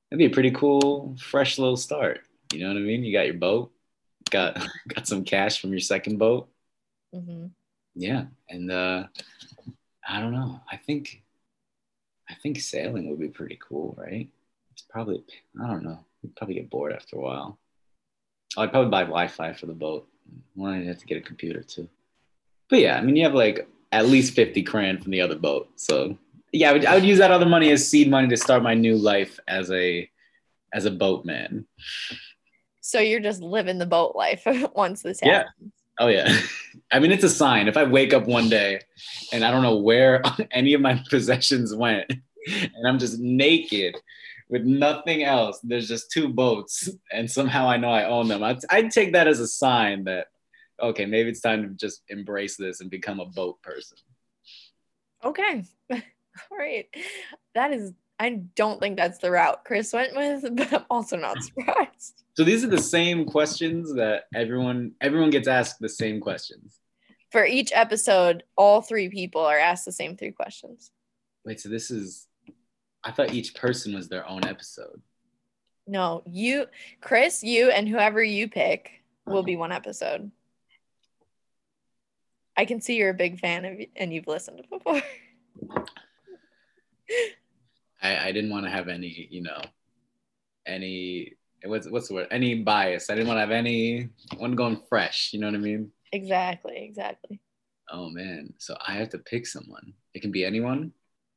That'd 0.09 0.19
be 0.19 0.25
a 0.25 0.29
pretty 0.29 0.51
cool, 0.51 1.15
fresh 1.19 1.57
little 1.57 1.77
start. 1.77 2.21
You 2.53 2.59
know 2.61 2.67
what 2.67 2.77
I 2.77 2.81
mean? 2.81 3.03
You 3.03 3.13
got 3.13 3.27
your 3.27 3.35
boat, 3.35 3.71
got 4.29 4.61
got 4.89 5.07
some 5.07 5.23
cash 5.23 5.61
from 5.61 5.71
your 5.71 5.79
second 5.79 6.17
boat. 6.17 6.49
hmm 7.13 7.47
Yeah, 7.95 8.25
and 8.49 8.71
uh, 8.71 9.07
I 10.07 10.19
don't 10.19 10.33
know. 10.33 10.59
I 10.69 10.77
think 10.77 11.23
I 12.29 12.33
think 12.35 12.59
sailing 12.59 13.09
would 13.09 13.19
be 13.19 13.29
pretty 13.29 13.57
cool, 13.61 13.95
right? 13.97 14.27
It's 14.73 14.83
probably 14.89 15.23
I 15.61 15.67
don't 15.67 15.83
know. 15.83 15.99
You'd 16.21 16.35
probably 16.35 16.55
get 16.55 16.69
bored 16.69 16.93
after 16.93 17.15
a 17.15 17.21
while. 17.21 17.57
I'd 18.57 18.71
probably 18.71 18.89
buy 18.91 19.03
Wi-Fi 19.03 19.53
for 19.53 19.65
the 19.65 19.73
boat. 19.73 20.07
Well, 20.55 20.73
I'd 20.73 20.87
have 20.87 20.99
to 20.99 21.05
get 21.05 21.17
a 21.17 21.21
computer 21.21 21.61
too. 21.63 21.87
But 22.69 22.79
yeah, 22.79 22.97
I 22.97 23.01
mean, 23.01 23.15
you 23.15 23.23
have 23.23 23.33
like 23.33 23.67
at 23.91 24.07
least 24.07 24.33
fifty 24.33 24.61
grand 24.61 25.03
from 25.03 25.11
the 25.11 25.21
other 25.21 25.35
boat. 25.35 25.69
So 25.75 26.17
yeah, 26.51 26.69
I 26.69 26.73
would, 26.73 26.85
I 26.85 26.95
would 26.95 27.05
use 27.05 27.19
that 27.19 27.31
other 27.31 27.45
money 27.45 27.71
as 27.71 27.87
seed 27.87 28.09
money 28.09 28.27
to 28.29 28.37
start 28.37 28.63
my 28.63 28.73
new 28.73 28.95
life 28.95 29.39
as 29.47 29.71
a 29.71 30.09
as 30.73 30.85
a 30.85 30.91
boatman. 30.91 31.65
So 32.81 32.99
you're 32.99 33.19
just 33.19 33.41
living 33.41 33.77
the 33.77 33.85
boat 33.85 34.15
life 34.15 34.43
once 34.75 35.01
this 35.01 35.19
happens. 35.19 35.31
Yeah. 35.31 35.37
happens. 35.37 35.73
Oh 35.99 36.07
yeah. 36.07 36.39
I 36.91 36.99
mean, 36.99 37.11
it's 37.11 37.23
a 37.23 37.29
sign. 37.29 37.67
If 37.67 37.77
I 37.77 37.83
wake 37.83 38.13
up 38.13 38.25
one 38.25 38.49
day 38.49 38.81
and 39.31 39.43
I 39.43 39.51
don't 39.51 39.63
know 39.63 39.77
where 39.77 40.21
any 40.51 40.73
of 40.73 40.81
my 40.81 41.01
possessions 41.09 41.73
went, 41.73 42.11
and 42.47 42.87
I'm 42.87 42.99
just 42.99 43.19
naked 43.19 43.95
with 44.51 44.63
nothing 44.63 45.23
else, 45.23 45.59
there's 45.63 45.87
just 45.87 46.11
two 46.11 46.27
boats, 46.27 46.89
and 47.11 47.31
somehow 47.31 47.67
I 47.67 47.77
know 47.77 47.89
I 47.89 48.05
own 48.05 48.27
them. 48.27 48.43
I'd, 48.43 48.59
I'd 48.69 48.91
take 48.91 49.13
that 49.13 49.27
as 49.27 49.39
a 49.39 49.47
sign 49.47 50.03
that 50.03 50.27
okay, 50.81 51.05
maybe 51.05 51.29
it's 51.29 51.41
time 51.41 51.63
to 51.63 51.69
just 51.69 52.01
embrace 52.09 52.57
this 52.57 52.81
and 52.81 52.89
become 52.89 53.19
a 53.19 53.25
boat 53.25 53.61
person. 53.61 53.97
Okay. 55.23 55.63
All 55.91 56.57
right. 56.57 56.87
That 57.53 57.71
is, 57.71 57.93
I 58.19 58.41
don't 58.55 58.79
think 58.79 58.97
that's 58.97 59.19
the 59.19 59.31
route 59.31 59.63
Chris 59.63 59.93
went 59.93 60.15
with, 60.15 60.55
but 60.55 60.73
I'm 60.73 60.85
also 60.89 61.17
not 61.17 61.41
surprised. 61.43 62.23
So 62.35 62.43
these 62.43 62.63
are 62.63 62.69
the 62.69 62.81
same 62.81 63.25
questions 63.25 63.93
that 63.95 64.23
everyone 64.33 64.93
everyone 65.01 65.29
gets 65.29 65.47
asked 65.47 65.79
the 65.79 65.89
same 65.89 66.19
questions. 66.19 66.79
For 67.31 67.45
each 67.45 67.71
episode, 67.73 68.43
all 68.57 68.81
three 68.81 69.09
people 69.09 69.41
are 69.41 69.59
asked 69.59 69.85
the 69.85 69.91
same 69.91 70.17
three 70.17 70.31
questions. 70.31 70.91
Wait, 71.45 71.59
so 71.59 71.69
this 71.69 71.89
is 71.89 72.27
I 73.03 73.11
thought 73.11 73.33
each 73.33 73.55
person 73.55 73.93
was 73.95 74.07
their 74.07 74.27
own 74.27 74.45
episode. 74.45 75.01
No, 75.87 76.23
you, 76.25 76.67
Chris, 77.01 77.43
you, 77.43 77.71
and 77.71 77.89
whoever 77.89 78.23
you 78.23 78.47
pick 78.47 79.03
will 79.25 79.43
be 79.43 79.55
one 79.55 79.71
episode. 79.71 80.31
I 82.55 82.65
can 82.65 82.81
see 82.81 82.97
you're 82.97 83.09
a 83.09 83.15
big 83.15 83.39
fan 83.39 83.65
of 83.65 83.79
and 83.95 84.13
you've 84.13 84.27
listened 84.27 84.65
before. 84.69 85.01
I, 88.01 88.27
I 88.27 88.31
didn't 88.31 88.51
want 88.51 88.65
to 88.65 88.71
have 88.71 88.87
any, 88.87 89.27
you 89.31 89.41
know, 89.41 89.61
any 90.65 91.33
what's 91.65 91.89
what's 91.89 92.07
the 92.07 92.15
word? 92.15 92.27
Any 92.31 92.55
bias. 92.55 93.09
I 93.09 93.15
didn't 93.15 93.27
want 93.27 93.37
to 93.37 93.41
have 93.41 93.51
any 93.51 94.09
one 94.37 94.55
going 94.55 94.81
fresh. 94.89 95.31
You 95.33 95.39
know 95.39 95.47
what 95.47 95.55
I 95.55 95.59
mean? 95.59 95.91
Exactly, 96.11 96.77
exactly. 96.77 97.39
Oh 97.89 98.09
man. 98.09 98.53
So 98.57 98.75
I 98.85 98.93
have 98.93 99.09
to 99.09 99.17
pick 99.17 99.45
someone. 99.45 99.93
It 100.13 100.21
can 100.21 100.31
be 100.31 100.45
anyone. 100.45 100.91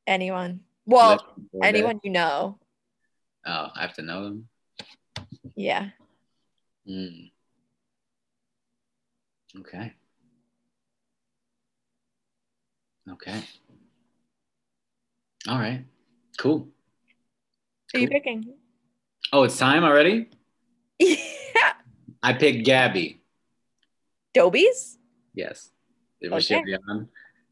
Anyone. 0.07 0.61
Well, 0.87 1.25
anyone 1.63 2.01
you 2.03 2.11
know. 2.11 2.59
Oh, 3.47 3.69
I 3.75 3.81
have 3.83 3.95
to 3.95 4.03
know 4.03 4.25
them. 4.25 4.49
Yeah. 5.55 5.91
Hmm. 6.87 7.29
Okay. 9.61 9.93
Okay. 13.11 13.41
All 15.49 15.59
right. 15.59 15.85
Cool. 16.39 16.69
Who 17.93 17.99
are 17.99 18.01
you 18.01 18.09
Cool. 18.09 18.15
picking? 18.15 18.55
Oh, 19.33 19.43
it's 19.45 19.59
time 19.59 19.85
already? 19.85 20.29
yeah. 20.99 21.75
I 22.23 22.33
picked 22.33 22.65
Gabby. 22.65 23.21
Dobies? 24.35 24.97
Yes. 25.35 25.71
Was 26.31 26.45
she 26.47 26.55
Okay. 26.55 26.61
already 26.61 26.77
on? 26.89 27.09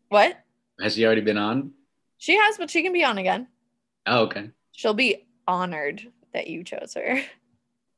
What? 0.09 0.39
Has 0.80 0.95
she 0.95 1.05
already 1.05 1.20
been 1.20 1.39
on? 1.39 1.72
She 2.23 2.37
has, 2.37 2.57
but 2.57 2.70
she 2.70 2.85
can 2.85 2.93
be 2.93 3.03
on 3.03 3.18
again. 3.18 3.49
Oh, 4.07 4.20
okay. 4.27 4.51
She'll 4.70 4.95
be 4.95 5.27
honored 5.49 6.07
that 6.33 6.47
you 6.47 6.62
chose 6.62 6.95
her. 6.95 7.20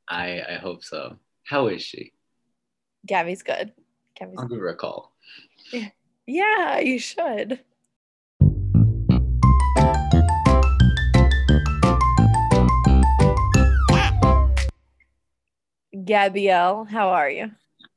I 0.08 0.40
I 0.48 0.54
hope 0.54 0.82
so. 0.82 1.18
How 1.42 1.66
is 1.66 1.82
she? 1.82 2.14
Gabby's 3.04 3.42
good. 3.42 3.74
Gabby's 4.18 4.38
I'll 4.38 4.48
give 4.48 4.60
her 4.60 4.70
a 4.70 4.76
call. 4.76 5.12
Yeah, 6.26 6.78
you 6.78 6.98
should. 6.98 7.60
Gabrielle, 16.02 16.86
how 16.86 17.10
are 17.10 17.28
you? 17.28 17.50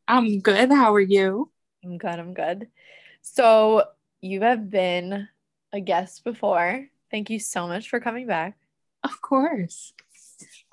I'm 0.09 0.41
good. 0.41 0.69
How 0.71 0.93
are 0.93 0.99
you? 0.99 1.49
I'm 1.85 1.97
good. 1.97 2.19
I'm 2.19 2.33
good. 2.33 2.67
So, 3.21 3.83
you 4.19 4.41
have 4.41 4.69
been 4.69 5.29
a 5.73 5.79
guest 5.79 6.23
before. 6.23 6.87
Thank 7.11 7.29
you 7.29 7.39
so 7.39 7.67
much 7.67 7.89
for 7.89 7.99
coming 7.99 8.27
back. 8.27 8.57
Of 9.03 9.21
course. 9.21 9.93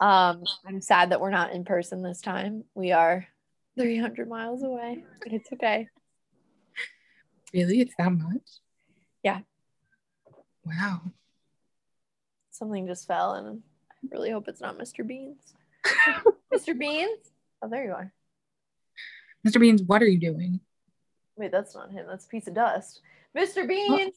Um, 0.00 0.44
I'm 0.66 0.80
sad 0.80 1.10
that 1.10 1.20
we're 1.20 1.30
not 1.30 1.52
in 1.52 1.64
person 1.64 2.02
this 2.02 2.20
time. 2.20 2.64
We 2.74 2.92
are 2.92 3.26
300 3.78 4.28
miles 4.28 4.62
away, 4.62 5.04
but 5.22 5.32
it's 5.32 5.52
okay. 5.52 5.88
Really? 7.52 7.80
It's 7.80 7.94
that 7.98 8.10
much? 8.10 8.42
Yeah. 9.22 9.40
Wow. 10.64 11.02
Something 12.50 12.86
just 12.86 13.06
fell, 13.06 13.34
and 13.34 13.62
I 13.90 13.94
really 14.10 14.30
hope 14.30 14.48
it's 14.48 14.60
not 14.60 14.78
Mr. 14.78 15.06
Beans. 15.06 15.54
Mr. 16.52 16.78
Beans? 16.78 17.30
Oh, 17.62 17.68
there 17.68 17.84
you 17.84 17.92
are. 17.92 18.12
Mr. 19.46 19.60
Beans, 19.60 19.82
what 19.82 20.02
are 20.02 20.08
you 20.08 20.18
doing? 20.18 20.60
Wait, 21.36 21.52
that's 21.52 21.74
not 21.74 21.90
him. 21.90 22.06
That's 22.08 22.26
a 22.26 22.28
piece 22.28 22.46
of 22.46 22.54
dust. 22.54 23.00
Mr. 23.36 23.66
Beans. 23.66 24.14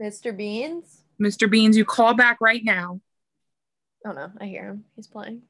Mr. 0.00 0.36
Beans. 0.36 1.02
Mr. 1.20 1.50
Beans, 1.50 1.76
you 1.76 1.84
call 1.84 2.14
back 2.14 2.38
right 2.40 2.64
now. 2.64 3.00
Oh 4.06 4.12
no, 4.12 4.30
I 4.40 4.46
hear 4.46 4.66
him. 4.66 4.84
He's 4.96 5.06
playing. 5.06 5.42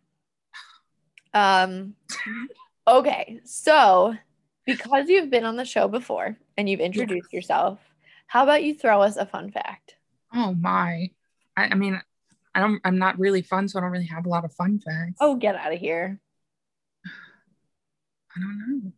Um 1.32 1.94
okay, 2.88 3.40
so 3.44 4.14
because 4.66 5.08
you've 5.08 5.30
been 5.30 5.44
on 5.44 5.56
the 5.56 5.64
show 5.64 5.88
before 5.88 6.36
and 6.56 6.68
you've 6.68 6.80
introduced 6.80 7.32
yourself, 7.32 7.78
how 8.26 8.44
about 8.44 8.62
you 8.62 8.74
throw 8.74 9.02
us 9.02 9.16
a 9.16 9.26
fun 9.26 9.50
fact? 9.50 9.96
Oh 10.32 10.54
my. 10.54 11.10
I, 11.56 11.64
I 11.64 11.74
mean, 11.74 12.00
I 12.54 12.60
don't 12.60 12.80
I'm 12.84 12.98
not 12.98 13.18
really 13.18 13.42
fun, 13.42 13.68
so 13.68 13.78
I 13.78 13.82
don't 13.82 13.90
really 13.90 14.06
have 14.06 14.26
a 14.26 14.28
lot 14.28 14.44
of 14.44 14.52
fun 14.54 14.78
facts. 14.78 15.16
Oh, 15.20 15.36
get 15.36 15.56
out 15.56 15.72
of 15.72 15.78
here. 15.80 16.20
I 18.36 18.40
don't 18.40 18.82
know. 18.82 18.92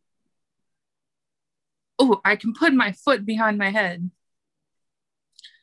Oh, 1.99 2.21
I 2.25 2.37
can 2.37 2.53
put 2.53 2.75
my 2.75 2.93
foot 2.93 3.25
behind 3.25 3.59
my 3.59 3.71
head. 3.71 4.11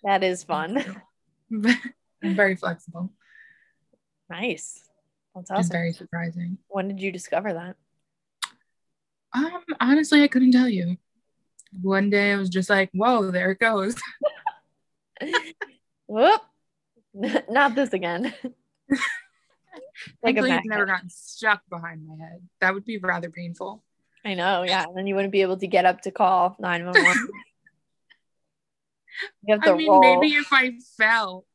That 0.04 0.24
is 0.24 0.44
fun. 0.44 1.02
Very 2.24 2.56
flexible. 2.56 3.12
nice. 4.30 4.80
That's 5.36 5.50
It's 5.50 5.52
awesome. 5.52 5.72
very 5.72 5.94
surprising. 5.94 6.58
when 6.68 6.88
did 6.88 7.02
you 7.02 7.12
discover 7.12 7.54
that? 7.54 7.76
Um, 9.34 9.64
honestly, 9.80 10.22
I 10.22 10.28
couldn't 10.28 10.52
tell 10.52 10.70
you. 10.70 10.98
One 11.82 12.10
day 12.12 12.34
I 12.34 12.36
was 12.36 12.50
just 12.50 12.70
like, 12.70 12.92
whoa, 12.94 13.32
there 13.32 13.50
it 13.52 13.60
goes. 13.60 13.96
Whoop. 16.08 16.42
Not 17.50 17.74
this 17.76 17.94
again. 17.94 18.34
like 18.92 19.00
Thankfully, 20.24 20.52
it's 20.52 20.66
never 20.68 20.86
gotten 20.86 21.10
stuck 21.10 21.62
behind 21.70 22.06
my 22.06 22.16
head. 22.24 22.48
That 22.62 22.74
would 22.76 22.86
be 22.86 22.98
rather 23.00 23.32
painful. 23.32 23.84
I 24.24 24.36
know, 24.36 24.64
yeah. 24.64 24.84
And 24.84 24.96
then 24.96 25.08
you 25.08 25.16
wouldn't 25.16 25.32
be 25.32 25.42
able 25.42 25.58
to 25.58 25.68
get 25.68 25.86
up 25.86 26.02
to 26.02 26.12
call 26.12 26.56
911. 26.60 27.28
You 29.44 29.54
have 29.56 29.64
to 29.64 29.72
I 29.72 29.76
mean, 29.76 29.90
roll. 29.90 30.02
maybe 30.02 30.36
if 30.36 30.48
I 30.52 30.74
fell, 30.98 31.46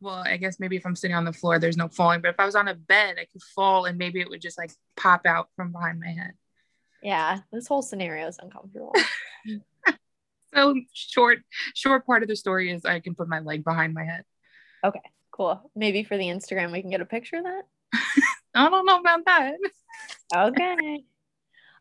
well, 0.00 0.22
I 0.26 0.36
guess 0.36 0.58
maybe 0.58 0.76
if 0.76 0.86
I'm 0.86 0.96
sitting 0.96 1.16
on 1.16 1.24
the 1.24 1.32
floor, 1.32 1.58
there's 1.58 1.76
no 1.76 1.88
falling. 1.88 2.20
But 2.20 2.30
if 2.30 2.40
I 2.40 2.46
was 2.46 2.54
on 2.54 2.68
a 2.68 2.74
bed, 2.74 3.16
I 3.20 3.26
could 3.30 3.42
fall 3.42 3.84
and 3.84 3.98
maybe 3.98 4.20
it 4.20 4.28
would 4.28 4.40
just 4.40 4.58
like 4.58 4.72
pop 4.96 5.26
out 5.26 5.48
from 5.56 5.72
behind 5.72 6.00
my 6.00 6.08
head. 6.08 6.32
Yeah, 7.02 7.40
this 7.52 7.66
whole 7.66 7.82
scenario 7.82 8.26
is 8.28 8.38
uncomfortable. 8.40 8.94
So 10.54 10.74
short, 10.92 11.38
short 11.74 12.06
part 12.06 12.22
of 12.22 12.28
the 12.28 12.36
story 12.36 12.72
is 12.72 12.84
I 12.84 13.00
can 13.00 13.14
put 13.14 13.28
my 13.28 13.40
leg 13.40 13.62
behind 13.64 13.94
my 13.94 14.04
head. 14.04 14.24
Okay, 14.84 15.02
cool. 15.30 15.70
Maybe 15.76 16.02
for 16.02 16.16
the 16.16 16.24
Instagram, 16.24 16.72
we 16.72 16.80
can 16.80 16.90
get 16.90 17.00
a 17.00 17.06
picture 17.06 17.36
of 17.36 17.44
that. 17.44 17.62
I 18.54 18.68
don't 18.68 18.86
know 18.86 18.98
about 18.98 19.24
that. 19.26 19.54
Okay. 20.34 21.04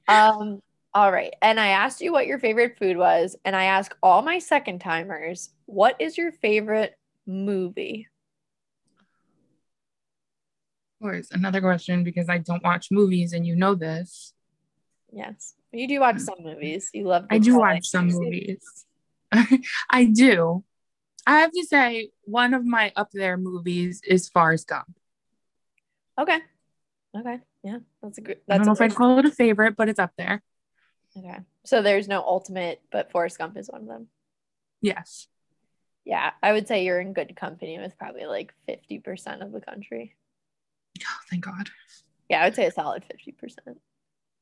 um. 0.07 0.61
All 0.93 1.11
right. 1.11 1.33
And 1.41 1.59
I 1.59 1.67
asked 1.67 2.01
you 2.01 2.11
what 2.11 2.25
your 2.25 2.39
favorite 2.39 2.77
food 2.79 2.97
was, 2.97 3.35
and 3.45 3.55
I 3.55 3.65
ask 3.65 3.95
all 4.01 4.21
my 4.21 4.39
second 4.39 4.79
timers, 4.79 5.49
what 5.65 5.95
is 5.99 6.17
your 6.17 6.31
favorite 6.31 6.97
movie? 7.27 8.07
Of 10.99 11.05
course, 11.05 11.27
another 11.31 11.61
question 11.61 12.03
because 12.03 12.27
I 12.27 12.39
don't 12.39 12.63
watch 12.63 12.87
movies 12.91 13.33
and 13.33 13.45
you 13.45 13.55
know 13.55 13.75
this. 13.75 14.33
Yes, 15.11 15.53
you 15.71 15.87
do 15.87 15.99
watch 15.99 16.17
mm. 16.17 16.21
some 16.21 16.43
movies. 16.43 16.89
You 16.93 17.07
love. 17.07 17.25
I 17.29 17.37
do 17.37 17.57
watch 17.57 17.87
some 17.87 18.07
movies. 18.07 18.59
I 19.31 20.05
do. 20.05 20.63
I 21.25 21.39
have 21.39 21.51
to 21.51 21.63
say, 21.65 22.09
one 22.23 22.53
of 22.53 22.65
my 22.65 22.91
up 22.95 23.09
there 23.13 23.37
movies 23.37 24.01
is 24.05 24.27
Forrest 24.29 24.67
Gump. 24.67 24.91
Okay. 26.19 26.39
Okay. 27.15 27.39
Yeah, 27.63 27.77
that's 28.01 28.17
a 28.17 28.21
good. 28.21 28.37
I 28.37 28.57
That's 28.57 28.59
don't 28.59 28.67
know 28.67 28.73
if 28.73 28.81
I'd 28.81 28.95
call 28.95 29.19
it 29.19 29.25
a 29.25 29.31
favorite, 29.31 29.75
but 29.75 29.89
it's 29.89 29.99
up 29.99 30.11
there. 30.17 30.41
Okay. 31.17 31.39
So 31.65 31.81
there's 31.81 32.07
no 32.07 32.21
ultimate, 32.21 32.81
but 32.91 33.11
Forrest 33.11 33.37
Gump 33.37 33.57
is 33.57 33.69
one 33.69 33.81
of 33.81 33.87
them. 33.87 34.07
Yes. 34.81 35.27
Yeah, 36.05 36.31
I 36.41 36.53
would 36.53 36.67
say 36.67 36.85
you're 36.85 36.99
in 36.99 37.13
good 37.13 37.35
company 37.35 37.77
with 37.77 37.97
probably 37.97 38.25
like 38.25 38.53
50% 38.67 39.41
of 39.41 39.51
the 39.51 39.61
country. 39.61 40.15
Oh, 41.01 41.19
thank 41.29 41.45
God. 41.45 41.69
Yeah, 42.29 42.41
I 42.41 42.45
would 42.45 42.55
say 42.55 42.65
a 42.65 42.71
solid 42.71 43.03
50% 43.03 43.75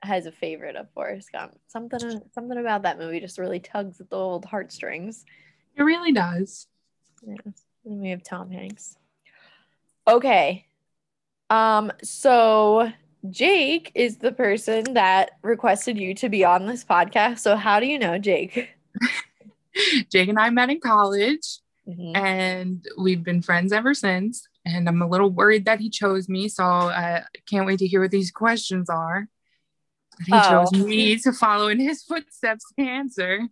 has 0.03 0.25
a 0.25 0.31
favorite 0.31 0.75
of 0.75 0.91
Forrest 0.91 1.31
Gump. 1.31 1.57
Something 1.67 2.21
something 2.33 2.57
about 2.57 2.83
that 2.83 2.99
movie 2.99 3.19
just 3.19 3.37
really 3.37 3.59
tugs 3.59 3.99
at 3.99 4.09
the 4.09 4.15
old 4.15 4.45
heartstrings. 4.45 5.25
It 5.75 5.83
really 5.83 6.11
does. 6.11 6.67
Yeah. 7.25 7.35
And 7.85 7.99
we 8.01 8.09
have 8.09 8.23
Tom 8.23 8.51
Hanks. 8.51 8.97
Okay. 10.07 10.67
Um 11.49 11.91
so 12.03 12.91
Jake 13.29 13.91
is 13.95 14.17
the 14.17 14.31
person 14.31 14.93
that 14.93 15.31
requested 15.41 15.97
you 15.97 16.13
to 16.15 16.29
be 16.29 16.45
on 16.45 16.65
this 16.65 16.83
podcast. 16.83 17.39
So 17.39 17.55
how 17.55 17.79
do 17.79 17.85
you 17.87 17.99
know 17.99 18.17
Jake? 18.17 18.69
Jake 20.11 20.29
and 20.29 20.39
I 20.39 20.49
met 20.49 20.69
in 20.69 20.79
college 20.79 21.59
Mhm. 21.87 22.17
and 22.17 22.85
we've 22.97 23.23
been 23.23 23.41
friends 23.41 23.71
ever 23.71 23.93
since. 23.93 24.47
And 24.65 24.87
I'm 24.89 25.01
a 25.01 25.07
little 25.07 25.29
worried 25.29 25.65
that 25.65 25.79
he 25.79 25.89
chose 25.89 26.27
me. 26.27 26.49
So 26.49 26.63
I 26.63 27.23
can't 27.49 27.65
wait 27.65 27.79
to 27.79 27.87
hear 27.87 28.01
what 28.01 28.11
these 28.11 28.31
questions 28.31 28.89
are. 28.89 29.27
He 30.25 30.33
Oh. 30.33 30.65
chose 30.65 30.83
me 30.85 31.17
to 31.19 31.31
follow 31.31 31.67
in 31.69 31.79
his 31.79 32.03
footsteps 32.03 32.65
to 32.77 32.85
answer. 32.85 33.47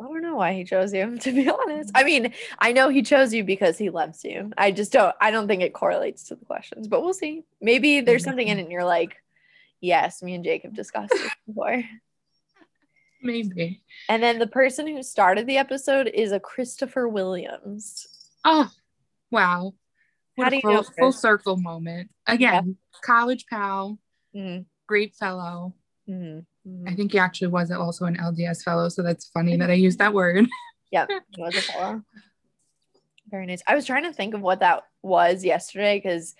I 0.00 0.04
don't 0.04 0.22
know 0.22 0.36
why 0.36 0.52
he 0.52 0.64
chose 0.64 0.92
you, 0.92 1.16
to 1.20 1.32
be 1.32 1.48
honest. 1.48 1.90
I 1.94 2.04
mean, 2.04 2.32
I 2.58 2.72
know 2.72 2.88
he 2.88 3.02
chose 3.02 3.32
you 3.32 3.44
because 3.44 3.78
he 3.78 3.90
loves 3.90 4.24
you. 4.24 4.52
I 4.58 4.70
just 4.70 4.92
don't 4.92 5.14
I 5.20 5.30
don't 5.30 5.48
think 5.48 5.62
it 5.62 5.72
correlates 5.72 6.24
to 6.24 6.34
the 6.34 6.44
questions, 6.44 6.88
but 6.88 7.02
we'll 7.02 7.14
see. 7.14 7.44
Maybe 7.60 8.00
there's 8.00 8.24
something 8.24 8.46
in 8.46 8.58
it 8.58 8.62
and 8.62 8.70
you're 8.72 8.84
like, 8.84 9.16
yes, 9.80 10.22
me 10.22 10.34
and 10.34 10.44
Jake 10.44 10.62
have 10.64 10.74
discussed 10.74 11.12
this 11.12 11.30
before. 11.46 11.82
Maybe. 13.22 13.82
And 14.08 14.22
then 14.22 14.38
the 14.38 14.46
person 14.46 14.86
who 14.86 15.02
started 15.02 15.46
the 15.46 15.56
episode 15.56 16.06
is 16.12 16.32
a 16.32 16.38
Christopher 16.40 17.08
Williams. 17.08 18.06
Oh, 18.44 18.70
wow. 19.30 19.74
What 20.36 20.52
a 20.52 20.60
full, 20.60 20.82
full 20.82 21.12
circle 21.12 21.56
moment. 21.56 22.10
Again, 22.26 22.76
college 23.02 23.46
pal, 23.46 23.98
Mhm, 24.34 24.66
great 24.86 25.14
fellow. 25.14 25.74
mhm, 26.08 26.44
I 26.86 26.94
think 26.94 27.12
he 27.12 27.18
actually 27.18 27.48
was 27.48 27.70
also 27.70 28.06
an 28.06 28.16
LDS 28.16 28.62
fellow, 28.62 28.88
so 28.88 29.02
that's 29.02 29.26
funny 29.28 29.56
that 29.56 29.70
I 29.70 29.74
used 29.74 29.98
that 29.98 30.14
word. 30.14 30.46
Yep, 30.92 31.10
he 31.34 31.42
was 31.42 31.56
a 31.56 31.62
fellow. 31.62 32.02
Very 33.28 33.44
nice. 33.44 33.60
I 33.66 33.74
was 33.74 33.84
trying 33.84 34.04
to 34.04 34.12
think 34.12 34.34
of 34.34 34.40
what 34.40 34.60
that 34.60 34.84
was 35.02 35.44
yesterday 35.44 35.98
because 35.98 36.36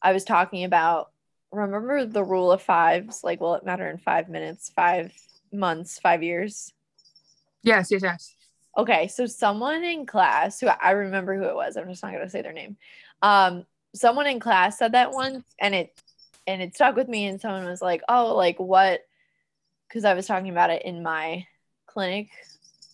I 0.00 0.14
was 0.14 0.24
talking 0.24 0.64
about 0.64 1.10
remember 1.52 2.06
the 2.06 2.24
rule 2.24 2.50
of 2.50 2.62
fives, 2.62 3.22
like 3.22 3.40
will 3.40 3.54
it 3.54 3.66
matter 3.66 3.88
in 3.88 3.98
five 3.98 4.30
minutes, 4.30 4.72
five 4.74 5.12
months, 5.52 5.98
five 5.98 6.22
years? 6.22 6.72
yes, 7.62 7.90
yes, 7.90 8.02
yes. 8.02 8.34
Okay, 8.78 9.08
so 9.08 9.26
someone 9.26 9.84
in 9.84 10.06
class 10.06 10.58
who 10.58 10.68
I 10.68 10.92
remember 10.92 11.36
who 11.36 11.44
it 11.44 11.54
was, 11.54 11.76
I'm 11.76 11.88
just 11.88 12.02
not 12.02 12.12
gonna 12.12 12.30
say 12.30 12.40
their 12.40 12.54
name. 12.54 12.78
Um, 13.20 13.66
someone 13.94 14.26
in 14.26 14.40
class 14.40 14.78
said 14.78 14.92
that 14.92 15.12
once 15.12 15.44
and 15.60 15.74
it 15.74 16.02
and 16.46 16.62
it 16.62 16.74
stuck 16.74 16.96
with 16.96 17.08
me, 17.08 17.26
and 17.26 17.40
someone 17.40 17.66
was 17.66 17.82
like, 17.82 18.00
Oh, 18.08 18.34
like 18.34 18.58
what? 18.58 19.02
Because 19.92 20.06
I 20.06 20.14
was 20.14 20.26
talking 20.26 20.48
about 20.48 20.70
it 20.70 20.86
in 20.86 21.02
my 21.02 21.46
clinic. 21.84 22.30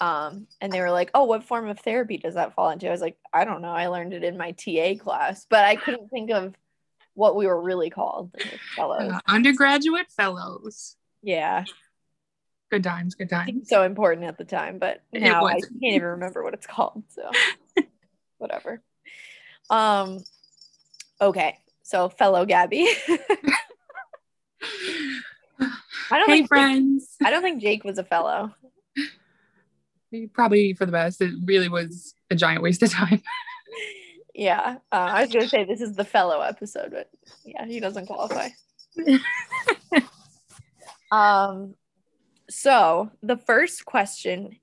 Um, 0.01 0.49
and 0.61 0.73
they 0.73 0.81
were 0.81 0.91
like, 0.91 1.13
Oh, 1.15 1.25
what 1.25 1.45
form 1.45 1.69
of 1.69 1.79
therapy 1.79 2.19
does 2.19 2.35
that 2.35 2.57
fall 2.57 2.71
into? 2.71 2.89
I 2.89 2.91
was 2.91 3.01
like, 3.01 3.17
I 3.33 3.45
don't 3.45 3.63
know. 3.63 3.71
I 3.71 3.87
learned 3.87 4.15
it 4.15 4.25
in 4.25 4.37
my 4.37 4.51
TA 4.51 4.95
class, 5.01 5.47
but 5.49 5.65
I 5.65 5.77
couldn't 5.77 6.09
think 6.11 6.33
of 6.33 6.57
what 7.15 7.37
we 7.37 7.47
were 7.47 7.61
really 7.61 7.89
called. 7.89 8.35
Fellows. 8.75 9.13
Uh, 9.13 9.21
undergraduate 9.29 10.11
fellows. 10.11 10.97
Yeah. 11.23 11.65
Good 12.71 12.83
times, 12.83 13.15
good 13.15 13.31
times. 13.31 13.69
so 13.69 13.85
important 13.85 14.27
at 14.27 14.37
the 14.37 14.45
time, 14.45 14.79
but 14.79 15.01
now 15.13 15.47
I 15.47 15.55
can't 15.55 15.71
even 15.83 16.03
remember 16.03 16.43
what 16.43 16.55
it's 16.55 16.67
called. 16.67 17.05
So 17.11 17.31
whatever. 18.39 18.83
Um 19.71 20.25
okay. 21.21 21.59
So 21.83 22.09
fellow 22.09 22.45
Gabby. 22.45 22.89
I 26.11 26.19
don't 26.19 26.29
Hey, 26.29 26.39
think 26.39 26.49
friends. 26.49 27.17
I 27.23 27.31
don't 27.31 27.43
think 27.43 27.63
Jake 27.63 27.85
was 27.85 27.99
a 27.99 28.05
fellow. 28.05 28.55
Probably 30.33 30.73
for 30.73 30.87
the 30.87 30.93
best. 30.93 31.21
It 31.21 31.35
really 31.45 31.69
was 31.69 32.15
a 32.31 32.35
giant 32.35 32.63
waste 32.63 32.83
of 32.83 32.91
time. 32.91 33.23
Yeah, 34.39 34.77
uh, 34.93 34.95
I 34.95 35.23
was 35.23 35.33
gonna 35.33 35.49
say 35.49 35.65
this 35.65 35.81
is 35.81 35.97
the 35.97 36.05
fellow 36.05 36.43
episode, 36.43 36.93
but 36.93 37.11
yeah, 37.45 37.67
he 37.67 37.81
doesn't 37.81 38.07
qualify. 38.07 38.51
um, 41.11 41.75
so 42.49 43.11
the 43.21 43.37
first 43.37 43.85
question 43.85 44.61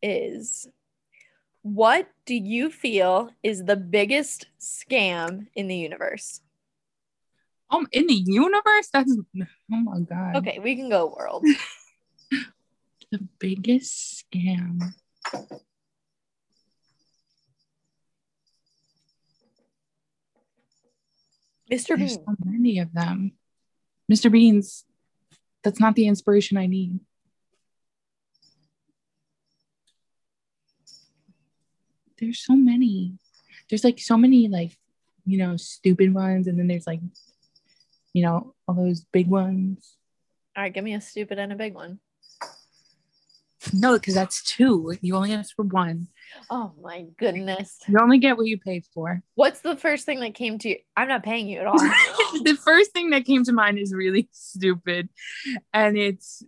is, 0.00 0.68
what 1.62 2.06
do 2.26 2.36
you 2.36 2.70
feel 2.70 3.30
is 3.42 3.64
the 3.64 3.74
biggest 3.74 4.46
scam 4.60 5.48
in 5.56 5.66
the 5.66 5.76
universe? 5.76 6.40
Um, 7.72 7.88
in 7.90 8.06
the 8.06 8.14
universe, 8.14 8.88
that's 8.92 9.16
oh 9.40 9.76
my 9.76 10.00
god. 10.00 10.36
Okay, 10.36 10.58
we 10.62 10.76
can 10.76 10.88
go 10.90 11.14
world. 11.16 11.44
The 13.10 13.20
biggest 13.38 14.24
scam. 14.24 14.94
Mr. 21.70 21.98
There's 21.98 22.16
Bean. 22.16 22.24
so 22.26 22.36
many 22.42 22.78
of 22.78 22.94
them. 22.94 23.32
Mr. 24.10 24.32
Beans, 24.32 24.86
that's 25.62 25.78
not 25.78 25.94
the 25.94 26.06
inspiration 26.06 26.56
I 26.56 26.64
need. 26.64 27.00
There's 32.18 32.38
so 32.42 32.56
many. 32.56 33.18
There's 33.68 33.84
like 33.84 33.98
so 33.98 34.16
many 34.16 34.48
like, 34.48 34.78
you 35.26 35.36
know, 35.36 35.58
stupid 35.58 36.14
ones, 36.14 36.46
and 36.46 36.58
then 36.58 36.66
there's 36.66 36.86
like, 36.86 37.00
you 38.12 38.22
know, 38.22 38.54
all 38.66 38.74
those 38.74 39.04
big 39.12 39.28
ones. 39.28 39.96
All 40.56 40.62
right, 40.62 40.72
give 40.72 40.84
me 40.84 40.94
a 40.94 41.00
stupid 41.00 41.38
and 41.38 41.52
a 41.52 41.56
big 41.56 41.74
one. 41.74 41.98
No, 43.72 43.94
because 43.94 44.14
that's 44.14 44.42
two. 44.42 44.96
You 45.00 45.14
only 45.14 45.32
ask 45.32 45.54
for 45.54 45.64
one. 45.64 46.08
Oh 46.50 46.72
my 46.82 47.06
goodness. 47.16 47.78
You 47.86 47.98
only 48.00 48.18
get 48.18 48.36
what 48.36 48.46
you 48.46 48.58
pay 48.58 48.82
for. 48.92 49.22
What's 49.34 49.60
the 49.60 49.76
first 49.76 50.04
thing 50.04 50.20
that 50.20 50.34
came 50.34 50.58
to 50.58 50.70
you? 50.70 50.76
I'm 50.96 51.08
not 51.08 51.22
paying 51.22 51.48
you 51.48 51.60
at 51.60 51.66
all. 51.66 51.78
the 51.78 52.58
first 52.62 52.92
thing 52.92 53.10
that 53.10 53.24
came 53.24 53.44
to 53.44 53.52
mind 53.52 53.78
is 53.78 53.94
really 53.94 54.28
stupid, 54.32 55.08
and 55.72 55.96
it's 55.96 56.42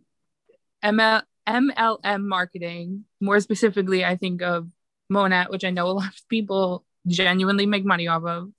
ML- 0.82 1.22
MLM 1.46 2.24
marketing. 2.24 3.04
More 3.20 3.40
specifically, 3.40 4.04
I 4.04 4.16
think 4.16 4.42
of 4.42 4.68
Monat, 5.10 5.50
which 5.50 5.64
I 5.64 5.70
know 5.70 5.86
a 5.86 5.92
lot 5.92 6.08
of 6.08 6.28
people 6.28 6.84
genuinely 7.06 7.66
make 7.66 7.84
money 7.84 8.08
off 8.08 8.24
of, 8.24 8.50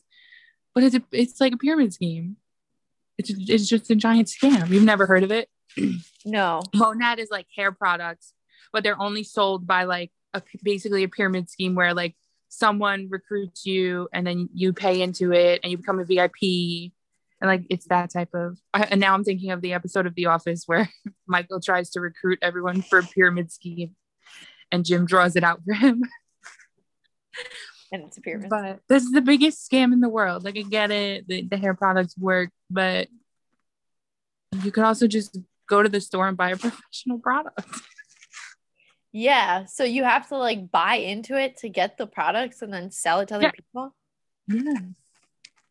but 0.74 0.84
it's 0.84 0.96
a, 0.96 1.04
it's 1.12 1.42
like 1.42 1.54
a 1.54 1.58
pyramid 1.58 1.94
scheme. 1.94 2.38
It's 3.18 3.32
it's 3.32 3.68
just 3.68 3.90
a 3.92 3.96
giant 3.96 4.28
scam. 4.28 4.70
You've 4.70 4.84
never 4.84 5.06
heard 5.06 5.24
of 5.24 5.32
it? 5.32 5.50
no. 6.26 6.62
Monat 6.74 7.20
is 7.20 7.30
like 7.32 7.48
hair 7.56 7.72
products, 7.72 8.34
but 8.74 8.84
they're 8.84 9.02
only 9.02 9.24
sold 9.24 9.66
by 9.66 9.84
like 9.84 10.12
a 10.34 10.42
basically 10.64 11.04
a 11.04 11.10
pyramid 11.10 11.50
scheme 11.50 11.76
where 11.76 11.94
like 11.94 12.16
someone 12.50 13.08
recruits 13.10 13.66
you 13.66 14.08
and 14.14 14.26
then 14.26 14.50
you 14.54 14.74
pay 14.74 15.02
into 15.02 15.34
it 15.34 15.60
and 15.64 15.72
you 15.72 15.78
become 15.78 16.00
a 16.00 16.06
VIP. 16.06 16.92
And 17.42 17.50
like 17.50 17.66
it's 17.70 17.88
that 17.88 18.12
type 18.12 18.34
of 18.34 18.58
I, 18.74 18.84
and 18.84 19.00
now 19.00 19.14
I'm 19.14 19.24
thinking 19.24 19.52
of 19.52 19.62
the 19.62 19.74
episode 19.74 20.06
of 20.06 20.16
The 20.16 20.28
Office 20.28 20.64
where 20.66 20.90
Michael 21.28 21.60
tries 21.60 21.90
to 21.92 22.02
recruit 22.02 22.40
everyone 22.42 22.82
for 22.82 23.00
a 23.00 23.04
pyramid 23.04 23.52
scheme 23.52 23.96
and 24.72 24.86
Jim 24.86 25.06
draws 25.06 25.36
it 25.36 25.44
out 25.44 25.62
for 25.66 25.74
him. 25.74 26.04
And 27.92 28.04
it's 28.04 28.18
a 28.18 28.22
pyramid. 28.22 28.50
But 28.50 28.80
this 28.90 29.04
is 29.04 29.12
the 29.12 29.22
biggest 29.22 29.70
scam 29.70 29.94
in 29.94 30.00
the 30.00 30.10
world. 30.10 30.44
Like 30.44 30.58
I 30.58 30.62
get 30.64 30.92
it, 30.92 31.28
the, 31.28 31.44
the 31.44 31.58
hair 31.58 31.74
products 31.74 32.18
work, 32.18 32.50
but 32.70 33.08
you 34.64 34.72
could 34.72 34.84
also 34.84 35.08
just 35.08 35.38
go 35.70 35.84
to 35.84 35.90
the 35.90 36.02
store 36.02 36.28
and 36.28 36.36
buy 36.38 36.50
a 36.52 36.58
professional 36.58 37.20
product. 37.20 37.62
yeah. 39.12 39.66
So 39.66 39.84
you 39.84 40.04
have 40.04 40.28
to 40.30 40.38
like 40.38 40.72
buy 40.72 40.96
into 40.96 41.40
it 41.40 41.58
to 41.58 41.70
get 41.70 41.98
the 41.98 42.08
products 42.08 42.62
and 42.62 42.74
then 42.74 42.92
sell 42.92 43.20
it 43.22 43.28
to 43.30 43.36
other 43.36 43.46
Yeah. 43.46 43.52
people. 43.52 43.96
Yes. 44.48 44.82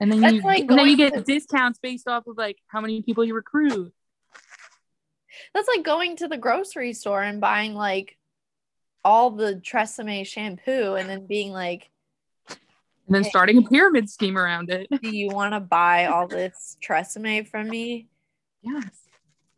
And 0.00 0.10
then 0.12 0.20
That's 0.20 0.34
you 0.34 0.42
like 0.42 0.60
and 0.68 0.78
then 0.78 0.88
you 0.88 0.96
get 0.96 1.14
to- 1.14 1.20
discounts 1.22 1.78
based 1.78 2.08
off 2.08 2.26
of 2.26 2.36
like 2.36 2.58
how 2.68 2.80
many 2.80 3.02
people 3.02 3.24
you 3.24 3.34
recruit. 3.34 3.92
That's 5.52 5.68
like 5.68 5.84
going 5.84 6.16
to 6.16 6.28
the 6.28 6.36
grocery 6.36 6.92
store 6.92 7.22
and 7.22 7.40
buying 7.40 7.74
like 7.74 8.16
all 9.04 9.30
the 9.30 9.54
Tresemme 9.56 10.26
shampoo 10.26 10.94
and 10.94 11.08
then 11.08 11.26
being 11.26 11.50
like, 11.52 11.90
And 13.06 13.14
then 13.14 13.24
starting 13.24 13.58
a 13.58 13.62
pyramid 13.62 14.08
scheme 14.08 14.38
around 14.38 14.70
it. 14.70 14.86
do 15.02 15.14
you 15.14 15.28
want 15.28 15.52
to 15.52 15.60
buy 15.60 16.06
all 16.06 16.26
this 16.26 16.76
Tresemme 16.82 17.46
from 17.46 17.68
me? 17.68 18.08
Yes. 18.62 18.86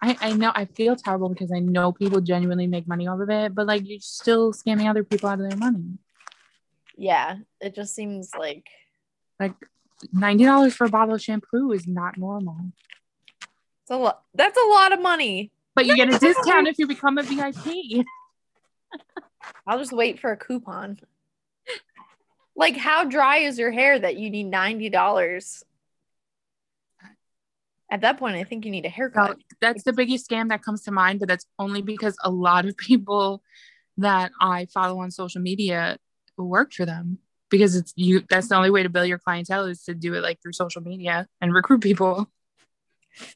I, 0.02 0.16
I 0.20 0.32
know 0.32 0.52
I 0.54 0.64
feel 0.66 0.96
terrible 0.96 1.28
because 1.28 1.52
I 1.52 1.60
know 1.60 1.92
people 1.92 2.20
genuinely 2.20 2.66
make 2.66 2.86
money 2.88 3.06
off 3.06 3.20
of 3.20 3.30
it, 3.30 3.54
but 3.54 3.66
like 3.66 3.82
you're 3.86 4.00
still 4.00 4.52
scamming 4.52 4.90
other 4.90 5.04
people 5.04 5.28
out 5.28 5.40
of 5.40 5.48
their 5.48 5.58
money. 5.58 5.98
Yeah. 6.96 7.36
It 7.60 7.74
just 7.74 7.94
seems 7.94 8.30
like 8.38 8.66
Like 9.38 9.54
ninety 10.12 10.44
dollars 10.44 10.74
for 10.74 10.84
a 10.86 10.90
bottle 10.90 11.14
of 11.14 11.22
shampoo 11.22 11.72
is 11.72 11.86
not 11.86 12.18
normal. 12.18 12.56
it's 13.40 13.90
a 13.90 13.96
lot. 13.96 14.22
That's 14.34 14.58
a 14.58 14.68
lot 14.68 14.92
of 14.92 15.00
money. 15.00 15.52
But 15.74 15.86
you 15.86 15.94
get 15.94 16.12
a 16.12 16.18
discount 16.18 16.68
if 16.68 16.78
you 16.78 16.86
become 16.86 17.18
a 17.18 17.22
VIP. 17.22 18.04
I'll 19.66 19.78
just 19.78 19.92
wait 19.92 20.18
for 20.20 20.32
a 20.32 20.36
coupon. 20.36 20.98
Like, 22.56 22.76
how 22.76 23.04
dry 23.04 23.38
is 23.38 23.58
your 23.58 23.70
hair 23.70 23.98
that 23.98 24.16
you 24.16 24.30
need 24.30 24.50
$90? 24.50 25.62
At 27.90 28.00
that 28.00 28.18
point, 28.18 28.36
I 28.36 28.44
think 28.44 28.64
you 28.64 28.70
need 28.70 28.86
a 28.86 28.88
haircut. 28.88 29.36
that's 29.60 29.84
the 29.84 29.92
biggest 29.92 30.28
scam 30.28 30.48
that 30.48 30.62
comes 30.62 30.82
to 30.82 30.90
mind, 30.90 31.20
but 31.20 31.28
that's 31.28 31.46
only 31.58 31.82
because 31.82 32.16
a 32.24 32.30
lot 32.30 32.66
of 32.66 32.76
people 32.78 33.42
that 33.98 34.32
I 34.40 34.66
follow 34.66 35.00
on 35.00 35.10
social 35.10 35.40
media 35.40 35.98
work 36.36 36.72
for 36.72 36.84
them 36.84 37.18
because 37.48 37.76
it's 37.76 37.92
you 37.96 38.22
that's 38.28 38.48
the 38.48 38.56
only 38.56 38.70
way 38.70 38.82
to 38.82 38.88
build 38.88 39.08
your 39.08 39.18
clientele 39.18 39.64
is 39.64 39.84
to 39.84 39.94
do 39.94 40.14
it 40.14 40.20
like 40.20 40.42
through 40.42 40.52
social 40.52 40.82
media 40.82 41.26
and 41.40 41.54
recruit 41.54 41.80
people. 41.80 42.28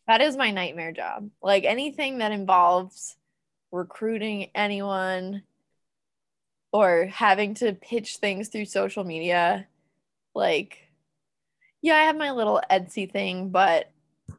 That 0.06 0.20
is 0.20 0.36
my 0.36 0.50
nightmare 0.50 0.92
job. 0.92 1.30
Like 1.42 1.64
anything 1.64 2.18
that 2.18 2.32
involves 2.32 3.16
recruiting 3.72 4.50
anyone 4.54 5.42
or 6.72 7.06
having 7.06 7.54
to 7.54 7.72
pitch 7.72 8.16
things 8.16 8.48
through 8.48 8.66
social 8.66 9.04
media. 9.04 9.66
Like, 10.34 10.78
yeah, 11.82 11.96
I 11.96 12.02
have 12.02 12.16
my 12.16 12.30
little 12.30 12.60
Etsy 12.70 13.10
thing, 13.10 13.50
but 13.50 13.90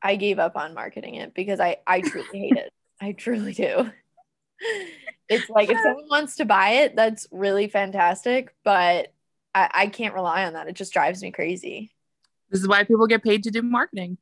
I 0.01 0.15
gave 0.15 0.39
up 0.39 0.55
on 0.55 0.73
marketing 0.73 1.15
it 1.15 1.33
because 1.33 1.59
I, 1.59 1.77
I 1.85 2.01
truly 2.01 2.27
hate 2.39 2.57
it. 2.57 2.73
I 2.99 3.11
truly 3.13 3.53
do. 3.53 3.91
It's 5.31 5.49
like 5.49 5.69
if 5.69 5.77
someone 5.83 6.07
wants 6.09 6.35
to 6.35 6.45
buy 6.45 6.71
it, 6.71 6.95
that's 6.95 7.25
really 7.31 7.69
fantastic, 7.69 8.53
but 8.65 9.13
I, 9.55 9.69
I 9.73 9.87
can't 9.87 10.13
rely 10.13 10.43
on 10.43 10.53
that. 10.53 10.67
It 10.67 10.75
just 10.75 10.91
drives 10.91 11.23
me 11.23 11.31
crazy. 11.31 11.93
This 12.49 12.59
is 12.59 12.67
why 12.67 12.83
people 12.83 13.07
get 13.07 13.23
paid 13.23 13.43
to 13.43 13.51
do 13.51 13.61
marketing. 13.61 14.17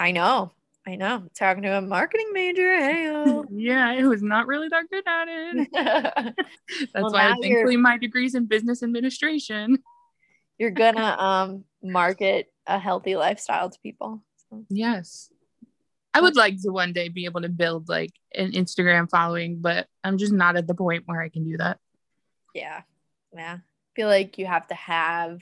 I 0.00 0.10
know. 0.10 0.50
I 0.86 0.96
know. 0.96 1.28
Talking 1.38 1.62
to 1.62 1.78
a 1.78 1.80
marketing 1.80 2.30
major. 2.32 2.74
Hey. 2.76 3.08
Yeah, 3.50 3.86
I 3.88 4.04
was 4.06 4.22
not 4.22 4.46
really 4.46 4.68
that 4.68 4.88
good 4.90 5.04
at 5.06 5.28
it. 5.28 5.68
That's 6.92 6.92
Well, 6.94 7.12
why 7.12 7.34
thankfully 7.40 7.76
my 7.76 7.98
degree's 7.98 8.34
in 8.34 8.46
business 8.46 8.82
administration. 8.82 9.78
You're 10.58 10.70
gonna 10.70 11.02
um 11.18 11.64
market 11.82 12.52
a 12.66 12.78
healthy 12.78 13.14
lifestyle 13.16 13.70
to 13.70 13.78
people. 13.82 14.22
So, 14.50 14.64
Yes. 14.70 15.30
I 16.14 16.20
would 16.20 16.36
like 16.36 16.60
to 16.62 16.70
one 16.70 16.92
day 16.92 17.08
be 17.08 17.24
able 17.24 17.40
to 17.42 17.48
build 17.48 17.88
like 17.88 18.10
an 18.34 18.52
Instagram 18.52 19.08
following, 19.08 19.60
but 19.60 19.86
I'm 20.04 20.18
just 20.18 20.32
not 20.32 20.56
at 20.56 20.66
the 20.66 20.74
point 20.74 21.04
where 21.06 21.22
I 21.22 21.28
can 21.28 21.44
do 21.44 21.56
that. 21.58 21.78
yeah. 22.54 22.82
Yeah. 23.34 23.58
I 23.60 23.90
feel 23.96 24.08
like 24.08 24.36
you 24.38 24.46
have 24.46 24.66
to 24.68 24.74
have 24.74 25.38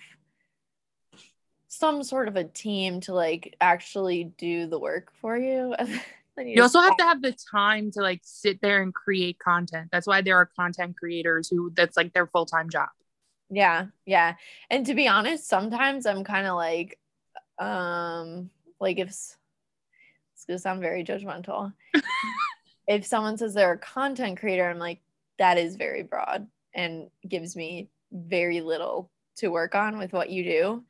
some 1.73 2.03
sort 2.03 2.27
of 2.27 2.35
a 2.35 2.43
team 2.43 3.01
to 3.01 3.15
like 3.15 3.57
actually 3.61 4.25
do 4.37 4.67
the 4.67 4.79
work 4.79 5.13
for 5.21 5.39
you. 5.39 5.75
Then 6.37 6.47
You 6.47 6.63
also 6.63 6.81
have 6.81 6.97
to 6.97 7.03
have 7.03 7.23
the 7.23 7.37
time 7.51 7.91
to 7.93 8.03
like 8.03 8.21
sit 8.23 8.61
there 8.61 8.83
and 8.83 8.95
create 8.95 9.39
content. 9.41 9.89
That's 9.91 10.07
why 10.07 10.21
there 10.21 10.37
are 10.37 10.47
content 10.47 10.97
creators 10.97 11.49
who 11.49 11.73
that's 11.75 11.97
like 11.97 12.13
their 12.13 12.29
full-time 12.29 12.71
job. 12.71 12.89
Yeah, 13.51 13.87
yeah. 14.07 14.37
And 14.71 14.87
to 14.87 14.95
be 14.95 15.09
honest, 15.09 15.49
sometimes 15.49 16.07
I'm 16.07 16.23
kind 16.23 16.47
of 16.47 16.55
like, 16.55 17.01
um, 17.59 18.51
like 18.81 18.99
if 18.99 19.09
it's 19.09 19.37
gonna 20.47 20.61
sound 20.61 20.81
very 20.81 21.03
judgmental. 21.03 21.73
if 22.87 23.05
someone 23.05 23.37
says 23.37 23.55
they're 23.55 23.73
a 23.73 23.79
content 23.79 24.39
creator, 24.39 24.71
I'm 24.71 24.79
like, 24.79 25.01
that 25.39 25.59
is 25.59 25.75
very 25.75 26.05
broad 26.05 26.47
and 26.75 27.11
gives 27.29 27.57
me 27.57 27.91
very 28.13 28.61
little 28.61 29.11
to 29.39 29.49
work 29.49 29.75
on 29.75 29.99
with 29.99 30.13
what 30.13 30.31
you 30.31 30.45
do. 30.45 30.85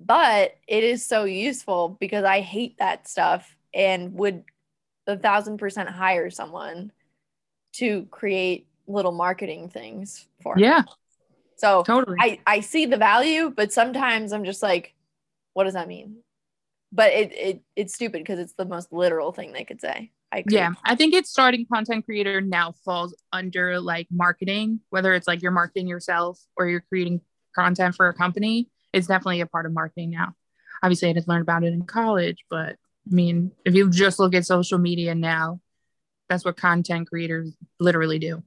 But 0.00 0.56
it 0.66 0.84
is 0.84 1.04
so 1.04 1.24
useful 1.24 1.96
because 2.00 2.24
I 2.24 2.40
hate 2.40 2.78
that 2.78 3.08
stuff 3.08 3.56
and 3.74 4.14
would 4.14 4.44
a 5.06 5.16
thousand 5.16 5.58
percent 5.58 5.88
hire 5.88 6.30
someone 6.30 6.92
to 7.74 8.06
create 8.10 8.66
little 8.86 9.12
marketing 9.12 9.68
things 9.68 10.26
for 10.42 10.54
me. 10.56 10.62
Yeah, 10.62 10.82
So 11.56 11.82
totally. 11.82 12.16
I, 12.20 12.40
I 12.46 12.60
see 12.60 12.86
the 12.86 12.96
value, 12.96 13.52
but 13.54 13.72
sometimes 13.72 14.32
I'm 14.32 14.44
just 14.44 14.62
like, 14.62 14.94
what 15.54 15.64
does 15.64 15.74
that 15.74 15.88
mean? 15.88 16.18
But 16.92 17.12
it, 17.12 17.32
it 17.32 17.62
it's 17.76 17.94
stupid 17.94 18.20
because 18.20 18.38
it's 18.38 18.54
the 18.54 18.64
most 18.64 18.92
literal 18.92 19.32
thing 19.32 19.52
they 19.52 19.64
could 19.64 19.80
say. 19.80 20.10
I 20.30 20.38
agree. 20.38 20.56
Yeah, 20.56 20.72
I 20.84 20.94
think 20.94 21.14
it's 21.14 21.30
starting 21.30 21.66
content 21.70 22.04
creator 22.04 22.40
now 22.40 22.72
falls 22.84 23.14
under 23.32 23.80
like 23.80 24.06
marketing, 24.10 24.80
whether 24.90 25.14
it's 25.14 25.26
like 25.26 25.42
you're 25.42 25.52
marketing 25.52 25.88
yourself 25.88 26.38
or 26.56 26.66
you're 26.66 26.84
creating 26.88 27.20
content 27.54 27.94
for 27.94 28.08
a 28.08 28.14
company. 28.14 28.68
It's 28.92 29.06
definitely 29.06 29.40
a 29.40 29.46
part 29.46 29.66
of 29.66 29.72
marketing 29.72 30.10
now. 30.10 30.34
Obviously, 30.82 31.08
I 31.08 31.12
didn't 31.12 31.28
learn 31.28 31.42
about 31.42 31.64
it 31.64 31.72
in 31.72 31.82
college, 31.82 32.44
but 32.48 32.76
I 33.10 33.14
mean, 33.14 33.52
if 33.64 33.74
you 33.74 33.90
just 33.90 34.18
look 34.18 34.34
at 34.34 34.46
social 34.46 34.78
media 34.78 35.14
now, 35.14 35.60
that's 36.28 36.44
what 36.44 36.56
content 36.56 37.08
creators 37.08 37.56
literally 37.80 38.18
do. 38.18 38.42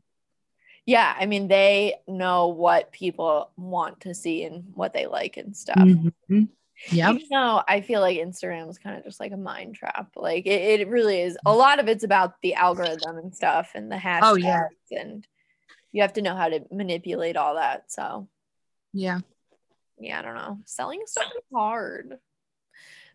Yeah, 0.86 1.16
I 1.18 1.26
mean, 1.26 1.48
they 1.48 1.96
know 2.08 2.48
what 2.48 2.92
people 2.92 3.52
want 3.56 4.02
to 4.02 4.14
see 4.14 4.44
and 4.44 4.66
what 4.74 4.94
they 4.94 5.08
like 5.08 5.38
and 5.38 5.56
stuff. 5.56 5.78
Mhm. 5.78 6.50
Yep. 6.90 7.16
Even 7.16 7.28
though 7.30 7.62
I 7.68 7.82
feel 7.82 8.02
like 8.02 8.18
Instagram 8.18 8.70
is 8.70 8.80
kind 8.80 8.98
of 8.98 9.04
just 9.04 9.20
like 9.20 9.32
a 9.32 9.38
mind 9.38 9.76
trap. 9.76 10.10
Like 10.16 10.48
it, 10.48 10.82
it 10.82 10.88
really 10.88 11.22
is. 11.22 11.38
A 11.46 11.54
lot 11.54 11.80
of 11.80 11.88
it's 11.88 12.04
about 12.04 12.42
the 12.42 12.56
algorithm 12.56 13.18
and 13.18 13.36
stuff 13.36 13.72
and 13.76 13.92
the 13.92 13.98
hashtags. 13.98 14.22
Oh, 14.24 14.36
yeah. 14.36 14.68
And 14.92 15.28
you 15.92 16.02
have 16.02 16.14
to 16.14 16.22
know 16.22 16.36
how 16.36 16.50
to 16.50 16.66
manipulate 16.72 17.38
all 17.38 17.56
that. 17.56 17.92
So 17.92 18.28
Yeah. 18.94 19.20
Yeah, 20.04 20.20
I 20.20 20.22
don't 20.22 20.36
know. 20.36 20.60
Selling 20.66 21.02
stuff 21.06 21.32
is 21.36 21.44
hard. 21.54 22.18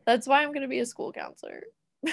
That's 0.05 0.26
why 0.26 0.43
I'm 0.43 0.53
gonna 0.53 0.68
be 0.68 0.80
a 0.80 0.87
school 0.87 1.12
counselor. 1.12 1.64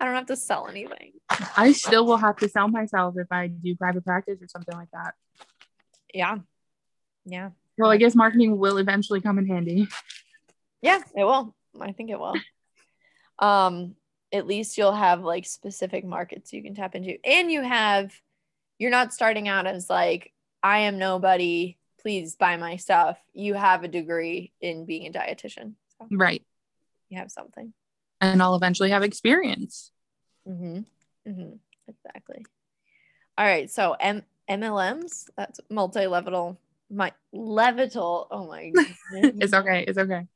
I 0.00 0.04
don't 0.04 0.14
have 0.14 0.26
to 0.26 0.36
sell 0.36 0.66
anything. 0.66 1.12
I 1.56 1.72
still 1.72 2.06
will 2.06 2.16
have 2.16 2.36
to 2.38 2.48
sell 2.48 2.68
myself 2.68 3.14
if 3.18 3.30
I 3.30 3.48
do 3.48 3.76
private 3.76 4.04
practice 4.04 4.40
or 4.42 4.48
something 4.48 4.76
like 4.76 4.90
that. 4.92 5.14
Yeah. 6.12 6.38
Yeah. 7.26 7.50
Well, 7.78 7.90
I 7.90 7.98
guess 7.98 8.14
marketing 8.14 8.58
will 8.58 8.78
eventually 8.78 9.20
come 9.20 9.38
in 9.38 9.46
handy. 9.46 9.88
Yeah, 10.80 11.00
it 11.14 11.24
will. 11.24 11.54
I 11.80 11.92
think 11.92 12.10
it 12.10 12.18
will. 12.18 12.34
Um, 13.38 13.94
at 14.32 14.46
least 14.46 14.78
you'll 14.78 14.92
have 14.92 15.22
like 15.22 15.46
specific 15.46 16.04
markets 16.04 16.52
you 16.52 16.62
can 16.62 16.74
tap 16.74 16.94
into. 16.94 17.18
And 17.24 17.50
you 17.52 17.62
have 17.62 18.12
you're 18.78 18.90
not 18.90 19.14
starting 19.14 19.48
out 19.48 19.66
as 19.66 19.88
like, 19.88 20.32
I 20.60 20.80
am 20.80 20.98
nobody, 20.98 21.78
please 22.02 22.34
buy 22.36 22.56
my 22.56 22.76
stuff. 22.76 23.16
You 23.32 23.54
have 23.54 23.84
a 23.84 23.88
degree 23.88 24.52
in 24.60 24.84
being 24.84 25.06
a 25.06 25.10
dietitian. 25.18 25.74
So 25.98 26.08
Right. 26.10 26.44
you 27.08 27.18
have 27.18 27.30
something. 27.30 27.72
And 28.20 28.42
I'll 28.42 28.56
eventually 28.56 28.90
have 28.90 29.02
experience. 29.04 29.92
Mm-hmm. 30.48 30.80
Mm-hmm. 31.30 31.54
Exactly. 31.88 32.44
All 33.38 33.46
right. 33.46 33.70
So 33.70 33.92
M- 34.00 34.24
MLMs, 34.50 35.30
that's 35.36 35.60
multi-level, 35.70 36.58
my 36.90 37.12
levital. 37.34 38.26
Oh 38.30 38.46
my. 38.48 38.72
It's 39.12 39.54
okay. 39.54 39.84
It's 39.86 39.98
okay. 39.98 40.26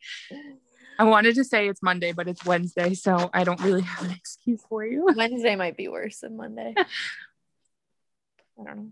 I 0.98 1.04
wanted 1.04 1.34
to 1.34 1.44
say 1.44 1.68
it's 1.68 1.82
Monday, 1.82 2.12
but 2.12 2.26
it's 2.28 2.44
Wednesday, 2.46 2.94
so 2.94 3.28
I 3.34 3.44
don't 3.44 3.60
really 3.60 3.82
have 3.82 4.04
an 4.06 4.12
excuse 4.12 4.62
for 4.68 4.86
you. 4.86 5.12
Wednesday 5.16 5.54
might 5.56 5.76
be 5.76 5.88
worse 5.88 6.20
than 6.20 6.36
Monday. 6.36 6.74
I 6.78 8.64
don't 8.64 8.76
know. 8.76 8.88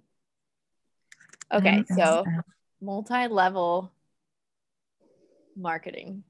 Okay, 1.53 1.85
so 1.89 2.25
multi-level 2.81 3.93
marketing. 5.57 6.25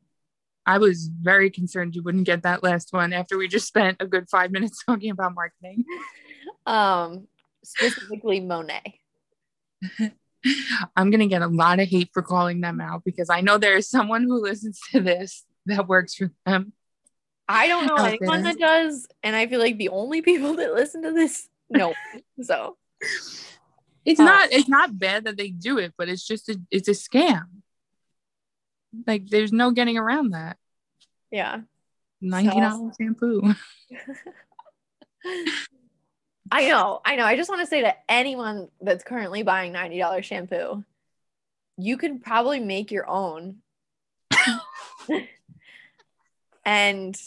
I 0.67 0.79
was 0.79 1.09
very 1.09 1.51
concerned 1.51 1.95
you 1.95 2.03
wouldn't 2.03 2.27
get 2.27 2.43
that 2.43 2.63
last 2.63 2.93
one 2.93 3.13
after 3.13 3.37
we 3.37 3.49
just 3.49 3.67
spent 3.67 3.99
a 4.01 4.07
good 4.07 4.29
five 4.31 4.51
minutes 4.51 4.83
talking 4.87 5.11
about 5.11 5.35
marketing. 5.35 5.85
Um, 6.67 7.29
specifically 7.63 8.41
Monat. 8.41 8.95
I'm 10.97 11.11
gonna 11.11 11.27
get 11.27 11.43
a 11.43 11.47
lot 11.47 11.81
of 11.81 11.89
hate 11.89 12.11
for 12.13 12.23
calling 12.23 12.61
them 12.61 12.81
out 12.81 13.03
because 13.05 13.31
I 13.31 13.41
know 13.41 13.59
there 13.59 13.77
is 13.77 13.89
someone 13.89 14.25
who 14.25 14.43
listens 14.43 14.79
to 14.93 15.01
this 15.01 15.45
that 15.67 15.89
works 15.89 16.15
for 16.15 16.31
them. 16.47 16.73
I 17.49 17.67
don't 17.67 17.87
know 17.87 17.97
anyone 17.97 18.43
that 18.43 18.59
does, 18.59 19.07
and 19.23 19.37
I 19.37 19.47
feel 19.47 19.61
like 19.61 19.77
the 19.77 19.91
only 19.91 20.23
people 20.23 20.55
that 20.55 20.75
listen 20.75 21.03
to 21.03 21.13
this 21.13 21.49
no. 21.71 21.95
so 22.43 22.77
It's 24.05 24.21
Oh. 24.21 24.25
not 24.25 24.53
it's 24.53 24.69
not 24.69 24.99
bad 24.99 25.25
that 25.25 25.37
they 25.37 25.49
do 25.51 25.79
it, 25.79 25.95
but 25.97 26.09
it's 26.09 26.27
just 26.27 26.49
a 26.49 26.61
it's 26.71 26.89
a 26.89 26.93
scam. 26.93 27.45
Like 29.07 29.29
there's 29.29 29.53
no 29.53 29.71
getting 29.73 29.97
around 29.99 30.31
that. 30.31 30.57
yeah. 31.31 31.61
Ninety 32.21 32.59
dollars 32.61 32.95
shampoo. 33.01 33.55
I 36.53 36.69
know, 36.69 37.01
I 37.05 37.17
know. 37.17 37.25
I 37.25 37.37
just 37.37 37.49
want 37.49 37.61
to 37.63 37.67
say 37.67 37.81
to 37.83 37.95
anyone 38.09 38.69
that's 38.81 39.03
currently 39.05 39.43
buying 39.43 39.73
$90 39.73 40.23
shampoo, 40.23 40.85
you 41.79 41.97
could 41.97 42.23
probably 42.23 42.61
make 42.61 42.91
your 42.93 43.09
own. 43.09 43.57
and 46.65 47.19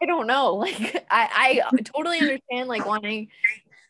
I 0.00 0.06
don't 0.06 0.26
know. 0.26 0.54
Like 0.54 1.04
I, 1.10 1.62
I 1.70 1.76
totally 1.82 2.20
understand 2.20 2.68
like 2.68 2.86
wanting 2.86 3.28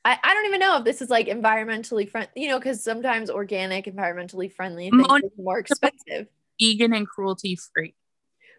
I, 0.04 0.18
I 0.22 0.34
don't 0.34 0.46
even 0.46 0.60
know 0.60 0.78
if 0.78 0.84
this 0.84 1.00
is 1.00 1.10
like 1.10 1.28
environmentally 1.28 2.08
friendly, 2.08 2.32
you 2.34 2.48
know, 2.48 2.58
because 2.58 2.82
sometimes 2.82 3.30
organic, 3.30 3.84
environmentally 3.86 4.52
friendly 4.52 4.90
things 4.90 5.06
Mon- 5.06 5.22
are 5.22 5.42
more 5.42 5.58
expensive. 5.58 6.26
Vegan 6.60 6.92
and 6.92 7.08
cruelty 7.08 7.56
free. 7.56 7.94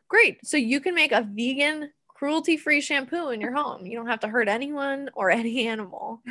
Great. 0.08 0.46
So 0.46 0.58
you 0.58 0.80
can 0.80 0.96
make 0.96 1.12
a 1.12 1.22
vegan, 1.22 1.92
cruelty 2.08 2.56
free 2.56 2.82
shampoo 2.82 3.30
in 3.30 3.42
your 3.42 3.54
home. 3.54 3.86
You 3.86 3.98
don't 3.98 4.08
have 4.08 4.22
to 4.22 4.28
hurt 4.28 4.48
anyone 4.48 5.10
or 5.16 5.32
any 5.32 5.68
animal. 5.68 6.22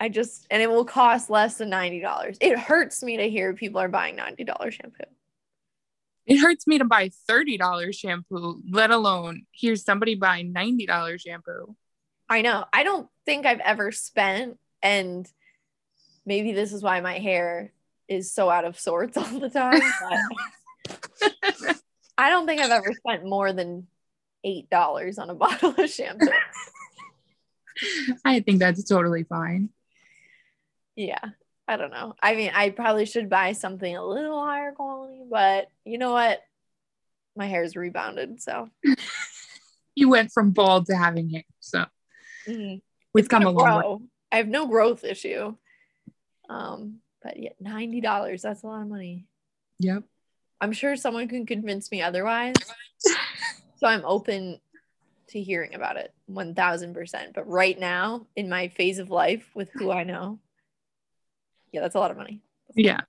I 0.00 0.08
just, 0.08 0.46
and 0.50 0.62
it 0.62 0.70
will 0.70 0.84
cost 0.84 1.28
less 1.28 1.58
than 1.58 1.70
$90. 1.70 2.38
It 2.40 2.58
hurts 2.58 3.02
me 3.02 3.16
to 3.18 3.28
hear 3.28 3.52
people 3.52 3.80
are 3.80 3.88
buying 3.88 4.16
$90 4.16 4.72
shampoo. 4.72 5.04
It 6.26 6.38
hurts 6.38 6.66
me 6.66 6.78
to 6.78 6.84
buy 6.84 7.10
$30 7.28 7.94
shampoo, 7.94 8.62
let 8.70 8.90
alone 8.90 9.46
here's 9.52 9.84
somebody 9.84 10.14
buying 10.14 10.52
$90 10.52 11.20
shampoo. 11.20 11.74
I 12.28 12.42
know. 12.42 12.64
I 12.72 12.82
don't 12.82 13.08
think 13.24 13.46
I've 13.46 13.60
ever 13.60 13.90
spent, 13.92 14.58
and 14.82 15.26
maybe 16.26 16.52
this 16.52 16.72
is 16.72 16.82
why 16.82 17.00
my 17.00 17.18
hair 17.18 17.72
is 18.08 18.32
so 18.32 18.50
out 18.50 18.64
of 18.64 18.78
sorts 18.78 19.16
all 19.16 19.24
the 19.24 19.50
time. 19.50 19.80
I 22.18 22.30
don't 22.30 22.46
think 22.46 22.60
I've 22.60 22.70
ever 22.70 22.92
spent 22.92 23.24
more 23.24 23.52
than 23.52 23.86
$8 24.44 25.18
on 25.18 25.30
a 25.30 25.34
bottle 25.34 25.74
of 25.76 25.90
shampoo. 25.90 26.28
I 28.24 28.40
think 28.40 28.58
that's 28.58 28.82
totally 28.84 29.22
fine. 29.22 29.70
Yeah, 30.96 31.20
I 31.68 31.76
don't 31.76 31.92
know. 31.92 32.14
I 32.20 32.34
mean, 32.34 32.50
I 32.52 32.70
probably 32.70 33.06
should 33.06 33.30
buy 33.30 33.52
something 33.52 33.96
a 33.96 34.04
little 34.04 34.44
higher 34.44 34.72
quality, 34.72 35.22
but 35.30 35.68
you 35.84 35.98
know 35.98 36.12
what? 36.12 36.40
My 37.36 37.46
hair's 37.46 37.76
rebounded, 37.76 38.42
so 38.42 38.68
You 39.94 40.08
went 40.08 40.32
from 40.32 40.50
bald 40.50 40.86
to 40.86 40.96
having 40.96 41.30
hair. 41.30 41.44
So 41.60 41.84
mhm. 42.48 42.80
we've 43.12 43.24
It's 43.24 43.28
come 43.28 43.44
a 43.44 43.50
long 43.50 44.00
way. 44.00 44.06
I 44.32 44.36
have 44.36 44.48
no 44.48 44.66
growth 44.66 45.04
issue. 45.04 45.54
Um, 46.48 47.00
but 47.22 47.38
yeah, 47.38 47.50
ninety 47.60 48.00
dollars, 48.00 48.42
that's 48.42 48.62
a 48.62 48.66
lot 48.66 48.82
of 48.82 48.88
money. 48.88 49.26
Yep. 49.78 50.04
I'm 50.60 50.72
sure 50.72 50.96
someone 50.96 51.28
can 51.28 51.46
convince 51.46 51.90
me 51.90 52.02
otherwise. 52.02 52.56
so 53.76 53.86
I'm 53.86 54.04
open 54.04 54.60
to 55.28 55.40
hearing 55.40 55.74
about 55.74 55.96
it 55.96 56.12
1000%. 56.30 57.34
But 57.34 57.48
right 57.48 57.78
now, 57.78 58.26
in 58.34 58.48
my 58.48 58.68
phase 58.68 58.98
of 58.98 59.10
life 59.10 59.48
with 59.54 59.70
who 59.72 59.90
I 59.90 60.04
know, 60.04 60.38
yeah, 61.72 61.82
that's 61.82 61.94
a 61.94 61.98
lot 61.98 62.10
of 62.10 62.16
money. 62.16 62.40
Yeah. 62.74 63.00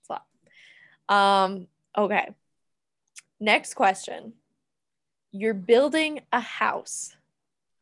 It's 0.00 0.10
a 0.10 0.18
lot. 1.08 1.44
Um, 1.44 1.68
okay. 1.96 2.30
Next 3.40 3.74
question. 3.74 4.32
You're 5.32 5.54
building 5.54 6.20
a 6.32 6.40
house. 6.40 7.14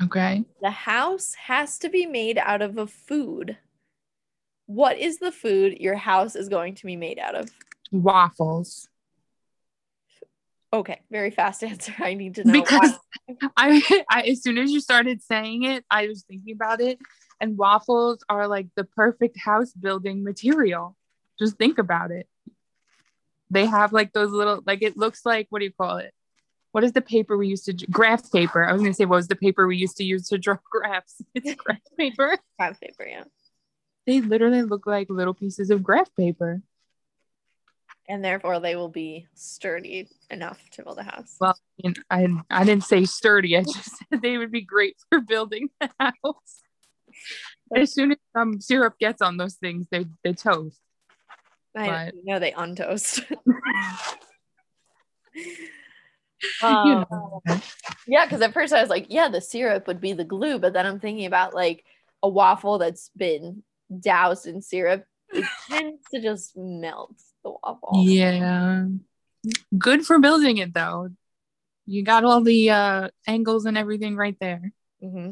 Okay. 0.02 0.44
The 0.60 0.70
house 0.70 1.34
has 1.34 1.78
to 1.78 1.88
be 1.88 2.06
made 2.06 2.38
out 2.38 2.62
of 2.62 2.78
a 2.78 2.86
food. 2.86 3.56
What 4.66 4.98
is 4.98 5.18
the 5.18 5.32
food 5.32 5.78
your 5.78 5.96
house 5.96 6.34
is 6.34 6.48
going 6.48 6.74
to 6.76 6.86
be 6.86 6.96
made 6.96 7.18
out 7.18 7.34
of? 7.34 7.50
Waffles. 7.90 8.88
Okay, 10.72 11.00
very 11.10 11.30
fast 11.30 11.62
answer. 11.64 11.94
I 11.98 12.14
need 12.14 12.36
to 12.36 12.44
know 12.44 12.52
because. 12.52 12.92
I, 13.56 14.04
I 14.10 14.22
as 14.22 14.42
soon 14.42 14.58
as 14.58 14.70
you 14.70 14.80
started 14.80 15.22
saying 15.22 15.64
it, 15.64 15.84
I 15.90 16.08
was 16.08 16.24
thinking 16.24 16.54
about 16.54 16.80
it. 16.80 16.98
And 17.40 17.56
waffles 17.58 18.24
are 18.28 18.46
like 18.46 18.68
the 18.76 18.84
perfect 18.84 19.38
house 19.38 19.72
building 19.72 20.24
material. 20.24 20.96
Just 21.38 21.56
think 21.56 21.78
about 21.78 22.10
it. 22.10 22.28
They 23.50 23.66
have 23.66 23.92
like 23.92 24.12
those 24.12 24.30
little 24.30 24.62
like 24.66 24.82
it 24.82 24.96
looks 24.96 25.26
like 25.26 25.46
what 25.50 25.58
do 25.58 25.66
you 25.66 25.72
call 25.72 25.98
it? 25.98 26.14
What 26.72 26.84
is 26.84 26.92
the 26.92 27.02
paper 27.02 27.36
we 27.36 27.48
used 27.48 27.66
to 27.66 27.74
graph 27.90 28.32
paper? 28.32 28.64
I 28.64 28.72
was 28.72 28.80
gonna 28.80 28.94
say 28.94 29.04
what 29.04 29.16
was 29.16 29.28
the 29.28 29.36
paper 29.36 29.66
we 29.66 29.76
used 29.76 29.98
to 29.98 30.04
use 30.04 30.28
to 30.28 30.38
draw 30.38 30.56
graphs? 30.70 31.22
It's 31.34 31.54
graph 31.62 31.80
paper. 31.96 32.36
Graph 32.58 32.80
paper, 32.80 33.06
yeah. 33.06 33.24
They 34.06 34.20
literally 34.20 34.62
look 34.62 34.86
like 34.86 35.08
little 35.10 35.34
pieces 35.34 35.70
of 35.70 35.82
graph 35.82 36.14
paper. 36.16 36.62
And 38.08 38.24
therefore 38.24 38.58
they 38.58 38.74
will 38.74 38.88
be 38.88 39.28
sturdy 39.34 40.08
enough 40.28 40.60
to 40.72 40.82
build 40.82 40.98
a 40.98 41.04
house. 41.04 41.36
Well, 41.38 41.56
I 42.10 42.26
I 42.50 42.64
didn't 42.64 42.84
say 42.84 43.04
sturdy. 43.04 43.56
I 43.56 43.62
just 43.64 43.98
said 43.98 44.22
they 44.22 44.38
would 44.38 44.50
be 44.50 44.62
great 44.62 44.96
for 45.10 45.20
building 45.20 45.68
the 45.78 45.90
house. 46.00 46.62
As 47.76 47.92
soon 47.92 48.12
as 48.12 48.18
um 48.34 48.60
syrup 48.60 48.98
gets 48.98 49.20
on 49.20 49.36
those 49.36 49.54
things, 49.56 49.86
they 49.90 50.06
they 50.24 50.32
toast. 50.32 50.80
I 51.76 52.10
but- 52.12 52.14
know 52.24 52.38
they 52.38 52.52
untoast. 52.52 53.22
You 56.62 56.96
Um, 56.96 57.06
know. 57.10 57.42
Yeah, 58.06 58.24
because 58.26 58.40
at 58.42 58.52
first 58.52 58.72
I 58.72 58.80
was 58.80 58.90
like, 58.90 59.06
yeah, 59.08 59.28
the 59.28 59.40
syrup 59.40 59.86
would 59.86 60.00
be 60.00 60.12
the 60.12 60.24
glue, 60.24 60.58
but 60.58 60.72
then 60.72 60.86
I'm 60.86 61.00
thinking 61.00 61.26
about 61.26 61.54
like 61.54 61.84
a 62.22 62.28
waffle 62.28 62.78
that's 62.78 63.10
been 63.16 63.62
doused 64.00 64.46
in 64.46 64.62
syrup. 64.62 65.04
It 65.32 65.44
tends 65.70 66.02
to 66.12 66.20
just 66.20 66.56
melt 66.56 67.14
the 67.44 67.50
waffle. 67.50 68.04
Yeah. 68.04 68.86
Good 69.76 70.06
for 70.06 70.18
building 70.18 70.58
it 70.58 70.74
though. 70.74 71.10
You 71.86 72.02
got 72.04 72.24
all 72.24 72.42
the 72.42 72.70
uh 72.70 73.08
angles 73.26 73.66
and 73.66 73.76
everything 73.76 74.16
right 74.16 74.36
there. 74.40 74.72
hmm 75.00 75.30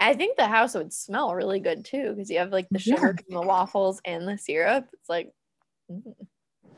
I 0.00 0.14
think 0.14 0.36
the 0.36 0.48
house 0.48 0.74
would 0.74 0.92
smell 0.92 1.34
really 1.34 1.60
good 1.60 1.84
too 1.84 2.10
because 2.10 2.30
you 2.30 2.38
have 2.38 2.50
like 2.50 2.68
the 2.70 2.80
Yeah. 2.80 2.96
sugar 2.96 3.16
from 3.24 3.34
the 3.34 3.46
waffles 3.46 4.00
and 4.04 4.26
the 4.26 4.36
syrup. 4.36 4.88
It's 4.94 5.08
like, 5.08 5.32
mm. 5.90 6.02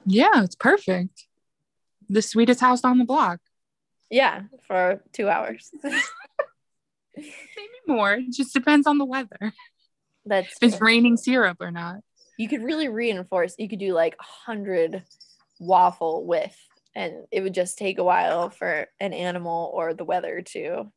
Yeah, 0.07 0.43
it's 0.43 0.57
perfect. 0.57 1.27
The 2.11 2.21
sweetest 2.21 2.61
house 2.61 2.85
on 2.85 2.99
the 2.99 3.05
block. 3.07 3.41
Yeah, 4.11 4.43
for 4.67 5.03
two 5.13 5.29
hours. 5.29 5.71
Maybe 7.17 7.29
more. 7.87 8.15
It 8.15 8.33
just 8.33 8.53
depends 8.55 8.87
on 8.87 8.99
the 8.99 9.05
weather. 9.05 9.53
That's 10.27 10.57
If 10.61 10.73
it's 10.75 10.81
raining 10.81 11.17
syrup 11.17 11.59
or 11.61 11.71
not. 11.71 11.97
you 12.39 12.49
could 12.49 12.63
really 12.63 12.89
reinforce. 12.89 13.55
You 13.59 13.69
could 13.69 13.79
do 13.79 13.93
like 13.93 14.17
a 14.19 14.23
hundred 14.23 15.05
waffle 15.61 16.27
with, 16.27 16.57
and 16.95 17.27
it 17.31 17.43
would 17.43 17.55
just 17.55 17.79
take 17.79 17.99
a 17.99 18.05
while 18.05 18.51
for 18.51 18.89
an 19.01 19.13
animal 19.13 19.71
or 19.75 19.95
the 19.95 20.05
weather 20.05 20.43
to. 20.53 20.91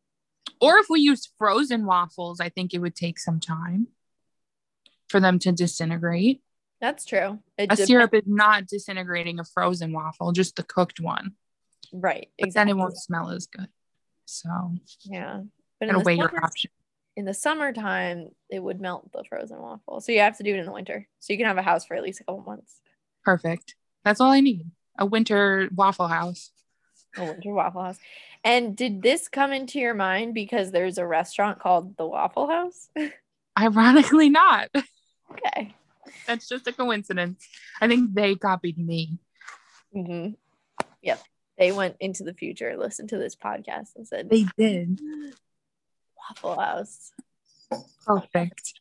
Or 0.59 0.77
if 0.79 0.87
we 0.89 1.01
used 1.01 1.29
frozen 1.37 1.85
waffles, 1.85 2.39
I 2.39 2.49
think 2.49 2.73
it 2.73 2.79
would 2.79 2.95
take 2.95 3.19
some 3.19 3.39
time 3.39 3.87
for 5.09 5.19
them 5.19 5.37
to 5.39 5.51
disintegrate. 5.51 6.41
That's 6.81 7.05
true. 7.05 7.39
It 7.57 7.71
A 7.71 7.75
dep- 7.75 7.87
syrup 7.87 8.13
is 8.13 8.23
not 8.25 8.65
disintegrating 8.67 9.39
a 9.39 9.43
frozen 9.43 9.91
waffle, 9.91 10.31
just 10.31 10.55
the 10.55 10.63
cooked 10.63 10.99
one. 10.99 11.33
Right? 11.91 12.29
But 12.39 12.53
then 12.53 12.69
it 12.69 12.77
won't 12.77 12.97
smell 12.97 13.29
as 13.29 13.47
good. 13.47 13.67
So 14.25 14.49
Yeah, 15.03 15.41
but 15.79 15.89
in 15.89 15.93
gotta 15.93 16.03
the, 16.03 16.05
weigh 16.05 16.15
your 16.15 16.29
summer, 16.29 16.43
options. 16.43 16.73
in 17.15 17.25
the 17.25 17.33
summertime, 17.33 18.29
it 18.49 18.59
would 18.59 18.81
melt 18.81 19.11
the 19.11 19.23
frozen 19.27 19.59
waffle. 19.59 20.01
So 20.01 20.11
you 20.11 20.19
have 20.19 20.37
to 20.37 20.43
do 20.43 20.53
it 20.53 20.59
in 20.59 20.65
the 20.65 20.71
winter, 20.71 21.07
so 21.19 21.33
you 21.33 21.37
can 21.37 21.47
have 21.47 21.57
a 21.57 21.61
house 21.61 21.85
for 21.85 21.95
at 21.95 22.03
least 22.03 22.21
a 22.21 22.23
couple 22.23 22.43
months. 22.43 22.81
Perfect. 23.23 23.75
That's 24.03 24.19
all 24.21 24.31
I 24.31 24.41
need. 24.41 24.69
A 24.97 25.05
winter 25.05 25.69
waffle 25.75 26.07
house. 26.07 26.51
A 27.17 27.25
winter 27.25 27.51
waffle 27.53 27.83
house. 27.83 27.99
And 28.43 28.75
did 28.75 29.01
this 29.01 29.27
come 29.27 29.51
into 29.51 29.79
your 29.79 29.93
mind 29.93 30.33
because 30.33 30.71
there's 30.71 30.97
a 30.97 31.05
restaurant 31.05 31.59
called 31.59 31.97
the 31.97 32.05
Waffle 32.05 32.47
House? 32.47 32.89
Ironically, 33.59 34.29
not. 34.29 34.69
okay. 35.31 35.75
That's 36.25 36.47
just 36.47 36.67
a 36.67 36.73
coincidence. 36.73 37.47
I 37.81 37.87
think 37.87 38.13
they 38.13 38.35
copied 38.35 38.77
me. 38.77 39.17
hmm 39.93 40.29
Yep. 41.01 41.21
They 41.57 41.71
went 41.71 41.95
into 41.99 42.23
the 42.23 42.33
future, 42.33 42.75
listened 42.77 43.09
to 43.09 43.17
this 43.17 43.35
podcast, 43.35 43.95
and 43.95 44.07
said, 44.07 44.29
They 44.29 44.45
did. 44.57 44.99
Waffle 46.17 46.59
House. 46.59 47.11
Perfect. 48.05 48.73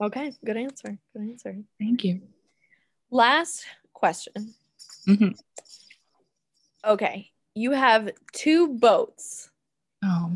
Okay, 0.00 0.32
good 0.44 0.56
answer. 0.56 0.98
Good 1.14 1.22
answer. 1.22 1.56
Thank 1.78 2.04
you. 2.04 2.20
Last 3.10 3.64
question. 3.92 4.54
Mhm. 5.06 5.38
Okay, 6.84 7.30
you 7.54 7.72
have 7.72 8.10
two 8.32 8.68
boats. 8.68 9.50
Oh. 10.04 10.32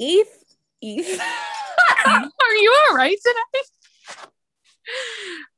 Eth, 0.00 0.44
Eth. 0.82 1.20
Are 2.06 2.54
you 2.54 2.76
all 2.88 2.96
right 2.96 3.16
today? 3.24 4.28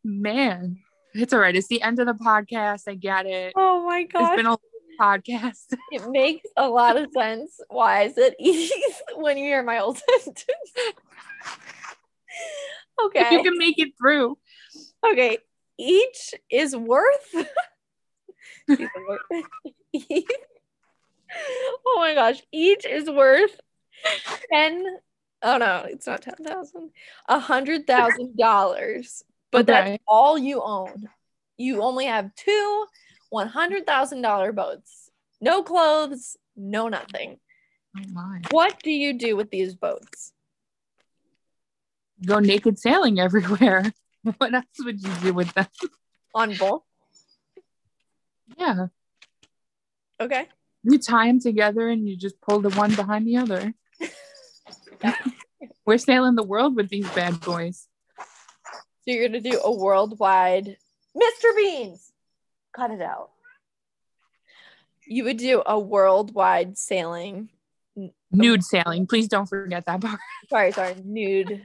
Man, 0.04 0.78
it's 1.14 1.32
all 1.32 1.40
right. 1.40 1.54
It's 1.54 1.68
the 1.68 1.82
end 1.82 1.98
of 1.98 2.06
the 2.06 2.14
podcast. 2.14 2.84
I 2.88 2.94
get 2.94 3.26
it. 3.26 3.52
oh 3.56 3.84
my 3.86 4.00
It's 4.00 4.12
gosh, 4.12 4.36
been 4.36 4.46
a 4.46 4.50
long 4.50 4.58
podcast. 4.98 5.74
it 5.90 6.02
makes 6.10 6.48
a 6.56 6.68
lot 6.68 6.96
of 6.96 7.08
sense. 7.16 7.60
Why 7.68 8.02
is 8.04 8.18
it 8.18 8.34
Eth 8.40 9.02
when 9.16 9.38
you 9.38 9.44
hear 9.44 9.62
my 9.62 9.80
old 9.80 9.98
sentence? 10.08 10.44
okay. 13.04 13.20
If 13.20 13.32
you 13.32 13.42
can 13.42 13.58
make 13.58 13.78
it 13.78 13.92
through. 14.00 14.38
okay. 15.06 15.38
Each 15.78 16.34
is 16.50 16.74
worth. 16.76 17.34
Oh 21.86 21.96
my 21.98 22.14
gosh, 22.14 22.42
each 22.52 22.84
is 22.86 23.08
worth 23.08 23.60
ten. 24.50 24.84
Oh 25.42 25.58
no, 25.58 25.84
it's 25.88 26.06
not 26.06 26.22
ten 26.22 26.34
thousand. 26.42 26.90
A 27.28 27.38
hundred 27.38 27.86
thousand 27.86 28.36
dollars. 28.36 29.22
But 29.50 29.66
that's 29.66 30.02
all 30.06 30.38
you 30.38 30.62
own. 30.62 31.08
You 31.56 31.82
only 31.82 32.06
have 32.06 32.34
two 32.34 32.86
one 33.30 33.48
hundred 33.48 33.86
thousand 33.86 34.22
dollar 34.22 34.52
boats. 34.52 35.10
No 35.40 35.62
clothes, 35.62 36.36
no 36.56 36.88
nothing. 36.88 37.38
Oh 37.96 38.02
my. 38.12 38.40
What 38.50 38.82
do 38.82 38.90
you 38.90 39.18
do 39.18 39.36
with 39.36 39.50
these 39.50 39.74
boats? 39.74 40.32
Go 42.24 42.40
naked 42.40 42.78
sailing 42.78 43.20
everywhere. 43.20 43.92
What 44.38 44.52
else 44.52 44.64
would 44.80 45.00
you 45.00 45.12
do 45.22 45.32
with 45.32 45.54
them? 45.54 45.68
On 46.34 46.52
both? 46.56 46.82
Yeah. 48.58 48.88
Okay. 50.20 50.48
You 50.82 50.98
tie 50.98 51.28
them 51.28 51.40
together 51.40 51.88
and 51.88 52.06
you 52.06 52.16
just 52.16 52.38
pull 52.40 52.60
the 52.60 52.70
one 52.70 52.94
behind 52.94 53.26
the 53.26 53.36
other. 53.36 53.72
We're 55.86 55.98
sailing 55.98 56.34
the 56.34 56.42
world 56.42 56.76
with 56.76 56.88
these 56.88 57.08
bad 57.10 57.40
boys. 57.40 57.86
So 58.18 59.14
you're 59.14 59.28
gonna 59.28 59.40
do 59.40 59.60
a 59.64 59.72
worldwide 59.72 60.76
Mr. 61.16 61.56
Beans. 61.56 62.07
Cut 62.78 62.92
it 62.92 63.02
out. 63.02 63.30
You 65.04 65.24
would 65.24 65.36
do 65.38 65.64
a 65.66 65.76
worldwide 65.80 66.78
sailing. 66.78 67.48
Nude 68.30 68.62
sailing. 68.62 69.08
Please 69.08 69.26
don't 69.26 69.46
forget 69.48 69.84
that 69.86 70.00
part. 70.00 70.20
Sorry, 70.48 70.70
sorry, 70.70 70.94
nude 71.04 71.64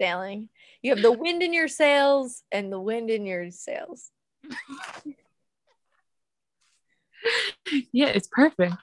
sailing. 0.00 0.48
You 0.82 0.94
have 0.94 1.02
the 1.02 1.10
wind 1.10 1.42
in 1.42 1.52
your 1.52 1.66
sails 1.66 2.44
and 2.52 2.72
the 2.72 2.78
wind 2.78 3.10
in 3.10 3.26
your 3.26 3.50
sails. 3.50 4.12
yeah, 7.92 8.06
it's 8.06 8.28
perfect. 8.28 8.74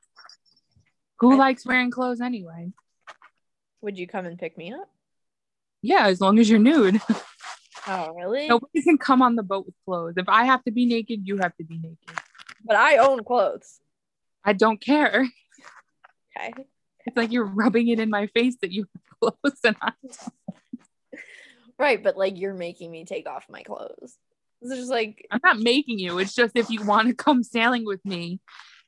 Who 1.19 1.33
I- 1.33 1.37
likes 1.37 1.65
wearing 1.65 1.91
clothes 1.91 2.19
anyway? 2.19 2.73
Would 3.81 3.97
you 3.97 4.05
come 4.07 4.25
and 4.25 4.37
pick 4.37 4.57
me 4.57 4.73
up? 4.73 4.89
Yeah, 5.81 6.07
as 6.07 6.19
long 6.19 6.39
as 6.39 6.49
you're 6.49 6.59
nude. 6.59 7.01
Oh, 7.87 8.13
really? 8.13 8.47
Nobody 8.47 8.81
can 8.81 8.97
come 8.97 9.21
on 9.21 9.35
the 9.35 9.43
boat 9.43 9.65
with 9.65 9.75
clothes. 9.85 10.15
If 10.17 10.29
I 10.29 10.45
have 10.45 10.63
to 10.65 10.71
be 10.71 10.85
naked, 10.85 11.21
you 11.23 11.37
have 11.37 11.55
to 11.57 11.63
be 11.63 11.77
naked. 11.77 12.21
But 12.63 12.75
I 12.75 12.97
own 12.97 13.23
clothes. 13.23 13.79
I 14.43 14.53
don't 14.53 14.81
care. 14.81 15.27
Okay. 16.37 16.53
It's 17.05 17.17
like 17.17 17.31
you're 17.31 17.45
rubbing 17.45 17.87
it 17.87 17.99
in 17.99 18.09
my 18.09 18.27
face 18.27 18.57
that 18.61 18.71
you 18.71 18.85
have 18.93 19.33
clothes 19.41 19.59
and 19.63 19.75
I 19.81 19.93
don't. 20.03 20.17
Right, 21.77 22.03
but 22.03 22.17
like 22.17 22.37
you're 22.37 22.53
making 22.53 22.91
me 22.91 23.05
take 23.05 23.25
off 23.25 23.45
my 23.49 23.63
clothes. 23.63 24.17
It's 24.61 24.75
just 24.75 24.89
like 24.89 25.25
I'm 25.31 25.39
not 25.41 25.59
making 25.59 25.97
you. 25.97 26.19
It's 26.19 26.35
just 26.35 26.57
if 26.57 26.69
you 26.69 26.83
want 26.83 27.07
to 27.07 27.13
come 27.13 27.41
sailing 27.41 27.85
with 27.85 28.03
me, 28.05 28.41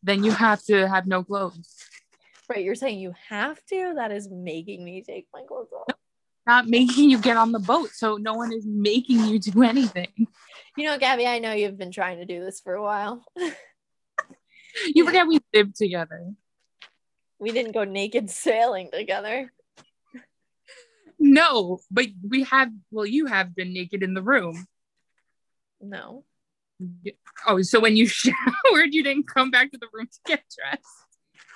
then 0.03 0.25
you 0.25 0.31
have 0.31 0.61
to 0.65 0.89
have 0.89 1.07
no 1.07 1.23
clothes. 1.23 1.73
right, 2.49 2.65
you're 2.65 2.75
saying 2.75 2.99
you 2.99 3.13
have 3.29 3.63
to? 3.67 3.93
That 3.95 4.11
is 4.11 4.29
making 4.29 4.83
me 4.83 5.01
take 5.03 5.27
my 5.33 5.43
clothes 5.47 5.69
off. 5.71 5.95
Not 6.51 6.67
making 6.79 7.09
you 7.09 7.17
get 7.17 7.37
on 7.37 7.53
the 7.53 7.59
boat. 7.59 7.91
So 7.93 8.17
no 8.17 8.33
one 8.33 8.51
is 8.51 8.65
making 8.65 9.25
you 9.25 9.39
do 9.39 9.63
anything. 9.63 10.27
You 10.75 10.85
know, 10.85 10.97
Gabby, 10.97 11.25
I 11.25 11.39
know 11.39 11.53
you've 11.53 11.77
been 11.77 11.91
trying 11.91 12.17
to 12.17 12.25
do 12.25 12.43
this 12.43 12.59
for 12.59 12.73
a 12.73 12.83
while. 12.83 13.23
You 14.95 15.03
forget 15.05 15.27
we 15.27 15.37
live 15.53 15.73
together. 15.73 16.31
We 17.39 17.51
didn't 17.51 17.73
go 17.73 17.83
naked 17.83 18.29
sailing 18.29 18.89
together. 18.89 19.51
No, 21.19 21.81
but 21.91 22.05
we 22.25 22.43
have, 22.45 22.69
well, 22.89 23.05
you 23.05 23.25
have 23.25 23.53
been 23.53 23.73
naked 23.73 24.01
in 24.01 24.13
the 24.13 24.21
room. 24.21 24.65
No. 25.81 26.23
Oh, 27.45 27.61
so 27.63 27.81
when 27.81 27.97
you 27.97 28.07
showered, 28.21 28.93
you 28.93 29.03
didn't 29.03 29.27
come 29.27 29.51
back 29.51 29.73
to 29.73 29.77
the 29.77 29.89
room 29.91 30.07
to 30.07 30.19
get 30.25 30.43
dressed? 30.57 30.85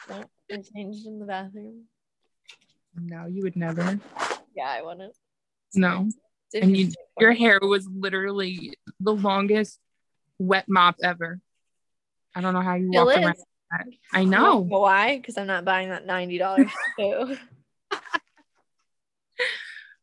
No. 0.09 0.25
I 0.51 0.61
changed 0.75 1.07
in 1.07 1.19
the 1.19 1.25
bathroom. 1.25 1.85
No, 2.99 3.27
you 3.27 3.43
would 3.43 3.55
never. 3.55 3.97
Yeah, 4.55 4.69
I 4.69 4.81
wouldn't. 4.81 5.15
No. 5.73 6.09
Didn't 6.51 6.69
And 6.69 6.77
you, 6.77 6.91
your 7.19 7.33
hair 7.33 7.59
was 7.61 7.87
literally 7.87 8.73
the 8.99 9.13
longest 9.13 9.79
wet 10.39 10.65
mop 10.69 10.95
ever. 11.03 11.39
I 12.33 12.41
don't 12.41 12.53
know 12.53 12.61
how 12.61 12.75
you 12.75 12.89
Still 12.91 13.05
walked 13.05 13.17
is. 13.17 13.23
around 13.25 13.35
that. 13.71 13.85
I 14.13 14.23
know. 14.23 14.59
why? 14.61 15.17
Because 15.17 15.37
I'm 15.37 15.47
not 15.47 15.65
buying 15.65 15.89
that 15.89 16.05
ninety 16.05 16.37
dollars 16.37 16.67
shampoo. 16.99 17.37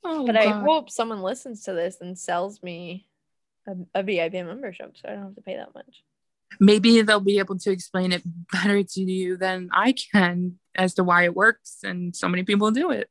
Oh, 0.05 0.27
but 0.27 0.37
I 0.37 0.51
hope 0.51 0.91
someone 0.91 1.23
listens 1.23 1.63
to 1.65 1.73
this 1.75 2.01
and 2.01 2.19
sells 2.19 2.61
me 2.61 3.07
a, 3.69 4.01
a 4.01 4.03
VIP 4.03 4.33
membership, 4.33 4.97
so 4.97 5.09
I 5.09 5.13
don't 5.13 5.23
have 5.23 5.35
to 5.37 5.43
pay 5.43 5.55
that 5.57 5.75
much. 5.77 6.03
maybe 6.59 7.03
they'll 7.03 7.21
be 7.21 7.39
able 7.39 7.57
to 7.61 7.71
explain 7.71 8.11
it 8.11 8.23
better 8.51 8.83
to 8.83 9.01
you 9.01 9.37
than 9.37 9.71
I 9.73 9.93
can 10.13 10.59
as 10.75 10.95
to 10.95 11.05
why 11.05 11.23
it 11.25 11.37
works 11.37 11.79
and 11.85 12.17
so 12.17 12.29
many 12.29 12.43
people 12.43 12.73
do 12.73 12.91
it. 12.91 13.09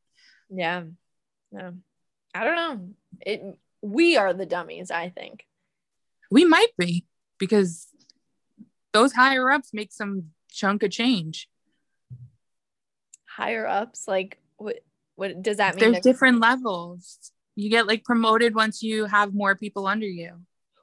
Yeah. 0.49 0.83
No. 1.51 1.73
I 2.33 2.43
don't 2.43 2.55
know. 2.55 2.89
It 3.21 3.57
we 3.81 4.15
are 4.17 4.33
the 4.33 4.45
dummies, 4.45 4.91
I 4.91 5.09
think. 5.09 5.45
We 6.29 6.45
might 6.45 6.71
be 6.77 7.05
because 7.39 7.87
those 8.93 9.13
higher 9.13 9.49
ups 9.49 9.71
make 9.73 9.91
some 9.91 10.31
chunk 10.51 10.83
of 10.83 10.91
change. 10.91 11.49
higher 13.25 13.65
ups? 13.65 14.07
Like, 14.07 14.37
what? 14.57 14.79
What 15.15 15.41
does 15.41 15.57
that 15.57 15.75
mean? 15.75 15.91
There's 15.91 16.03
different 16.03 16.39
levels. 16.39 17.31
You 17.55 17.69
get 17.69 17.85
like 17.85 18.03
promoted 18.03 18.55
once 18.55 18.81
you 18.81 19.05
have 19.05 19.33
more 19.33 19.55
people 19.55 19.85
under 19.85 20.07
you. 20.07 20.41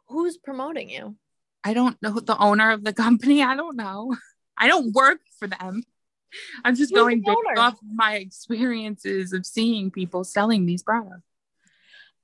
Who's 0.09 0.37
promoting 0.37 0.91
you? 0.91 1.16
I 1.64 1.75
don't 1.75 2.01
know 2.03 2.21
the 2.21 2.39
owner 2.39 2.71
of 2.71 2.85
the 2.85 2.93
company. 2.93 3.43
I 3.43 3.57
don't 3.57 3.77
know. 3.77 4.14
I 4.59 4.69
don't 4.69 4.93
work 4.93 5.21
for 5.39 5.49
them. 5.49 5.83
I'm 6.64 6.74
just 6.74 6.95
going 6.95 7.18
the 7.18 7.26
based 7.26 7.39
owner? 7.39 7.61
off 7.61 7.79
my 7.83 8.16
experiences 8.16 9.33
of 9.33 9.47
seeing 9.47 9.91
people 9.91 10.24
selling 10.24 10.66
these 10.66 10.83
products. 10.83 11.22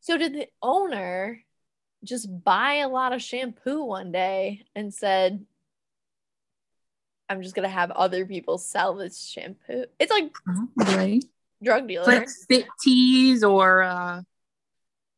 So 0.01 0.19
did 0.19 0.35
the 0.35 0.49
owner 0.63 1.43
just 2.03 2.29
buy 2.45 2.75
a 2.75 2.89
lot 2.89 3.13
of 3.13 3.23
shampoo 3.23 3.83
one 3.83 4.13
day 4.13 4.67
and 4.75 4.93
said, 4.93 5.45
"I'm 7.29 7.43
just 7.43 7.55
gonna 7.55 7.69
have 7.69 7.91
other 7.91 8.27
people 8.27 8.59
sell 8.59 8.95
this 8.95 9.23
shampoo"? 9.25 9.87
It's 9.99 10.13
like 10.13 10.33
Probably. 10.33 11.23
drug 11.63 11.89
dealers. 11.89 12.07
Like 12.07 12.29
fit 12.49 12.67
teas 12.83 13.43
or 13.43 13.83
uh 13.83 14.23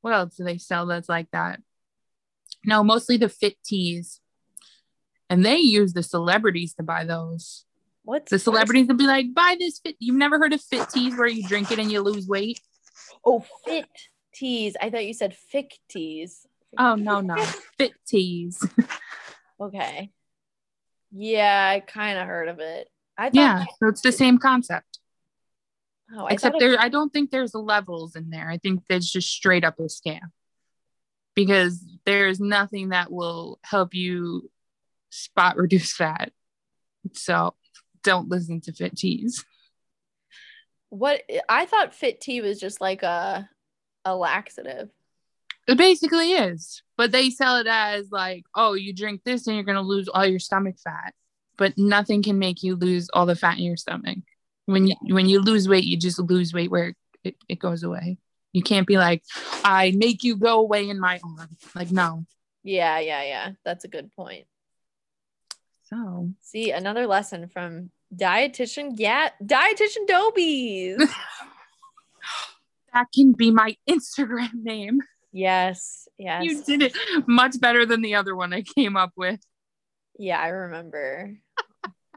what 0.03 0.15
else 0.15 0.37
do 0.37 0.45
they 0.45 0.59
sell 0.59 0.87
that's 0.87 1.09
like 1.09 1.29
that? 1.33 1.61
No, 2.65 2.85
mostly 2.85 3.17
the 3.17 3.29
fit 3.29 3.57
teas. 3.65 4.21
And 5.29 5.45
they 5.45 5.59
use 5.59 5.95
the 5.95 6.05
celebrities 6.05 6.75
to 6.75 6.85
buy 6.85 7.05
those. 7.05 7.65
What's 8.07 8.31
The 8.31 8.39
celebrities 8.39 8.87
will 8.87 8.95
be 8.95 9.07
like, 9.07 9.35
buy 9.35 9.57
this 9.59 9.81
fit. 9.81 9.97
You've 9.99 10.15
never 10.17 10.39
heard 10.39 10.53
of 10.53 10.61
fit 10.61 10.89
teas 10.91 11.17
where 11.19 11.27
you 11.27 11.47
drink 11.47 11.73
it 11.73 11.81
and 11.81 11.91
you 11.91 12.01
lose 12.01 12.29
weight? 12.29 12.61
Oh, 13.25 13.45
fit 13.67 13.89
teas. 14.33 14.77
I 14.81 14.91
thought 14.91 15.05
you 15.05 15.13
said 15.13 15.37
fic 15.53 15.71
teas. 15.89 16.47
Oh 16.79 16.95
no, 16.95 17.21
no. 17.21 17.35
Fit 17.79 17.93
teas. 18.07 18.65
Okay. 19.61 20.11
Yeah, 21.11 21.69
I 21.75 21.81
kind 21.81 22.19
of 22.19 22.27
heard 22.27 22.49
of 22.49 22.59
it. 22.61 22.89
I 23.19 23.31
Yeah. 23.33 23.65
So 23.81 23.89
it's 23.89 24.03
the 24.03 24.13
same 24.13 24.39
concept. 24.39 24.99
oh, 26.15 26.27
I 26.27 26.33
Except 26.33 26.53
thought 26.55 26.63
it- 26.63 26.69
there 26.73 26.81
I 26.81 26.89
don't 26.91 27.13
think 27.13 27.31
there's 27.31 27.55
levels 27.55 28.15
in 28.15 28.31
there. 28.31 28.49
I 28.51 28.59
think 28.59 28.83
that's 28.89 29.11
just 29.11 29.31
straight 29.31 29.65
up 29.65 29.79
a 29.81 29.85
scam. 29.85 30.21
Because 31.35 31.83
there's 32.05 32.39
nothing 32.39 32.91
that 32.91 33.11
will 33.11 33.59
help 33.65 33.95
you 33.95 34.49
spot 35.11 35.57
reduce 35.57 35.93
fat. 35.93 36.31
So 37.15 37.55
don't 38.07 38.31
listen 38.31 38.63
to 38.63 38.73
fit 38.73 38.97
teas. 38.97 39.45
what 40.89 41.23
I 41.49 41.67
thought 41.67 41.95
fit 41.95 42.21
tea 42.23 42.41
was 42.41 42.59
just 42.59 42.81
like 42.81 43.03
a 43.03 43.49
a 44.05 44.17
laxative. 44.17 44.89
It 45.69 45.77
basically 45.77 46.33
is. 46.33 46.83
But 46.97 47.13
they 47.13 47.31
sell 47.31 47.57
it 47.57 47.67
as 47.67 48.11
like, 48.11 48.45
oh, 48.55 48.75
you 48.75 48.95
drink 48.95 49.23
this 49.25 49.47
and 49.47 49.57
you're 49.57 49.65
gonna 49.65 49.83
lose 49.83 50.09
all 50.09 50.25
your 50.25 50.39
stomach 50.39 50.77
fat. 50.83 51.13
But 51.59 51.77
nothing 51.77 52.23
can 52.23 52.39
make 52.39 52.63
you 52.63 52.77
lose 52.77 53.09
all 53.13 53.27
the 53.27 53.35
fat 53.37 53.59
in 53.59 53.65
your 53.65 53.77
stomach. 53.77 54.19
When 54.67 54.87
you 54.87 54.95
when 55.11 55.29
you 55.29 55.41
lose 55.41 55.69
weight, 55.69 55.85
you 55.85 55.99
just 55.99 56.19
lose 56.19 56.55
weight 56.55 56.71
where 56.71 56.95
it, 57.25 57.37
it 57.49 57.59
goes 57.59 57.83
away. 57.83 58.19
You 58.53 58.63
can't 58.63 58.87
be 58.87 58.97
like, 58.97 59.23
I 59.65 59.93
make 59.97 60.25
you 60.25 60.37
go 60.37 60.61
away 60.61 60.89
in 60.89 60.99
my 61.01 61.21
arm. 61.23 61.49
Like, 61.75 61.91
no. 61.91 62.25
Yeah, 62.63 62.99
yeah, 63.01 63.23
yeah. 63.25 63.51
That's 63.65 63.85
a 63.85 63.89
good 63.89 64.11
point. 64.17 64.47
So 65.85 66.31
See, 66.43 66.71
another 66.73 67.07
lesson 67.07 67.49
from 67.49 67.91
dietitian 68.15 68.93
yeah, 68.95 69.31
dietitian 69.43 70.07
Dobies. 70.09 70.99
that 72.93 73.07
can 73.15 73.33
be 73.33 73.51
my 73.51 73.77
Instagram 73.89 74.53
name. 74.55 75.01
yes, 75.33 76.09
yes. 76.19 76.45
You 76.45 76.63
did 76.63 76.83
it 76.83 76.97
much 77.27 77.61
better 77.61 77.87
than 77.87 78.03
the 78.03 78.15
other 78.15 78.35
one 78.35 78.53
I 78.53 78.63
came 78.63 78.97
up 78.97 79.13
with. 79.17 79.41
Yeah, 80.19 80.41
I 80.41 80.49
remember. 80.49 81.37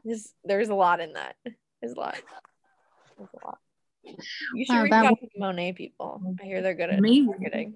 There's, 0.04 0.32
there's 0.44 0.68
a 0.70 0.74
lot 0.74 1.00
in 1.00 1.12
that. 1.12 1.36
There's 1.80 1.92
a 1.92 2.00
lot. 2.00 2.16
There's 3.18 3.28
a 3.42 3.46
lot. 3.46 3.58
You 4.54 4.64
should 4.64 4.74
Wow, 4.74 4.82
reach 4.82 4.92
out 4.92 5.18
to 5.20 5.38
Monat 5.38 5.76
people. 5.76 6.22
I 6.40 6.44
hear 6.44 6.62
they're 6.62 6.74
good 6.74 6.90
at 6.90 7.00
marketing. 7.02 7.74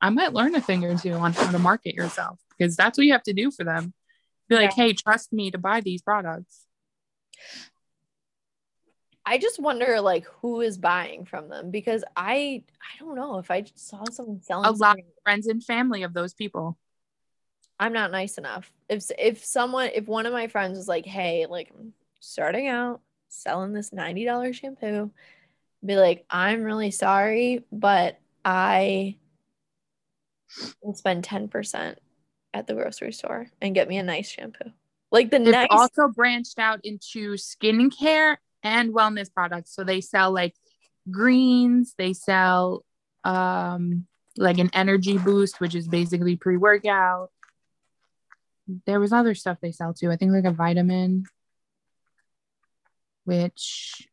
I 0.00 0.10
might 0.10 0.32
learn 0.32 0.54
a 0.54 0.60
thing 0.60 0.84
or 0.84 0.96
two 0.96 1.12
on 1.12 1.32
how 1.32 1.50
to 1.50 1.58
market 1.58 1.94
yourself 1.94 2.38
because 2.56 2.76
that's 2.76 2.98
what 2.98 3.06
you 3.06 3.12
have 3.12 3.22
to 3.24 3.32
do 3.32 3.50
for 3.50 3.64
them. 3.64 3.92
Be 4.48 4.56
like, 4.56 4.72
hey, 4.72 4.92
trust 4.92 5.32
me 5.32 5.50
to 5.50 5.58
buy 5.58 5.80
these 5.80 6.02
products. 6.02 6.67
I 9.24 9.36
just 9.36 9.60
wonder 9.60 10.00
like 10.00 10.24
who 10.40 10.62
is 10.62 10.78
buying 10.78 11.26
from 11.26 11.50
them 11.50 11.70
because 11.70 12.02
I 12.16 12.64
I 12.80 12.98
don't 12.98 13.14
know 13.14 13.38
if 13.38 13.50
I 13.50 13.64
saw 13.74 14.02
someone 14.10 14.40
selling 14.40 14.64
A 14.64 14.72
lot 14.72 14.98
of 14.98 15.04
friends 15.22 15.46
and 15.46 15.62
family 15.62 16.02
of 16.02 16.14
those 16.14 16.32
people. 16.32 16.78
I'm 17.78 17.92
not 17.92 18.10
nice 18.10 18.38
enough. 18.38 18.72
If 18.88 19.10
if 19.18 19.44
someone 19.44 19.90
if 19.94 20.06
one 20.06 20.24
of 20.24 20.32
my 20.32 20.48
friends 20.48 20.78
was 20.78 20.88
like, 20.88 21.04
"Hey, 21.04 21.44
like 21.44 21.70
I'm 21.78 21.92
starting 22.20 22.68
out 22.68 23.02
selling 23.28 23.74
this 23.74 23.92
$90 23.92 24.56
shampoo." 24.56 25.10
Be 25.84 25.96
like, 25.96 26.24
"I'm 26.30 26.62
really 26.62 26.90
sorry, 26.90 27.64
but 27.70 28.18
I 28.46 29.18
will 30.82 30.94
spend 30.94 31.22
10% 31.24 31.98
at 32.54 32.66
the 32.66 32.74
grocery 32.74 33.12
store 33.12 33.48
and 33.60 33.74
get 33.74 33.88
me 33.88 33.98
a 33.98 34.02
nice 34.02 34.28
shampoo." 34.30 34.72
Like 35.10 35.30
the 35.30 35.38
They've 35.38 35.52
nice 35.52 35.68
also 35.70 36.08
branched 36.08 36.58
out 36.58 36.80
into 36.84 37.34
skincare 37.34 38.36
and 38.62 38.92
wellness 38.92 39.32
products. 39.32 39.74
So 39.74 39.84
they 39.84 40.00
sell 40.00 40.32
like 40.32 40.54
greens, 41.10 41.94
they 41.96 42.12
sell 42.12 42.84
um 43.24 44.06
like 44.36 44.58
an 44.58 44.70
energy 44.72 45.18
boost, 45.18 45.60
which 45.60 45.74
is 45.74 45.88
basically 45.88 46.36
pre-workout. 46.36 47.30
There 48.86 49.00
was 49.00 49.12
other 49.12 49.34
stuff 49.34 49.58
they 49.60 49.72
sell 49.72 49.94
too. 49.94 50.10
I 50.10 50.16
think 50.16 50.32
like 50.32 50.44
a 50.44 50.52
vitamin, 50.52 51.24
which 53.24 54.06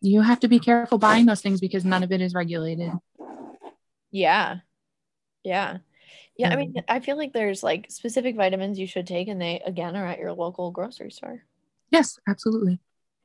you 0.00 0.20
have 0.20 0.40
to 0.40 0.48
be 0.48 0.58
careful 0.58 0.98
buying 0.98 1.26
those 1.26 1.40
things 1.40 1.60
because 1.60 1.84
none 1.84 2.02
of 2.02 2.12
it 2.12 2.20
is 2.20 2.34
regulated. 2.34 2.92
Yeah. 4.10 4.58
Yeah. 5.44 5.78
Yeah, 6.38 6.50
I 6.50 6.56
mean, 6.56 6.72
Mm. 6.72 6.84
I 6.88 7.00
feel 7.00 7.16
like 7.16 7.32
there's 7.32 7.64
like 7.64 7.90
specific 7.90 8.36
vitamins 8.36 8.78
you 8.78 8.86
should 8.86 9.08
take 9.08 9.26
and 9.26 9.40
they 9.42 9.60
again 9.66 9.96
are 9.96 10.06
at 10.06 10.20
your 10.20 10.32
local 10.32 10.70
grocery 10.70 11.10
store. 11.10 11.42
Yes, 11.90 12.18
absolutely. 12.28 12.78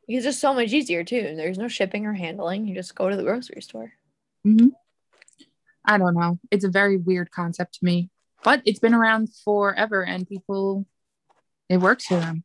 It's 0.07 0.25
just 0.25 0.39
so 0.41 0.53
much 0.53 0.73
easier 0.73 1.03
too. 1.03 1.35
There's 1.35 1.59
no 1.59 1.67
shipping 1.67 2.07
or 2.07 2.13
handling. 2.13 2.67
You 2.67 2.73
just 2.73 2.95
go 2.95 3.09
to 3.09 3.15
the 3.15 3.23
grocery 3.23 3.61
store. 3.61 3.93
hmm 4.43 4.69
I 5.85 5.97
don't 5.97 6.15
know. 6.15 6.39
It's 6.49 6.63
a 6.63 6.69
very 6.69 6.97
weird 6.97 7.29
concept 7.29 7.75
to 7.75 7.85
me, 7.85 8.09
but 8.43 8.61
it's 8.65 8.79
been 8.79 8.93
around 8.93 9.29
forever 9.43 10.01
and 10.03 10.27
people, 10.27 10.85
it 11.69 11.77
works 11.77 12.05
for 12.05 12.15
them. 12.15 12.43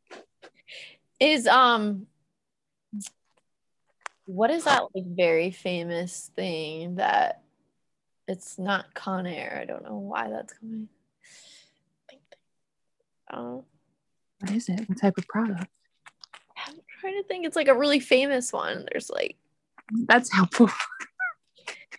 Is 1.19 1.47
um 1.47 2.07
what 4.27 4.51
is 4.51 4.65
that 4.65 4.83
like 4.95 5.07
very 5.07 5.51
famous 5.51 6.31
thing 6.37 6.97
that 6.97 7.43
it's 8.29 8.59
not 8.59 8.95
Conair. 8.95 9.59
I 9.59 9.65
don't 9.65 9.83
know 9.83 9.97
why 9.97 10.31
that's 10.31 10.53
coming. 10.53 10.89
Um, 13.31 13.63
What 14.41 14.53
is 14.53 14.69
it? 14.69 14.89
What 14.89 14.99
type 15.01 15.19
of 15.19 15.27
product? 15.27 15.67
I'm 16.67 16.75
trying 17.01 17.21
to 17.21 17.27
think. 17.29 17.47
It's 17.47 17.57
like 17.57 17.69
a 17.69 17.75
really 17.75 18.01
famous 18.01 18.53
one. 18.53 18.87
There's 18.91 19.11
like 19.11 19.37
That's 20.07 20.33
helpful. 20.33 20.71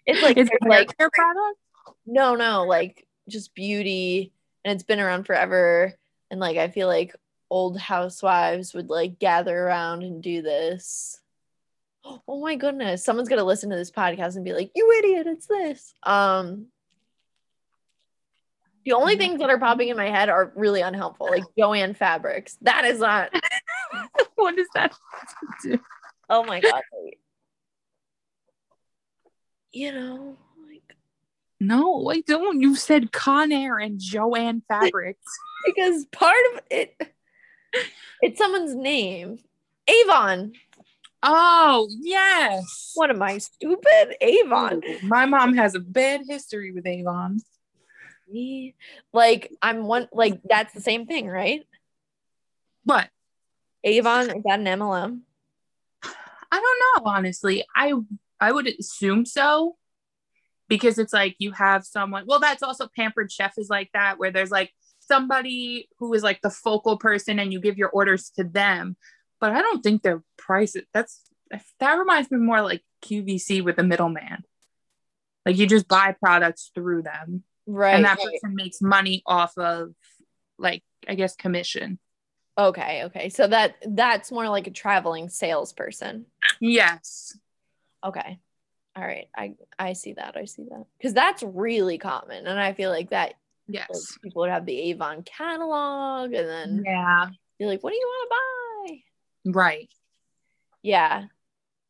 it's 0.05 0.21
like 0.21 0.37
Is 0.37 0.47
there's 0.47 0.59
it 0.61 0.65
a 0.65 0.69
like 0.69 0.95
hair 0.97 1.09
product? 1.11 1.57
No, 2.05 2.35
no, 2.35 2.63
like 2.63 3.05
just 3.27 3.53
beauty 3.53 4.31
and 4.65 4.73
it's 4.73 4.83
been 4.83 4.99
around 4.99 5.25
forever 5.25 5.93
and 6.31 6.39
like 6.39 6.57
I 6.57 6.69
feel 6.69 6.87
like 6.87 7.15
old 7.51 7.79
housewives 7.79 8.73
would 8.73 8.89
like 8.89 9.19
gather 9.19 9.57
around 9.57 10.03
and 10.03 10.21
do 10.21 10.41
this. 10.41 11.19
Oh 12.27 12.39
my 12.41 12.55
goodness, 12.55 13.03
someone's 13.03 13.29
to 13.39 13.45
listen 13.45 13.69
to 13.69 13.75
this 13.75 13.91
podcast 13.91 14.35
and 14.35 14.45
be 14.45 14.53
like, 14.53 14.71
"You 14.75 14.91
idiot, 14.99 15.27
it's 15.27 15.47
this." 15.47 15.93
Um 16.03 16.67
The 18.85 18.93
only 18.93 19.17
things 19.17 19.39
that 19.39 19.49
are 19.49 19.59
popping 19.59 19.89
in 19.89 19.97
my 19.97 20.09
head 20.09 20.29
are 20.29 20.51
really 20.55 20.81
unhelpful, 20.81 21.27
like 21.29 21.43
Jo-Ann 21.57 21.93
Fabrics. 21.93 22.57
That 22.61 22.85
is 22.85 22.99
not. 22.99 23.31
what 24.35 24.57
is 24.57 24.67
that? 24.75 24.93
Oh 26.31 26.43
my 26.43 26.59
god. 26.59 26.83
wait. 26.93 27.17
You 29.71 29.91
know, 29.91 30.37
like 30.71 30.95
No, 31.59 32.07
I 32.09 32.21
don't. 32.21 32.61
You 32.61 32.75
said 32.75 33.11
Conair 33.11 33.83
and 33.83 33.99
Jo-Ann 33.99 34.61
Fabrics. 34.67 35.25
because 35.65 36.05
part 36.11 36.37
of 36.53 36.61
it 36.69 36.95
it's 38.21 38.37
someone's 38.37 38.75
name. 38.75 39.39
Avon. 39.87 40.53
Oh, 41.23 41.89
yes. 41.99 42.91
What 42.95 43.09
am 43.09 43.21
I 43.21 43.37
stupid? 43.37 44.15
Avon. 44.21 44.81
My 45.03 45.25
mom 45.25 45.55
has 45.55 45.75
a 45.75 45.79
bad 45.79 46.21
history 46.27 46.71
with 46.71 46.85
Avon. 46.85 47.39
Me? 48.31 48.75
Like 49.11 49.51
I'm 49.61 49.85
one 49.85 50.07
like 50.13 50.39
that's 50.47 50.73
the 50.73 50.81
same 50.81 51.07
thing, 51.07 51.27
right? 51.27 51.63
But 52.85 53.09
Avon 53.83 54.29
is 54.29 54.43
that 54.45 54.59
an 54.59 54.65
MLM? 54.65 55.21
I 56.51 56.59
don't 56.59 57.05
know, 57.05 57.11
honestly. 57.11 57.65
I 57.75 57.93
I 58.39 58.51
would 58.51 58.67
assume 58.67 59.25
so 59.25 59.77
because 60.67 60.97
it's 60.99 61.13
like 61.13 61.35
you 61.39 61.51
have 61.51 61.85
someone. 61.85 62.25
Well, 62.27 62.39
that's 62.39 62.63
also 62.63 62.87
Pampered 62.95 63.31
Chef 63.31 63.53
is 63.57 63.69
like 63.69 63.89
that, 63.93 64.19
where 64.19 64.31
there's 64.31 64.51
like 64.51 64.71
somebody 64.99 65.89
who 65.97 66.13
is 66.13 66.23
like 66.23 66.41
the 66.41 66.49
focal 66.49 66.97
person, 66.97 67.39
and 67.39 67.51
you 67.51 67.59
give 67.59 67.77
your 67.77 67.89
orders 67.89 68.29
to 68.37 68.43
them. 68.43 68.95
But 69.39 69.51
I 69.51 69.61
don't 69.61 69.81
think 69.81 70.01
their 70.01 70.21
prices. 70.37 70.83
That's 70.93 71.21
that 71.79 71.93
reminds 71.95 72.29
me 72.31 72.37
more 72.37 72.61
like 72.61 72.83
QVC 73.03 73.63
with 73.63 73.79
a 73.79 73.83
middleman. 73.83 74.43
Like 75.45 75.57
you 75.57 75.65
just 75.65 75.87
buy 75.87 76.15
products 76.19 76.71
through 76.75 77.03
them, 77.03 77.43
Right. 77.65 77.95
and 77.95 78.05
that 78.05 78.17
right. 78.17 78.25
person 78.25 78.55
makes 78.55 78.81
money 78.81 79.23
off 79.25 79.57
of, 79.57 79.93
like 80.57 80.83
I 81.07 81.15
guess 81.15 81.35
commission. 81.35 81.97
Okay, 82.57 83.05
okay. 83.05 83.29
So 83.29 83.47
that 83.47 83.75
that's 83.87 84.31
more 84.31 84.49
like 84.49 84.67
a 84.67 84.71
traveling 84.71 85.29
salesperson. 85.29 86.25
Yes. 86.59 87.37
Okay. 88.05 88.39
All 88.95 89.03
right. 89.03 89.29
I 89.35 89.53
I 89.79 89.93
see 89.93 90.13
that. 90.13 90.35
I 90.35 90.43
see 90.45 90.63
that. 90.69 90.85
Cuz 91.01 91.13
that's 91.13 91.41
really 91.41 91.97
common 91.97 92.45
and 92.47 92.59
I 92.59 92.73
feel 92.73 92.89
like 92.89 93.11
that 93.11 93.27
like, 93.69 93.85
Yes. 93.89 94.17
people 94.21 94.41
would 94.41 94.49
have 94.51 94.65
the 94.65 94.77
Avon 94.89 95.23
catalog 95.23 96.33
and 96.33 96.49
then 96.49 96.83
Yeah. 96.85 97.29
you're 97.59 97.69
like, 97.69 97.81
"What 97.83 97.91
do 97.91 97.95
you 97.97 98.05
want 98.05 98.29
to 98.29 98.35
buy?" 98.35 98.58
Right. 99.51 99.89
Yeah. 100.81 101.25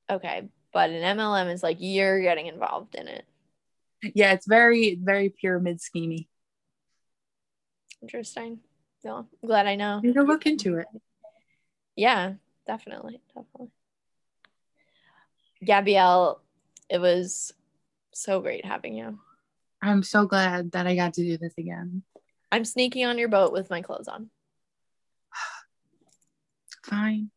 Okay. 0.09 0.49
But 0.71 0.89
an 0.89 1.17
MLM 1.17 1.51
is 1.51 1.63
like 1.63 1.77
you're 1.79 2.21
getting 2.21 2.47
involved 2.47 2.95
in 2.95 3.07
it. 3.07 3.25
Yeah. 4.13 4.33
It's 4.33 4.47
very 4.47 4.95
very 4.95 5.29
pyramid 5.29 5.79
schemy. 5.79 6.27
Interesting. 8.01 8.59
No, 9.03 9.27
I'm 9.41 9.47
glad 9.47 9.65
I 9.65 9.75
know. 9.75 10.01
You 10.03 10.13
can 10.13 10.25
look 10.25 10.45
into 10.45 10.77
it. 10.77 10.87
Yeah, 11.95 12.33
definitely. 12.67 13.21
Definitely. 13.35 13.71
Gabrielle, 15.63 16.41
it 16.89 16.99
was 16.99 17.53
so 18.13 18.41
great 18.41 18.65
having 18.65 18.95
you. 18.95 19.19
I'm 19.81 20.03
so 20.03 20.25
glad 20.25 20.71
that 20.73 20.87
I 20.87 20.95
got 20.95 21.13
to 21.15 21.23
do 21.23 21.37
this 21.37 21.53
again. 21.57 22.03
I'm 22.51 22.65
sneaking 22.65 23.05
on 23.05 23.17
your 23.17 23.29
boat 23.29 23.51
with 23.53 23.69
my 23.69 23.81
clothes 23.81 24.07
on. 24.07 24.29
Fine. 26.85 27.31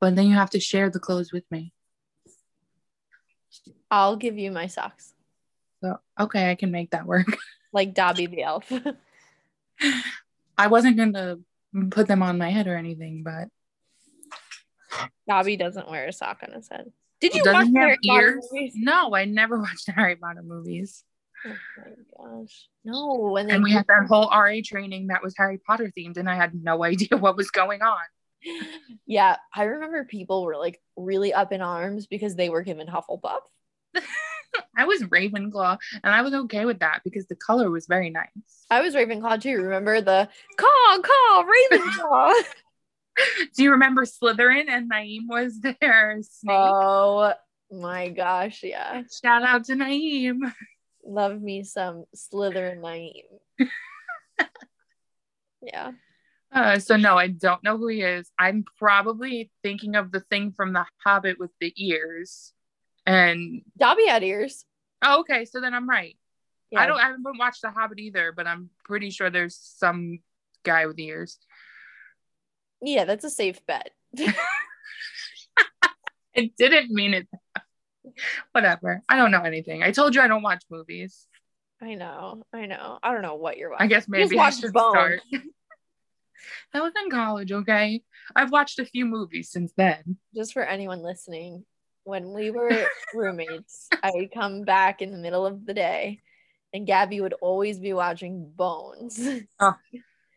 But 0.00 0.16
then 0.16 0.26
you 0.26 0.34
have 0.34 0.50
to 0.50 0.60
share 0.60 0.90
the 0.90 1.00
clothes 1.00 1.32
with 1.32 1.44
me. 1.50 1.72
I'll 3.90 4.16
give 4.16 4.36
you 4.36 4.50
my 4.50 4.66
socks, 4.66 5.14
So 5.82 5.98
okay, 6.18 6.50
I 6.50 6.54
can 6.54 6.70
make 6.70 6.90
that 6.90 7.06
work. 7.06 7.26
like 7.72 7.94
Dobby 7.94 8.26
the 8.26 8.42
elf. 8.42 8.70
I 10.58 10.66
wasn't 10.66 10.96
gonna 10.96 11.38
put 11.90 12.08
them 12.08 12.22
on 12.22 12.38
my 12.38 12.50
head 12.50 12.66
or 12.66 12.76
anything, 12.76 13.22
but 13.22 13.48
Dobby 15.28 15.56
doesn't 15.56 15.88
wear 15.88 16.06
a 16.06 16.12
sock 16.12 16.42
on 16.46 16.54
his 16.54 16.68
head. 16.68 16.92
Did 17.20 17.34
you 17.34 17.42
Doesn't 17.42 17.72
watch 17.72 17.82
Harry 17.82 17.98
Potter 18.06 18.40
movies? 18.52 18.72
no, 18.76 19.14
I 19.14 19.24
never 19.24 19.58
watched 19.60 19.88
Harry 19.90 20.16
Potter 20.16 20.42
movies. 20.42 21.04
Oh 21.46 21.54
my 21.78 22.40
gosh. 22.40 22.68
No, 22.84 23.36
And, 23.36 23.48
they 23.48 23.54
And 23.54 23.62
we 23.64 23.72
had 23.72 23.86
that 23.88 24.06
whole 24.08 24.28
RA 24.30 24.56
training 24.64 25.08
that 25.08 25.22
was 25.22 25.34
Harry 25.36 25.58
Potter 25.58 25.92
themed, 25.96 26.16
and 26.16 26.28
I 26.28 26.34
had 26.34 26.54
no 26.54 26.84
idea 26.84 27.16
what 27.16 27.36
was 27.36 27.50
going 27.50 27.82
on. 27.82 27.98
Yeah, 29.06 29.36
I 29.54 29.64
remember 29.64 30.04
people 30.04 30.44
were 30.44 30.56
like 30.56 30.80
really 30.96 31.32
up 31.32 31.52
in 31.52 31.62
arms 31.62 32.06
because 32.06 32.36
they 32.36 32.48
were 32.48 32.62
given 32.62 32.86
Hufflepuff. 32.86 33.40
I 34.76 34.84
was 34.84 35.02
Ravenclaw, 35.02 35.78
and 36.02 36.14
I 36.14 36.22
was 36.22 36.34
okay 36.34 36.64
with 36.64 36.80
that 36.80 37.00
because 37.04 37.26
the 37.26 37.36
color 37.36 37.70
was 37.70 37.86
very 37.86 38.10
nice. 38.10 38.28
I 38.70 38.80
was 38.80 38.94
Ravenclaw 38.94 39.40
too. 39.40 39.56
Remember 39.56 40.00
the 40.00 40.28
caw 40.56 40.98
caw 41.02 41.44
Ravenclaw? 41.44 42.32
Do 43.56 43.62
you 43.62 43.72
remember 43.72 44.04
Slytherin 44.04 44.68
and 44.68 44.90
Naeem 44.90 45.22
was 45.28 45.60
there? 45.60 46.18
snake? 46.22 46.54
oh 46.54 47.32
my 47.70 48.10
gosh, 48.10 48.62
yeah. 48.62 49.02
Shout 49.22 49.42
out 49.42 49.64
to 49.64 49.72
Naeem. 49.72 50.52
Love 51.04 51.40
me 51.40 51.62
some 51.64 52.04
Slytherin 52.14 52.80
Naeem. 52.80 53.68
yeah. 55.62 55.92
Uh, 56.52 56.78
so 56.78 56.96
no, 56.96 57.16
I 57.18 57.28
don't 57.28 57.62
know 57.62 57.76
who 57.76 57.88
he 57.88 58.02
is. 58.02 58.30
I'm 58.38 58.64
probably 58.78 59.50
thinking 59.62 59.96
of 59.96 60.12
the 60.12 60.20
thing 60.20 60.52
from 60.52 60.72
The 60.72 60.86
Hobbit 61.04 61.38
with 61.38 61.50
the 61.60 61.72
ears. 61.76 62.52
And 63.04 63.62
Dobby 63.76 64.06
had 64.06 64.22
ears. 64.22 64.64
oh, 65.02 65.20
okay, 65.20 65.44
so 65.44 65.60
then 65.60 65.74
I'm 65.74 65.88
right. 65.88 66.16
Yeah. 66.70 66.80
I 66.80 66.86
don't. 66.86 66.98
I 66.98 67.06
haven't 67.08 67.38
watched 67.38 67.62
The 67.62 67.70
Hobbit 67.70 67.98
either, 67.98 68.32
but 68.32 68.46
I'm 68.46 68.70
pretty 68.84 69.10
sure 69.10 69.30
there's 69.30 69.56
some 69.56 70.20
guy 70.64 70.86
with 70.86 70.98
ears. 70.98 71.38
Yeah, 72.82 73.04
that's 73.04 73.24
a 73.24 73.30
safe 73.30 73.64
bet. 73.66 73.90
I 76.36 76.50
didn't 76.58 76.90
mean 76.90 77.14
it. 77.14 77.28
Whatever. 78.52 79.02
I 79.08 79.16
don't 79.16 79.30
know 79.30 79.42
anything. 79.42 79.82
I 79.82 79.90
told 79.90 80.14
you 80.14 80.20
I 80.20 80.28
don't 80.28 80.42
watch 80.42 80.62
movies. 80.70 81.26
I 81.82 81.94
know. 81.94 82.42
I 82.52 82.66
know. 82.66 82.98
I 83.02 83.12
don't 83.12 83.22
know 83.22 83.34
what 83.36 83.56
you're 83.56 83.70
watching. 83.70 83.84
I 83.84 83.88
guess 83.88 84.08
maybe 84.08 84.38
I 84.38 84.50
should 84.50 84.72
Bones. 84.72 84.94
start. 84.94 85.20
that 86.72 86.82
was 86.82 86.92
in 87.02 87.10
college, 87.10 87.52
okay? 87.52 88.02
I've 88.34 88.52
watched 88.52 88.78
a 88.78 88.84
few 88.84 89.06
movies 89.06 89.50
since 89.50 89.72
then. 89.76 90.16
Just 90.34 90.52
for 90.52 90.62
anyone 90.62 91.02
listening, 91.02 91.64
when 92.04 92.32
we 92.32 92.50
were 92.50 92.86
roommates, 93.14 93.88
I 94.02 94.10
would 94.14 94.32
come 94.32 94.62
back 94.62 95.02
in 95.02 95.12
the 95.12 95.18
middle 95.18 95.46
of 95.46 95.66
the 95.66 95.74
day 95.74 96.20
and 96.72 96.86
Gabby 96.86 97.20
would 97.20 97.34
always 97.34 97.78
be 97.78 97.92
watching 97.92 98.50
Bones. 98.54 99.18
Oh, 99.60 99.74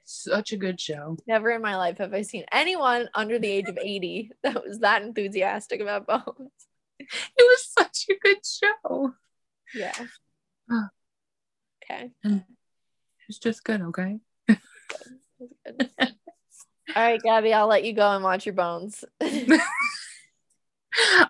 such 0.06 0.54
a 0.54 0.58
good 0.58 0.80
show. 0.80 1.18
Never 1.28 1.52
in 1.52 1.62
my 1.62 1.76
life 1.78 2.00
have 2.00 2.14
I 2.14 2.24
seen 2.24 2.46
anyone 2.52 3.10
under 3.14 3.38
the 3.38 3.48
age 3.48 3.68
of 3.68 3.78
80 3.78 4.32
that 4.44 4.64
was 4.66 4.80
that 4.80 5.04
enthusiastic 5.04 5.82
about 5.82 6.08
Bones. 6.08 6.52
It 7.00 7.10
was 7.38 7.66
such 7.66 8.06
a 8.10 8.16
good 8.20 8.40
show. 8.46 9.14
Yeah. 9.74 9.94
Okay. 11.92 12.12
It's 13.28 13.40
just 13.40 13.64
good, 13.64 13.82
okay? 13.82 14.20
All 15.40 16.08
right, 16.96 17.22
Gabby, 17.22 17.54
I'll 17.54 17.68
let 17.68 17.84
you 17.84 17.94
go 17.94 18.10
and 18.12 18.24
watch 18.24 18.46
your 18.46 18.56
bones. 18.56 19.04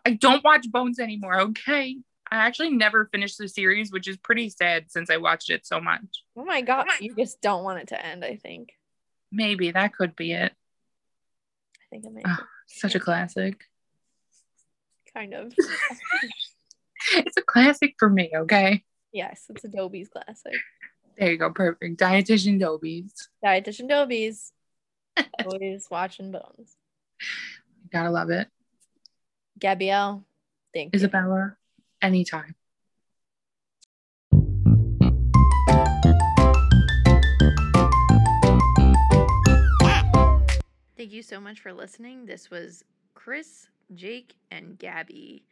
I 0.06 0.12
don't 0.18 0.44
watch 0.44 0.70
Bones 0.72 1.00
anymore, 1.00 1.40
okay? 1.42 1.98
I 2.32 2.38
actually 2.38 2.72
never 2.72 3.10
finished 3.12 3.38
the 3.38 3.48
series, 3.48 3.92
which 3.92 4.08
is 4.08 4.18
pretty 4.18 4.50
sad 4.50 4.86
since 4.90 5.10
I 5.10 5.18
watched 5.18 5.50
it 5.50 5.66
so 5.66 5.82
much. 5.82 6.02
oh 6.38 6.46
my 6.46 6.62
god, 6.62 6.86
you 7.02 7.14
just 7.16 7.42
don't 7.42 7.64
want 7.64 7.80
it 7.80 7.88
to 7.90 8.06
end, 8.06 8.24
I 8.24 8.36
think. 8.38 8.70
Maybe 9.32 9.72
that 9.72 9.94
could 9.94 10.16
be 10.16 10.32
it. 10.32 10.54
I 11.76 11.86
think 11.90 12.06
it 12.06 12.14
might 12.14 12.24
Ah, 12.26 12.46
Such 12.68 12.96
a 12.96 13.00
classic. 13.00 13.64
kind 15.14 15.34
of. 15.34 15.54
It's 17.14 17.38
a 17.38 17.42
classic 17.42 17.96
for 17.98 18.10
me, 18.10 18.30
okay? 18.36 18.84
yes, 19.14 19.46
it's 19.50 19.64
Adobe's 19.64 20.10
classic. 20.10 20.54
There 21.20 21.32
you 21.32 21.38
go, 21.38 21.52
perfect. 21.52 22.00
Dietitian 22.00 22.62
Dobies. 22.62 23.28
Dietitian 23.44 23.90
Dobies. 23.90 24.52
Always 25.46 25.86
watching 25.92 26.32
bones. 26.32 26.78
Gotta 27.92 28.10
love 28.10 28.30
it. 28.30 28.48
Gabrielle, 29.60 30.24
thank 30.74 30.94
you. 30.94 30.98
Isabella, 30.98 31.58
anytime. 32.02 32.56
Thank 40.96 41.12
you 41.12 41.22
so 41.22 41.42
much 41.42 41.60
for 41.60 41.74
listening. 41.74 42.26
This 42.26 42.50
was 42.50 42.86
Chris, 43.14 43.68
Jake, 43.94 44.36
and 44.52 44.80
Gabby. 44.80 45.44